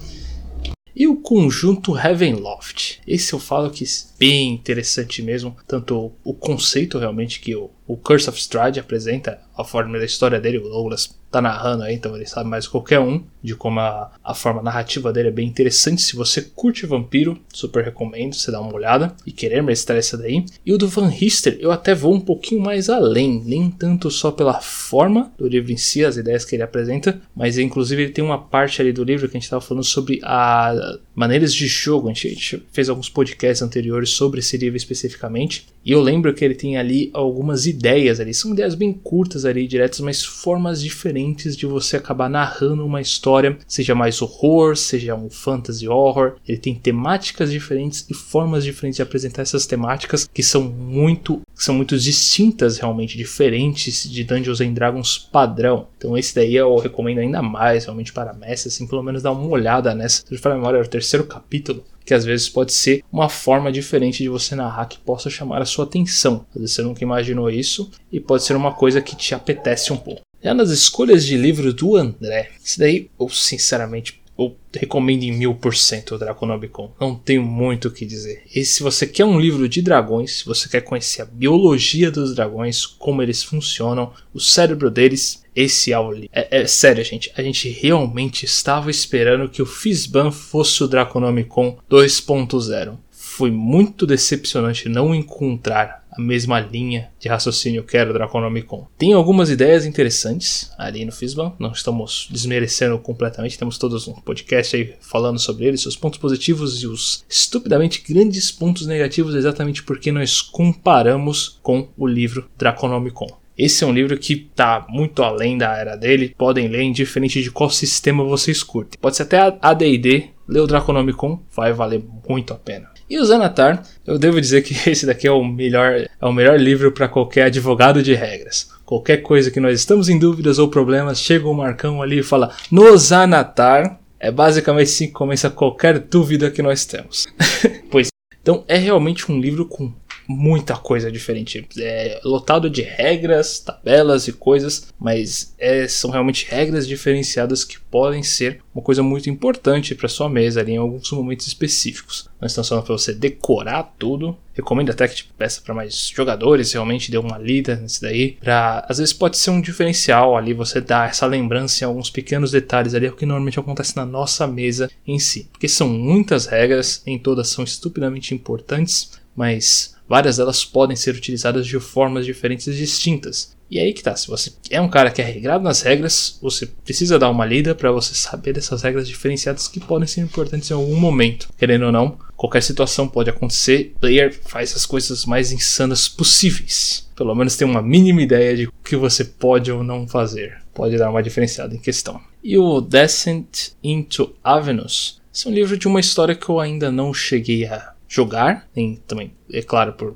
E 0.96 1.08
o 1.08 1.16
conjunto 1.16 1.98
Heavenloft. 1.98 3.00
Esse 3.08 3.34
eu 3.34 3.40
falo 3.40 3.72
que 3.72 3.84
bem 4.26 4.54
interessante 4.54 5.22
mesmo. 5.22 5.56
Tanto 5.68 6.14
o 6.24 6.34
conceito 6.34 6.98
realmente 6.98 7.40
que 7.40 7.56
o, 7.56 7.70
o 7.86 7.96
Curse 7.96 8.30
of 8.30 8.40
Strahd 8.40 8.80
apresenta, 8.80 9.40
a 9.56 9.64
forma 9.64 10.00
da 10.00 10.06
história 10.06 10.40
dele, 10.40 10.58
o 10.58 10.64
Douglas 10.64 11.16
tá 11.36 11.42
narrando 11.42 11.84
aí, 11.84 11.96
então 11.96 12.16
ele 12.16 12.26
sabe 12.26 12.50
mais 12.50 12.66
que 12.66 12.72
qualquer 12.72 13.00
um 13.00 13.22
de 13.44 13.56
como 13.56 13.80
a, 13.80 14.12
a 14.24 14.34
forma 14.34 14.62
narrativa 14.62 15.12
dele 15.12 15.28
é 15.28 15.32
bem 15.32 15.48
interessante. 15.48 16.02
Se 16.02 16.16
você 16.16 16.42
curte 16.42 16.86
vampiro, 16.86 17.38
super 17.54 17.84
recomendo 17.84 18.34
você 18.34 18.52
dar 18.52 18.62
uma 18.62 18.74
olhada 18.74 19.14
e 19.26 19.32
querer 19.32 19.62
mestrar 19.62 19.98
essa 19.98 20.18
daí. 20.18 20.46
E 20.66 20.74
o 20.74 20.78
do 20.78 20.88
Van 20.88 21.14
Hister, 21.14 21.58
eu 21.60 21.72
até 21.72 21.94
vou 21.94 22.14
um 22.14 22.22
pouquinho 22.22 22.62
mais 22.62 22.90
além, 22.90 23.44
nem 23.46 23.70
tanto 23.70 24.10
só 24.10 24.32
pela 24.32 24.62
forma 24.62 25.32
do 25.38 25.48
livro 25.48 25.72
em 25.72 25.78
si, 25.78 26.06
as 26.06 26.16
ideias 26.16 26.46
que 26.46 26.56
ele 26.56 26.64
apresenta, 26.64 27.22
mas 27.36 27.58
inclusive 27.58 28.04
ele 28.04 28.14
tem 28.14 28.24
uma 28.24 28.42
parte 28.42 28.82
ali 28.82 28.94
do 28.94 29.04
livro 29.04 29.28
que 29.28 29.36
a 29.36 29.40
gente 29.40 29.44
estava 29.44 29.62
falando 29.62 29.84
sobre 29.84 30.22
a 30.24 30.74
maneiras 31.14 31.54
de 31.54 31.68
jogo. 31.68 32.10
A 32.10 32.14
gente, 32.14 32.28
a 32.28 32.32
gente 32.32 32.64
fez 32.72 32.90
alguns 32.90 33.10
podcasts 33.10 33.62
anteriores 33.62 34.12
sobre 34.16 34.40
esse 34.40 34.58
livro 34.58 34.78
especificamente, 34.78 35.68
e 35.86 35.92
eu 35.92 36.02
lembro 36.02 36.34
que 36.34 36.44
ele 36.44 36.56
tem 36.56 36.78
ali 36.78 37.12
algumas 37.14 37.68
ideias 37.68 38.20
ali, 38.20 38.34
são 38.34 38.54
ideias 38.54 38.74
bem 38.74 38.92
curtas 38.92 39.46
ali, 39.46 39.68
diretas, 39.68 40.00
mas 40.00 40.24
formas 40.24 40.82
diferentes 40.82 41.56
de 41.56 41.66
você 41.66 41.98
acabar 41.98 42.30
narrando 42.30 42.86
uma 42.86 43.02
história, 43.02 43.58
seja 43.68 43.94
mais 43.94 44.22
horror, 44.22 44.76
seja 44.76 45.16
um 45.16 45.30
fantasy 45.30 45.88
horror. 45.88 46.36
Ele 46.48 46.58
tem 46.58 46.74
temáticas 46.74 47.52
diferentes 47.52 48.06
e 48.10 48.14
formas 48.14 48.64
diferentes 48.64 48.98
de 48.98 49.04
apresentar 49.04 49.44
essas 49.44 49.66
temáticas 49.66 50.28
que 50.34 50.42
são 50.44 50.64
muito 50.64 51.42
são 51.54 51.74
muito 51.74 51.98
distintas 51.98 52.78
realmente, 52.78 53.18
diferentes 53.18 54.10
de 54.10 54.24
Dungeons 54.24 54.60
and 54.60 54.74
Dragons 54.74 55.18
padrão. 55.18 55.88
Então 55.98 56.18
esse 56.18 56.36
daí 56.36 56.56
eu 56.56 56.76
recomendo 56.78 57.20
ainda 57.20 57.42
mais 57.42 57.86
realmente 57.86 58.12
para 58.12 58.34
mestre, 58.34 58.68
assim, 58.68 58.86
pelo 58.86 59.04
menos 59.04 59.24
dar 59.24 59.32
uma 59.32 59.48
olhada 59.48 59.96
nessa. 59.96 60.24
Se 60.26 60.34
eu 60.34 60.40
falar 60.40 60.56
memória, 60.56 60.78
é 60.78 60.82
o 60.82 60.88
terceiro 60.88 61.26
capítulo 61.26 61.84
que 62.06 62.14
às 62.14 62.24
vezes 62.24 62.48
pode 62.48 62.72
ser 62.72 63.04
uma 63.12 63.28
forma 63.28 63.72
diferente 63.72 64.22
de 64.22 64.30
você 64.30 64.56
narrar 64.56 64.86
que 64.86 65.00
possa 65.00 65.30
chamar 65.30 65.62
a 65.62 65.66
sua 65.66 65.86
atenção. 65.86 66.46
Às 66.52 66.62
vezes 66.62 66.76
você 66.76 66.82
nunca 66.84 67.04
imaginou 67.04 67.50
isso 67.50 67.90
e 68.12 68.20
pode 68.20 68.44
ser 68.44 68.56
uma 68.56 68.74
coisa 68.74 69.02
que 69.02 69.16
te 69.16 69.34
apetece 69.34 69.92
um 69.92 69.98
pouco. 69.98 70.22
Já 70.42 70.54
nas 70.54 70.70
escolhas 70.70 71.26
de 71.26 71.36
livro 71.36 71.74
do 71.74 71.96
André, 71.96 72.52
isso 72.64 72.78
daí 72.78 73.10
eu 73.20 73.28
sinceramente 73.30 74.22
eu 74.38 74.56
recomendo 74.74 75.24
em 75.24 75.32
mil 75.32 75.56
por 75.56 75.76
cento 75.76 76.16
o 76.16 76.18
Draconomicon. 76.18 76.94
Não 77.00 77.16
tenho 77.16 77.44
muito 77.44 77.88
o 77.88 77.92
que 77.92 78.06
dizer. 78.06 78.44
E 78.54 78.66
se 78.66 78.84
você 78.84 79.08
quer 79.08 79.26
um 79.26 79.40
livro 79.40 79.68
de 79.68 79.82
dragões, 79.82 80.40
se 80.40 80.46
você 80.46 80.68
quer 80.68 80.82
conhecer 80.82 81.22
a 81.22 81.26
biologia 81.26 82.12
dos 82.12 82.36
dragões, 82.36 82.86
como 82.86 83.22
eles 83.22 83.44
funcionam, 83.44 84.12
o 84.34 84.40
cérebro 84.40 84.92
deles, 84.92 85.44
esse 85.56 85.94
é 85.94 86.00
o 86.00 86.12
livro. 86.12 86.30
É, 86.34 86.62
é 86.62 86.68
sério, 86.68 87.04
gente. 87.04 87.32
A 87.36 87.42
gente 87.42 87.70
realmente 87.70 88.44
estava 88.46 88.92
esperando 88.92 89.50
que 89.50 89.62
o 89.62 89.66
Fizban 89.66 90.32
fosse 90.32 90.84
o 90.84 90.88
Draconomicon 90.88 91.78
2.0. 91.90 92.98
Foi 93.10 93.52
muito 93.52 94.06
decepcionante 94.06 94.88
não 94.88 95.16
encontrar 95.16 96.05
a 96.18 96.22
mesma 96.22 96.60
linha 96.60 97.10
de 97.20 97.28
raciocínio 97.28 97.84
que 97.84 97.98
era 97.98 98.10
o 98.10 98.14
Draconomicon. 98.14 98.88
Tem 98.98 99.14
algumas 99.14 99.50
ideias 99.50 99.86
interessantes 99.86 100.72
ali 100.78 101.06
no 101.06 101.12
Fisban, 101.12 101.54
não 101.60 101.72
estamos 101.72 102.28
desmerecendo 102.32 102.98
completamente, 103.00 103.58
temos 103.58 103.78
todos 103.78 104.08
um 104.08 104.14
podcast 104.14 104.76
aí 104.76 104.94
falando 105.02 105.40
sobre 105.40 105.66
eles, 105.66 105.82
seus 105.82 105.96
pontos 105.96 106.20
positivos 106.20 106.82
e 106.82 106.88
os 106.88 107.24
estupidamente 107.30 108.04
grandes 108.08 108.52
pontos 108.52 108.86
negativos, 108.88 109.36
exatamente 109.36 109.84
porque 109.84 110.12
nós 110.12 110.42
comparamos 110.42 111.60
com 111.62 111.90
o 111.98 112.08
livro 112.08 112.50
Draconomicon. 112.58 113.46
Esse 113.58 113.86
é 113.86 113.88
um 113.88 113.94
livro 113.94 114.18
que 114.18 114.34
está 114.34 114.86
muito 114.90 115.24
além 115.24 115.58
da 115.58 115.78
era 115.78 115.96
dele, 115.96 116.36
podem 116.38 116.68
ler 116.68 116.84
indiferente 116.84 117.42
de 117.42 117.50
qual 117.50 117.70
sistema 117.70 118.24
vocês 118.24 118.62
curtem. 118.62 119.00
Pode 119.00 119.16
ser 119.16 119.24
até 119.24 119.58
AD&D, 119.62 120.30
ler 120.48 120.60
o 120.60 120.68
Draconomicon, 120.68 121.42
vai 121.56 121.72
valer 121.72 122.04
muito 122.28 122.54
a 122.54 122.58
pena. 122.58 122.95
E 123.08 123.20
o 123.20 123.26
Zanatar, 123.26 123.84
eu 124.06 124.18
devo 124.18 124.42
dizer 124.42 124.64
que 124.64 124.74
esse 124.90 125.06
daqui 125.06 125.28
é 125.28 125.32
o 125.32 125.44
melhor, 125.44 125.94
é 125.94 126.26
o 126.26 126.34
melhor 126.34 126.60
livro 126.60 126.92
para 126.92 127.08
qualquer 127.08 127.44
advogado 127.44 128.02
de 128.02 128.14
regras. 128.14 128.70
Qualquer 128.84 129.18
coisa 129.18 129.52
que 129.52 129.60
nós 129.60 129.80
estamos 129.80 130.10
em 130.10 130.18
dúvidas 130.18 130.60
ou 130.60 130.70
problemas, 130.70 131.20
chega 131.20 131.48
o 131.48 131.54
Marcão 131.54 132.02
ali 132.02 132.20
e 132.20 132.24
fala 132.24 132.56
no 132.72 132.96
Zanatar. 132.98 134.00
É 134.20 134.32
basicamente 134.32 134.88
assim 134.88 135.08
que 135.08 135.14
começa 135.14 135.50
qualquer 135.50 136.00
dúvida 136.00 136.50
que 136.50 136.62
nós 136.62 136.86
temos. 136.86 137.28
pois 137.92 138.08
então 138.42 138.64
é 138.68 138.78
realmente 138.78 139.32
um 139.32 139.40
livro 139.40 139.66
com 139.66 139.92
muita 140.28 140.76
coisa 140.76 141.12
diferente. 141.12 141.68
É 141.78 142.20
lotado 142.24 142.70
de 142.70 142.82
regras, 142.82 143.60
tabelas 143.60 144.28
e 144.28 144.34
coisas, 144.34 144.88
mas 145.00 145.54
é, 145.58 145.88
são 145.88 146.10
realmente 146.12 146.48
regras 146.50 146.88
diferenciadas 146.88 147.64
que 147.64 147.80
podem 147.80 148.24
ser 148.24 148.62
uma 148.74 148.84
coisa 148.84 149.02
muito 149.02 149.30
importante 149.30 149.96
para 149.96 150.10
sua 150.10 150.30
mesa 150.30 150.60
ali 150.60 150.74
em 150.74 150.78
alguns 150.78 151.12
momentos 151.12 151.48
específicos. 151.48 152.30
Não 152.40 152.48
estamos 152.48 152.68
falando 152.68 152.84
para 152.84 152.98
você 152.98 153.14
decorar 153.14 153.96
tudo. 153.98 154.38
Recomendo 154.54 154.90
até 154.90 155.08
que 155.08 155.16
tipo, 155.16 155.34
peça 155.34 155.62
para 155.62 155.74
mais 155.74 156.12
jogadores, 156.16 156.72
realmente 156.72 157.12
dê 157.12 157.18
uma 157.18 157.38
lida 157.38 157.76
nisso 157.78 158.02
daí. 158.02 158.38
Pra, 158.40 158.86
às 158.88 158.98
vezes 158.98 159.14
pode 159.14 159.38
ser 159.38 159.50
um 159.50 159.62
diferencial 159.62 160.38
ali, 160.38 160.54
você 160.54 160.80
dar 160.80 161.10
essa 161.10 161.26
lembrança 161.26 161.84
em 161.84 161.88
alguns 161.88 162.10
pequenos 162.10 162.52
detalhes 162.52 162.94
ali, 162.94 163.06
é 163.06 163.10
o 163.10 163.16
que 163.16 163.26
normalmente 163.26 163.60
acontece 163.60 163.96
na 163.96 164.06
nossa 164.06 164.46
mesa 164.46 164.90
em 165.06 165.20
si. 165.20 165.50
Porque 165.52 165.68
são 165.68 165.88
muitas 165.90 166.46
regras, 166.46 167.02
nem 167.06 167.18
todas 167.18 167.50
são 167.50 167.64
estupidamente 167.64 168.34
importantes, 168.34 169.12
mas 169.36 169.96
várias 170.08 170.38
delas 170.38 170.64
podem 170.64 170.96
ser 170.96 171.16
utilizadas 171.16 171.66
de 171.66 171.80
formas 171.80 172.26
diferentes 172.26 172.68
e 172.68 172.74
distintas. 172.74 173.56
E 173.70 173.80
aí 173.80 173.94
que 173.94 174.04
tá, 174.04 174.16
se 174.16 174.28
você 174.28 174.52
é 174.70 174.80
um 174.80 174.88
cara 174.88 175.10
que 175.10 175.22
é 175.22 175.26
regrado 175.26 175.64
nas 175.64 175.82
regras, 175.82 176.38
você 176.42 176.68
precisa 176.68 177.18
dar 177.18 177.32
uma 177.32 177.46
lida 177.46 177.74
para 177.74 177.92
você 177.92 178.14
saber 178.14 178.54
dessas 178.54 178.84
regras 178.84 179.08
diferenciadas 179.08 179.68
que 179.68 179.80
podem 179.80 180.08
ser 180.08 180.22
importantes 180.22 180.70
em 180.70 180.74
algum 180.76 180.96
momento. 180.96 181.50
Querendo 181.58 181.88
ou 181.88 181.92
não, 181.92 182.18
qualquer 182.38 182.62
situação 182.62 183.08
pode 183.08 183.30
acontecer, 183.30 183.96
player 184.00 184.38
faz 184.46 184.76
as 184.76 184.86
coisas 184.86 185.26
mais 185.26 185.52
insanas 185.52 186.08
possíveis. 186.08 187.10
Pelo 187.16 187.34
menos 187.34 187.58
tem 187.58 187.68
uma 187.68 187.82
mínima 187.82 188.22
ideia 188.22 188.56
de 188.56 188.68
o 188.68 188.74
que 188.84 188.96
você 188.96 189.24
pode 189.24 189.72
ou 189.72 189.84
não 189.84 190.08
fazer. 190.08 190.62
Pode 190.74 190.98
dar 190.98 191.10
uma 191.10 191.24
diferenciada 191.24 191.74
em 191.74 191.80
questão. 191.80 192.22
E 192.44 192.58
o 192.58 192.82
Descent 192.82 193.72
into 193.84 194.36
Avenus, 194.44 195.20
esse 195.34 195.48
é 195.48 195.50
um 195.50 195.54
livro 195.54 195.76
de 195.76 195.88
uma 195.88 196.00
história 196.00 196.36
que 196.36 196.48
eu 196.48 196.60
ainda 196.60 196.92
não 196.92 197.14
cheguei 197.14 197.66
a 197.66 197.95
jogar, 198.08 198.68
nem 198.76 198.96
também, 198.96 199.34
é 199.52 199.62
claro, 199.62 199.94
por 199.94 200.16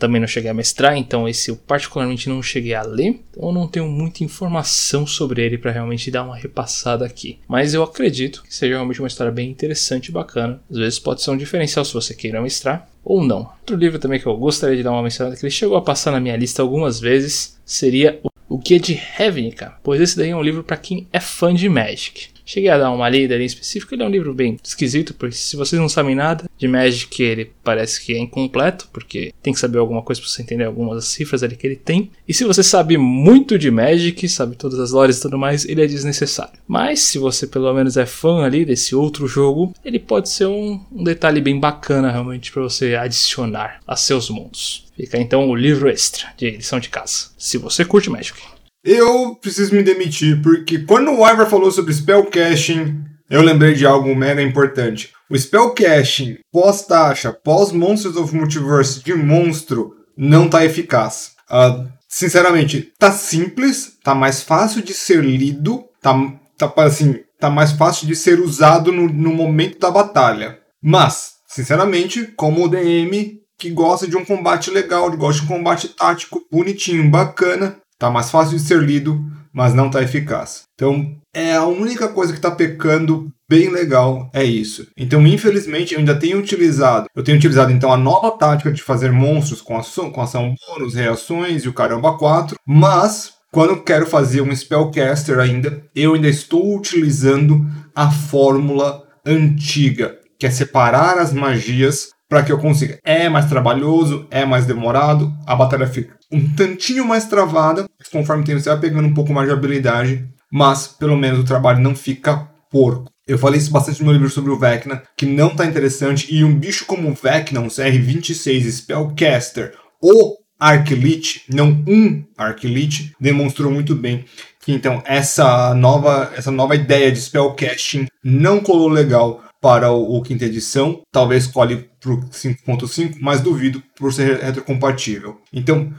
também 0.00 0.18
não 0.18 0.26
cheguei 0.26 0.50
a 0.50 0.54
mestrar, 0.54 0.96
então 0.96 1.28
esse 1.28 1.50
eu 1.50 1.56
particularmente 1.56 2.28
não 2.28 2.42
cheguei 2.42 2.74
a 2.74 2.82
ler, 2.82 3.20
então 3.30 3.48
eu 3.48 3.52
não 3.52 3.68
tenho 3.68 3.86
muita 3.86 4.24
informação 4.24 5.06
sobre 5.06 5.44
ele 5.44 5.58
para 5.58 5.70
realmente 5.70 6.10
dar 6.10 6.24
uma 6.24 6.34
repassada 6.34 7.04
aqui. 7.04 7.38
Mas 7.46 7.74
eu 7.74 7.82
acredito 7.82 8.42
que 8.42 8.54
seja 8.54 8.74
realmente 8.74 9.00
uma 9.00 9.08
história 9.08 9.30
bem 9.30 9.50
interessante 9.50 10.08
e 10.08 10.12
bacana. 10.12 10.60
Às 10.70 10.78
vezes 10.78 10.98
pode 10.98 11.22
ser 11.22 11.30
um 11.30 11.36
diferencial 11.36 11.84
se 11.84 11.92
você 11.92 12.14
queira 12.14 12.40
mestrar 12.40 12.88
ou 13.04 13.22
não. 13.22 13.50
Outro 13.60 13.76
livro 13.76 13.98
também 13.98 14.18
que 14.18 14.26
eu 14.26 14.36
gostaria 14.36 14.76
de 14.76 14.82
dar 14.82 14.92
uma 14.92 15.02
mencionada, 15.02 15.36
que 15.36 15.44
ele 15.44 15.50
chegou 15.50 15.76
a 15.76 15.82
passar 15.82 16.10
na 16.10 16.20
minha 16.20 16.36
lista 16.36 16.62
algumas 16.62 16.98
vezes, 16.98 17.60
seria 17.64 18.18
o 18.48 18.58
Guia 18.58 18.80
de 18.80 18.94
Ravnica, 18.94 19.74
pois 19.82 20.00
esse 20.00 20.16
daí 20.16 20.30
é 20.30 20.36
um 20.36 20.42
livro 20.42 20.64
para 20.64 20.76
quem 20.76 21.06
é 21.12 21.20
fã 21.20 21.54
de 21.54 21.68
Magic. 21.68 22.30
Cheguei 22.50 22.68
a 22.68 22.76
dar 22.76 22.90
uma 22.90 23.08
lida 23.08 23.32
ali 23.32 23.44
em 23.44 23.46
específico, 23.46 23.94
ele 23.94 24.02
é 24.02 24.06
um 24.06 24.10
livro 24.10 24.34
bem 24.34 24.58
esquisito, 24.60 25.14
porque 25.14 25.36
se 25.36 25.54
vocês 25.54 25.80
não 25.80 25.88
sabem 25.88 26.16
nada 26.16 26.50
de 26.58 26.66
Magic, 26.66 27.22
ele 27.22 27.52
parece 27.62 28.04
que 28.04 28.12
é 28.12 28.18
incompleto, 28.18 28.88
porque 28.92 29.32
tem 29.40 29.52
que 29.52 29.60
saber 29.60 29.78
alguma 29.78 30.02
coisa 30.02 30.20
para 30.20 30.28
você 30.28 30.42
entender 30.42 30.64
algumas 30.64 30.96
das 30.96 31.04
cifras 31.04 31.44
ali 31.44 31.54
que 31.54 31.64
ele 31.64 31.76
tem. 31.76 32.10
E 32.26 32.34
se 32.34 32.42
você 32.42 32.60
sabe 32.64 32.96
muito 32.96 33.56
de 33.56 33.70
Magic, 33.70 34.28
sabe 34.28 34.56
todas 34.56 34.80
as 34.80 34.90
lores 34.90 35.18
e 35.18 35.22
tudo 35.22 35.38
mais, 35.38 35.64
ele 35.64 35.80
é 35.80 35.86
desnecessário. 35.86 36.58
Mas 36.66 36.98
se 36.98 37.18
você 37.18 37.46
pelo 37.46 37.72
menos 37.72 37.96
é 37.96 38.04
fã 38.04 38.42
ali 38.42 38.64
desse 38.64 38.96
outro 38.96 39.28
jogo, 39.28 39.72
ele 39.84 40.00
pode 40.00 40.28
ser 40.28 40.46
um, 40.46 40.84
um 40.90 41.04
detalhe 41.04 41.40
bem 41.40 41.60
bacana 41.60 42.10
realmente 42.10 42.50
para 42.50 42.62
você 42.62 42.96
adicionar 42.96 43.80
a 43.86 43.94
seus 43.94 44.28
mundos. 44.28 44.88
Fica 44.96 45.18
então 45.18 45.48
o 45.48 45.54
livro 45.54 45.88
extra 45.88 46.26
de 46.36 46.46
edição 46.46 46.80
de 46.80 46.88
casa, 46.88 47.28
se 47.38 47.56
você 47.58 47.84
curte 47.84 48.10
Magic. 48.10 48.40
Eu 48.82 49.34
preciso 49.34 49.74
me 49.74 49.82
demitir, 49.82 50.40
porque 50.42 50.78
quando 50.78 51.10
o 51.10 51.28
Ivor 51.28 51.46
falou 51.46 51.70
sobre 51.70 51.92
spellcasting, 51.92 53.04
eu 53.28 53.42
lembrei 53.42 53.74
de 53.74 53.86
algo 53.86 54.14
mega 54.16 54.42
importante. 54.42 55.12
O 55.28 55.36
spellcasting 55.36 56.38
pós-taxa, 56.50 57.32
pós-Monsters 57.32 58.16
of 58.16 58.34
Multiverse 58.34 59.04
de 59.04 59.14
monstro, 59.14 59.94
não 60.16 60.48
tá 60.48 60.64
eficaz. 60.64 61.32
Uh, 61.50 61.88
sinceramente, 62.08 62.92
tá 62.98 63.12
simples, 63.12 63.98
tá 64.02 64.14
mais 64.14 64.42
fácil 64.42 64.82
de 64.82 64.94
ser 64.94 65.22
lido, 65.22 65.84
tá, 66.00 66.14
tá 66.56 66.72
assim, 66.78 67.20
tá 67.38 67.50
mais 67.50 67.72
fácil 67.72 68.06
de 68.06 68.16
ser 68.16 68.40
usado 68.40 68.90
no, 68.90 69.06
no 69.08 69.32
momento 69.32 69.78
da 69.78 69.90
batalha. 69.90 70.58
Mas, 70.82 71.34
sinceramente, 71.46 72.32
como 72.34 72.64
o 72.64 72.68
DM 72.68 73.40
que 73.58 73.70
gosta 73.70 74.08
de 74.08 74.16
um 74.16 74.24
combate 74.24 74.70
legal, 74.70 75.14
gosta 75.18 75.42
de 75.42 75.46
um 75.46 75.56
combate 75.56 75.88
tático, 75.88 76.42
bonitinho, 76.50 77.10
bacana, 77.10 77.76
Tá 78.00 78.10
mais 78.10 78.30
fácil 78.30 78.56
de 78.56 78.62
ser 78.62 78.80
lido, 78.80 79.22
mas 79.52 79.74
não 79.74 79.90
tá 79.90 80.02
eficaz. 80.02 80.62
Então, 80.74 81.18
é 81.34 81.54
a 81.54 81.66
única 81.66 82.08
coisa 82.08 82.32
que 82.32 82.40
tá 82.40 82.50
pecando 82.50 83.30
bem 83.46 83.68
legal 83.68 84.30
é 84.32 84.42
isso. 84.42 84.86
Então, 84.96 85.26
infelizmente, 85.26 85.92
eu 85.92 86.00
ainda 86.00 86.18
tenho 86.18 86.38
utilizado. 86.38 87.08
Eu 87.14 87.22
tenho 87.22 87.36
utilizado 87.36 87.70
então 87.70 87.92
a 87.92 87.98
nova 87.98 88.30
tática 88.30 88.72
de 88.72 88.82
fazer 88.82 89.12
monstros 89.12 89.60
com 89.60 89.76
ação, 89.76 90.10
com 90.10 90.22
ação 90.22 90.54
bônus, 90.66 90.94
reações 90.94 91.64
e 91.64 91.68
o 91.68 91.74
caramba 91.74 92.16
4, 92.16 92.56
mas 92.66 93.34
quando 93.52 93.82
quero 93.82 94.06
fazer 94.06 94.40
um 94.40 94.56
spellcaster 94.56 95.38
ainda, 95.38 95.84
eu 95.94 96.14
ainda 96.14 96.28
estou 96.28 96.74
utilizando 96.74 97.66
a 97.94 98.10
fórmula 98.10 99.02
antiga, 99.26 100.16
que 100.38 100.46
é 100.46 100.50
separar 100.50 101.18
as 101.18 101.34
magias 101.34 102.08
para 102.30 102.44
que 102.44 102.52
eu 102.52 102.58
consiga. 102.58 102.98
É 103.04 103.28
mais 103.28 103.46
trabalhoso, 103.46 104.26
é 104.30 104.44
mais 104.46 104.64
demorado, 104.64 105.34
a 105.44 105.56
batalha 105.56 105.86
fica 105.86 106.16
um 106.32 106.48
tantinho 106.54 107.04
mais 107.04 107.26
travada, 107.26 107.86
conforme 108.12 108.44
tem, 108.44 108.56
você 108.56 108.70
vai 108.70 108.78
pegando 108.78 109.08
um 109.08 109.14
pouco 109.14 109.32
mais 109.32 109.48
de 109.48 109.52
habilidade, 109.52 110.28
mas 110.50 110.86
pelo 110.86 111.16
menos 111.16 111.40
o 111.40 111.44
trabalho 111.44 111.80
não 111.80 111.94
fica 111.94 112.48
porco. 112.70 113.10
Eu 113.26 113.36
falei 113.36 113.58
isso 113.58 113.72
bastante 113.72 113.98
no 113.98 114.06
meu 114.06 114.14
livro 114.14 114.30
sobre 114.30 114.52
o 114.52 114.58
Vecna, 114.58 115.02
que 115.16 115.26
não 115.26 115.50
tá 115.50 115.66
interessante, 115.66 116.32
e 116.32 116.44
um 116.44 116.56
bicho 116.56 116.86
como 116.86 117.10
o 117.10 117.14
Vecna, 117.14 117.60
um 117.60 117.66
CR26 117.66 118.70
Spellcaster, 118.70 119.74
ou 120.00 120.36
Arcleech, 120.58 121.42
não 121.52 121.82
um 121.86 122.24
Arcleech, 122.38 123.12
demonstrou 123.20 123.72
muito 123.72 123.96
bem 123.96 124.24
que 124.62 124.72
então 124.72 125.02
essa 125.06 125.74
nova, 125.74 126.32
essa 126.36 126.50
nova 126.50 126.74
ideia 126.74 127.10
de 127.10 127.18
spellcasting 127.20 128.06
não 128.22 128.60
colou 128.60 128.88
legal 128.88 129.42
para 129.60 129.92
o, 129.92 130.16
o 130.16 130.22
quinta 130.22 130.44
edição, 130.44 131.02
talvez 131.12 131.46
colhe 131.46 131.88
para 132.00 132.12
o 132.12 132.20
5.5, 132.30 133.16
mas 133.20 133.40
duvido 133.40 133.82
por 133.96 134.12
ser 134.12 134.38
retrocompatível. 134.38 135.40
Então, 135.52 135.92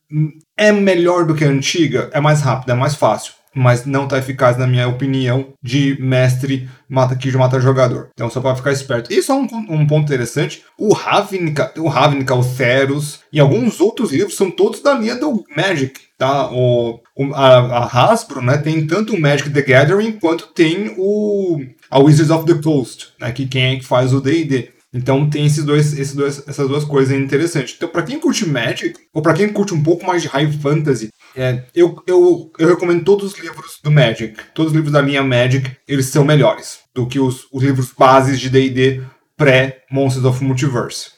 é 0.58 0.72
melhor 0.72 1.26
do 1.26 1.36
que 1.36 1.44
a 1.44 1.50
antiga, 1.50 2.10
é 2.12 2.20
mais 2.20 2.42
rápido, 2.42 2.72
é 2.72 2.76
mais 2.76 2.96
fácil, 2.96 3.34
mas 3.54 3.86
não 3.86 4.06
está 4.06 4.18
eficaz, 4.18 4.58
na 4.58 4.66
minha 4.66 4.88
opinião, 4.88 5.54
de 5.62 5.98
mestre 6.00 6.70
mata 6.88 7.16
que 7.16 7.32
mata 7.34 7.60
jogador. 7.60 8.10
Então, 8.14 8.30
só 8.30 8.40
para 8.40 8.56
ficar 8.56 8.72
esperto. 8.72 9.12
E 9.14 9.22
só 9.22 9.38
um, 9.38 9.48
um, 9.70 9.86
ponto 9.86 10.06
interessante: 10.06 10.64
o 10.78 10.94
Ravnica, 10.94 11.72
o 11.78 11.88
Ravnica, 11.88 12.34
o 12.34 12.44
Theros 12.44 13.20
e 13.32 13.40
alguns 13.40 13.82
outros 13.82 14.12
livros 14.12 14.36
são 14.36 14.50
todos 14.50 14.82
da 14.82 14.94
linha 14.94 15.16
do 15.16 15.44
Magic. 15.56 16.00
Tá? 16.18 16.50
O 16.52 17.02
a, 17.34 17.58
a 17.58 17.86
Hasbro 17.86 18.42
né, 18.42 18.58
tem 18.58 18.88
tanto 18.88 19.14
o 19.14 19.20
Magic 19.20 19.50
the 19.50 19.62
Gathering 19.62 20.14
quanto 20.14 20.48
tem 20.48 20.94
o 20.98 21.60
a 21.92 22.00
Wizards 22.00 22.32
of 22.32 22.46
the 22.46 22.60
Coast, 22.62 23.10
né, 23.20 23.32
que 23.32 23.46
quem 23.46 23.76
é 23.76 23.76
que 23.76 23.86
faz 23.86 24.14
o 24.14 24.22
D&D. 24.22 24.70
Então 24.94 25.30
tem 25.30 25.46
esses 25.46 25.64
dois, 25.64 25.98
esses 25.98 26.16
dois, 26.16 26.44
essas 26.48 26.68
duas 26.68 26.84
coisas 26.84 27.16
interessantes. 27.18 27.76
Então, 27.78 27.88
para 27.88 28.04
quem 28.04 28.20
curte 28.20 28.48
Magic, 28.48 28.94
ou 29.14 29.22
para 29.22 29.34
quem 29.34 29.48
curte 29.50 29.74
um 29.74 29.84
pouco 29.84 30.06
mais 30.06 30.22
de 30.22 30.28
High 30.28 30.52
Fantasy, 30.52 31.10
é, 31.36 31.64
eu, 31.74 32.02
eu, 32.06 32.52
eu 32.58 32.68
recomendo 32.68 33.04
todos 33.04 33.32
os 33.32 33.40
livros 33.40 33.80
do 33.82 33.92
Magic. 33.92 34.36
Todos 34.54 34.72
os 34.72 34.76
livros 34.76 34.92
da 34.92 35.02
linha 35.02 35.24
Magic, 35.24 35.70
eles 35.88 36.08
são 36.08 36.26
melhores 36.26 36.80
do 36.94 37.08
que 37.08 37.20
os, 37.20 37.48
os 37.52 37.64
livros 37.64 37.92
bases 37.98 38.40
de 38.40 38.50
D&D 38.50 39.02
pré-Monsters 39.38 40.26
of 40.26 40.44
Multiverse. 40.44 41.12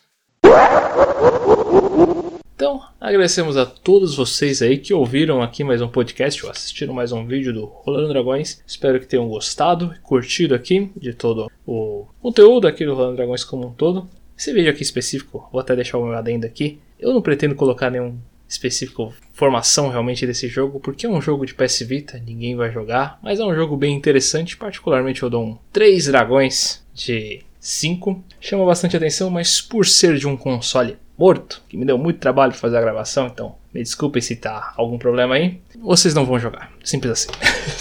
Então, 2.64 2.82
agradecemos 2.98 3.58
a 3.58 3.66
todos 3.66 4.16
vocês 4.16 4.62
aí 4.62 4.78
que 4.78 4.94
ouviram 4.94 5.42
aqui 5.42 5.66
mais 5.66 5.82
um 5.82 5.90
podcast 5.90 6.46
ou 6.46 6.50
assistiram 6.50 6.94
mais 6.94 7.12
um 7.12 7.28
vídeo 7.28 7.52
do 7.52 7.66
Rolando 7.66 8.08
Dragões. 8.08 8.64
Espero 8.66 9.02
que 9.02 9.06
tenham 9.06 9.28
gostado 9.28 9.94
e 9.94 10.00
curtido 10.00 10.56
aqui 10.56 10.90
de 10.96 11.14
todo 11.14 11.52
o 11.68 12.06
conteúdo 12.22 12.66
aqui 12.66 12.86
do 12.86 12.96
Rolando 12.96 13.18
Dragões 13.18 13.44
como 13.44 13.68
um 13.68 13.74
todo. 13.74 14.10
Esse 14.38 14.54
vídeo 14.54 14.72
aqui 14.72 14.82
específico, 14.82 15.50
vou 15.52 15.60
até 15.60 15.76
deixar 15.76 15.98
o 15.98 16.06
meu 16.06 16.16
adendo 16.16 16.46
aqui. 16.46 16.80
Eu 16.98 17.14
não 17.14 17.22
pretendo 17.22 17.54
colocar 17.54 17.90
nenhum 17.90 18.18
específico 18.48 19.14
formação 19.34 19.90
realmente 19.90 20.26
desse 20.26 20.48
jogo, 20.48 20.80
porque 20.80 21.06
é 21.06 21.10
um 21.10 21.20
jogo 21.20 21.46
de 21.46 21.54
PS 21.54 21.82
Vita, 21.82 22.18
ninguém 22.26 22.56
vai 22.56 22.72
jogar, 22.72 23.20
mas 23.22 23.42
é 23.42 23.44
um 23.44 23.54
jogo 23.54 23.76
bem 23.76 23.94
interessante, 23.94 24.56
particularmente 24.56 25.22
eu 25.22 25.30
dou 25.30 25.44
um 25.44 25.58
3 25.74 26.06
dragões 26.06 26.82
de 26.94 27.42
5. 27.60 28.24
Chama 28.40 28.66
bastante 28.66 28.96
atenção, 28.96 29.30
mas 29.30 29.60
por 29.60 29.86
ser 29.86 30.16
de 30.18 30.26
um 30.26 30.38
console 30.38 30.96
morto, 31.18 31.62
que 31.70 31.78
me 31.78 31.86
deu 31.86 31.98
muito 31.98 32.20
trabalho 32.20 32.54
fazer 32.54 32.78
a 32.78 32.82
gravação, 32.82 33.28
então 33.28 33.56
me 33.74 33.82
desculpem 33.82 34.22
se 34.22 34.36
tá 34.36 34.74
algum 34.78 34.98
problema 34.98 35.36
aí. 35.36 35.60
Vocês 35.80 36.14
não 36.14 36.26
vão 36.26 36.38
jogar, 36.38 36.72
simples 36.84 37.12
assim. 37.12 37.30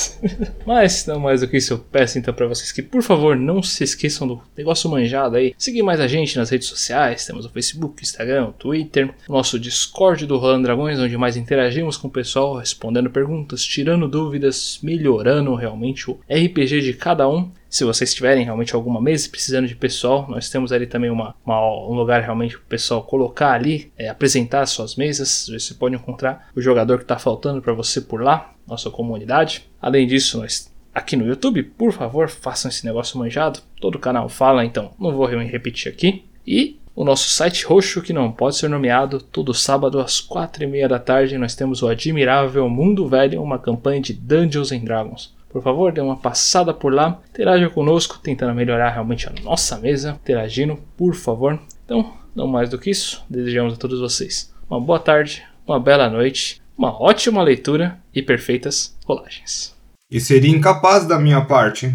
Mas 0.67 1.07
não 1.07 1.21
mais 1.21 1.43
do 1.43 1.49
que 1.49 1.59
isso, 1.59 1.75
eu 1.75 1.79
peço 1.79 2.19
então 2.19 2.33
para 2.33 2.47
vocês 2.47 2.73
que 2.73 2.83
por 2.83 3.03
favor 3.03 3.37
não 3.37 3.63
se 3.63 3.85
esqueçam 3.85 4.27
do 4.27 4.41
negócio 4.57 4.91
manjado 4.91 5.37
aí. 5.37 5.55
Seguir 5.59 5.83
mais 5.83 6.01
a 6.01 6.07
gente 6.07 6.37
nas 6.39 6.51
redes 6.51 6.69
sociais, 6.69 7.27
temos 7.27 7.45
o 7.45 7.51
Facebook, 7.51 8.03
Instagram, 8.03 8.49
o 8.49 8.53
Twitter, 8.53 9.15
nosso 9.29 9.59
Discord 9.59 10.27
do 10.27 10.39
Rolando 10.39 10.65
Dragões, 10.65 10.99
onde 10.99 11.17
mais 11.19 11.37
interagimos 11.37 11.97
com 11.97 12.09
o 12.09 12.11
pessoal, 12.11 12.57
respondendo 12.57 13.11
perguntas, 13.11 13.63
tirando 13.63 14.09
dúvidas, 14.09 14.79
melhorando 14.83 15.55
realmente 15.55 16.11
o 16.11 16.19
RPG 16.31 16.81
de 16.81 16.95
cada 16.95 17.29
um. 17.29 17.51
Se 17.73 17.85
vocês 17.85 18.13
tiverem 18.13 18.45
realmente 18.45 18.75
alguma 18.75 19.01
mesa 19.01 19.31
precisando 19.31 19.67
de 19.67 19.75
pessoal, 19.75 20.27
nós 20.29 20.51
temos 20.51 20.73
ali 20.73 20.87
também 20.87 21.09
uma, 21.09 21.35
uma 21.43 21.59
um 21.89 21.95
lugar 21.95 22.21
realmente 22.21 22.55
para 22.59 22.65
o 22.65 22.69
pessoal 22.69 23.03
colocar 23.03 23.53
ali, 23.53 23.91
é, 23.97 24.11
apresentar 24.11 24.61
as 24.61 24.69
suas 24.69 24.95
mesas. 24.95 25.49
Você 25.51 25.73
pode 25.73 25.95
encontrar 25.95 26.51
o 26.55 26.61
jogador 26.61 26.99
que 26.99 27.05
está 27.05 27.19
faltando 27.19 27.63
para 27.63 27.73
você 27.73 28.03
por 28.03 28.21
lá, 28.21 28.53
nossa 28.69 28.91
comunidade. 28.91 29.67
Além 29.81 30.07
disso, 30.07 30.37
nós 30.37 30.71
aqui 30.95 31.17
no 31.17 31.27
YouTube, 31.27 31.63
por 31.63 31.95
favor, 31.95 32.29
façam 32.29 32.69
esse 32.69 32.85
negócio 32.85 33.19
manjado. 33.19 33.61
Todo 33.81 33.99
canal 33.99 34.29
fala, 34.29 34.67
então 34.67 34.91
não 35.01 35.17
vou 35.17 35.25
repetir 35.25 35.91
aqui. 35.91 36.27
E 36.47 36.79
o 36.95 37.05
nosso 37.05 37.31
site 37.31 37.65
roxo, 37.65 38.03
que 38.03 38.13
não 38.13 38.31
pode 38.31 38.57
ser 38.57 38.69
nomeado, 38.69 39.19
todo 39.19 39.55
sábado 39.55 39.99
às 39.99 40.21
quatro 40.21 40.63
e 40.63 40.67
meia 40.67 40.87
da 40.87 40.99
tarde 40.99 41.39
nós 41.39 41.55
temos 41.55 41.83
o 41.83 41.89
admirável 41.89 42.69
Mundo 42.69 43.09
Velho, 43.09 43.43
uma 43.43 43.59
campanha 43.59 44.03
de 44.03 44.13
Dungeons 44.13 44.73
and 44.73 44.81
Dragons. 44.81 45.35
Por 45.53 45.63
favor, 45.63 45.93
dê 45.93 46.01
uma 46.01 46.17
passada 46.17 46.73
por 46.73 46.93
lá, 46.93 47.21
interaja 47.29 47.69
conosco, 47.69 48.19
tentando 48.19 48.55
melhorar 48.55 48.91
realmente 48.91 49.29
a 49.29 49.33
nossa 49.43 49.79
mesa, 49.79 50.19
interagindo, 50.23 50.79
por 50.97 51.15
favor. 51.15 51.61
Então, 51.85 52.17
não 52.35 52.47
mais 52.47 52.71
do 52.71 52.79
que 52.79 52.91
isso, 52.91 53.25
desejamos 53.29 53.75
a 53.75 53.77
todos 53.77 54.01
vocês 54.01 54.53
uma 54.73 54.81
boa 54.81 54.99
tarde, 54.99 55.45
uma 55.67 55.79
bela 55.79 56.09
noite, 56.09 56.63
uma 56.77 56.99
ótima 56.99 57.43
leitura 57.43 58.03
e 58.15 58.23
perfeitas 58.23 58.97
rolagens. 59.05 59.77
E 60.11 60.19
seria 60.19 60.51
incapaz 60.51 61.07
da 61.07 61.19
minha 61.19 61.45
parte 61.45 61.95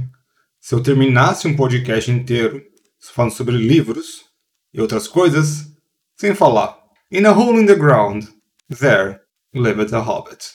se 0.60 0.76
eu 0.76 0.84
terminasse 0.84 1.48
um 1.48 1.56
podcast 1.56 2.12
inteiro 2.12 2.62
falando 3.00 3.32
sobre 3.32 3.58
livros 3.58 4.26
e 4.72 4.80
outras 4.80 5.08
coisas 5.08 5.66
sem 6.16 6.36
falar. 6.36 6.78
In 7.12 7.26
a 7.26 7.32
hole 7.32 7.60
in 7.60 7.66
the 7.66 7.76
ground, 7.76 8.26
there 8.70 9.22
lived 9.56 9.96
a 9.96 10.00
hobbit. 10.00 10.46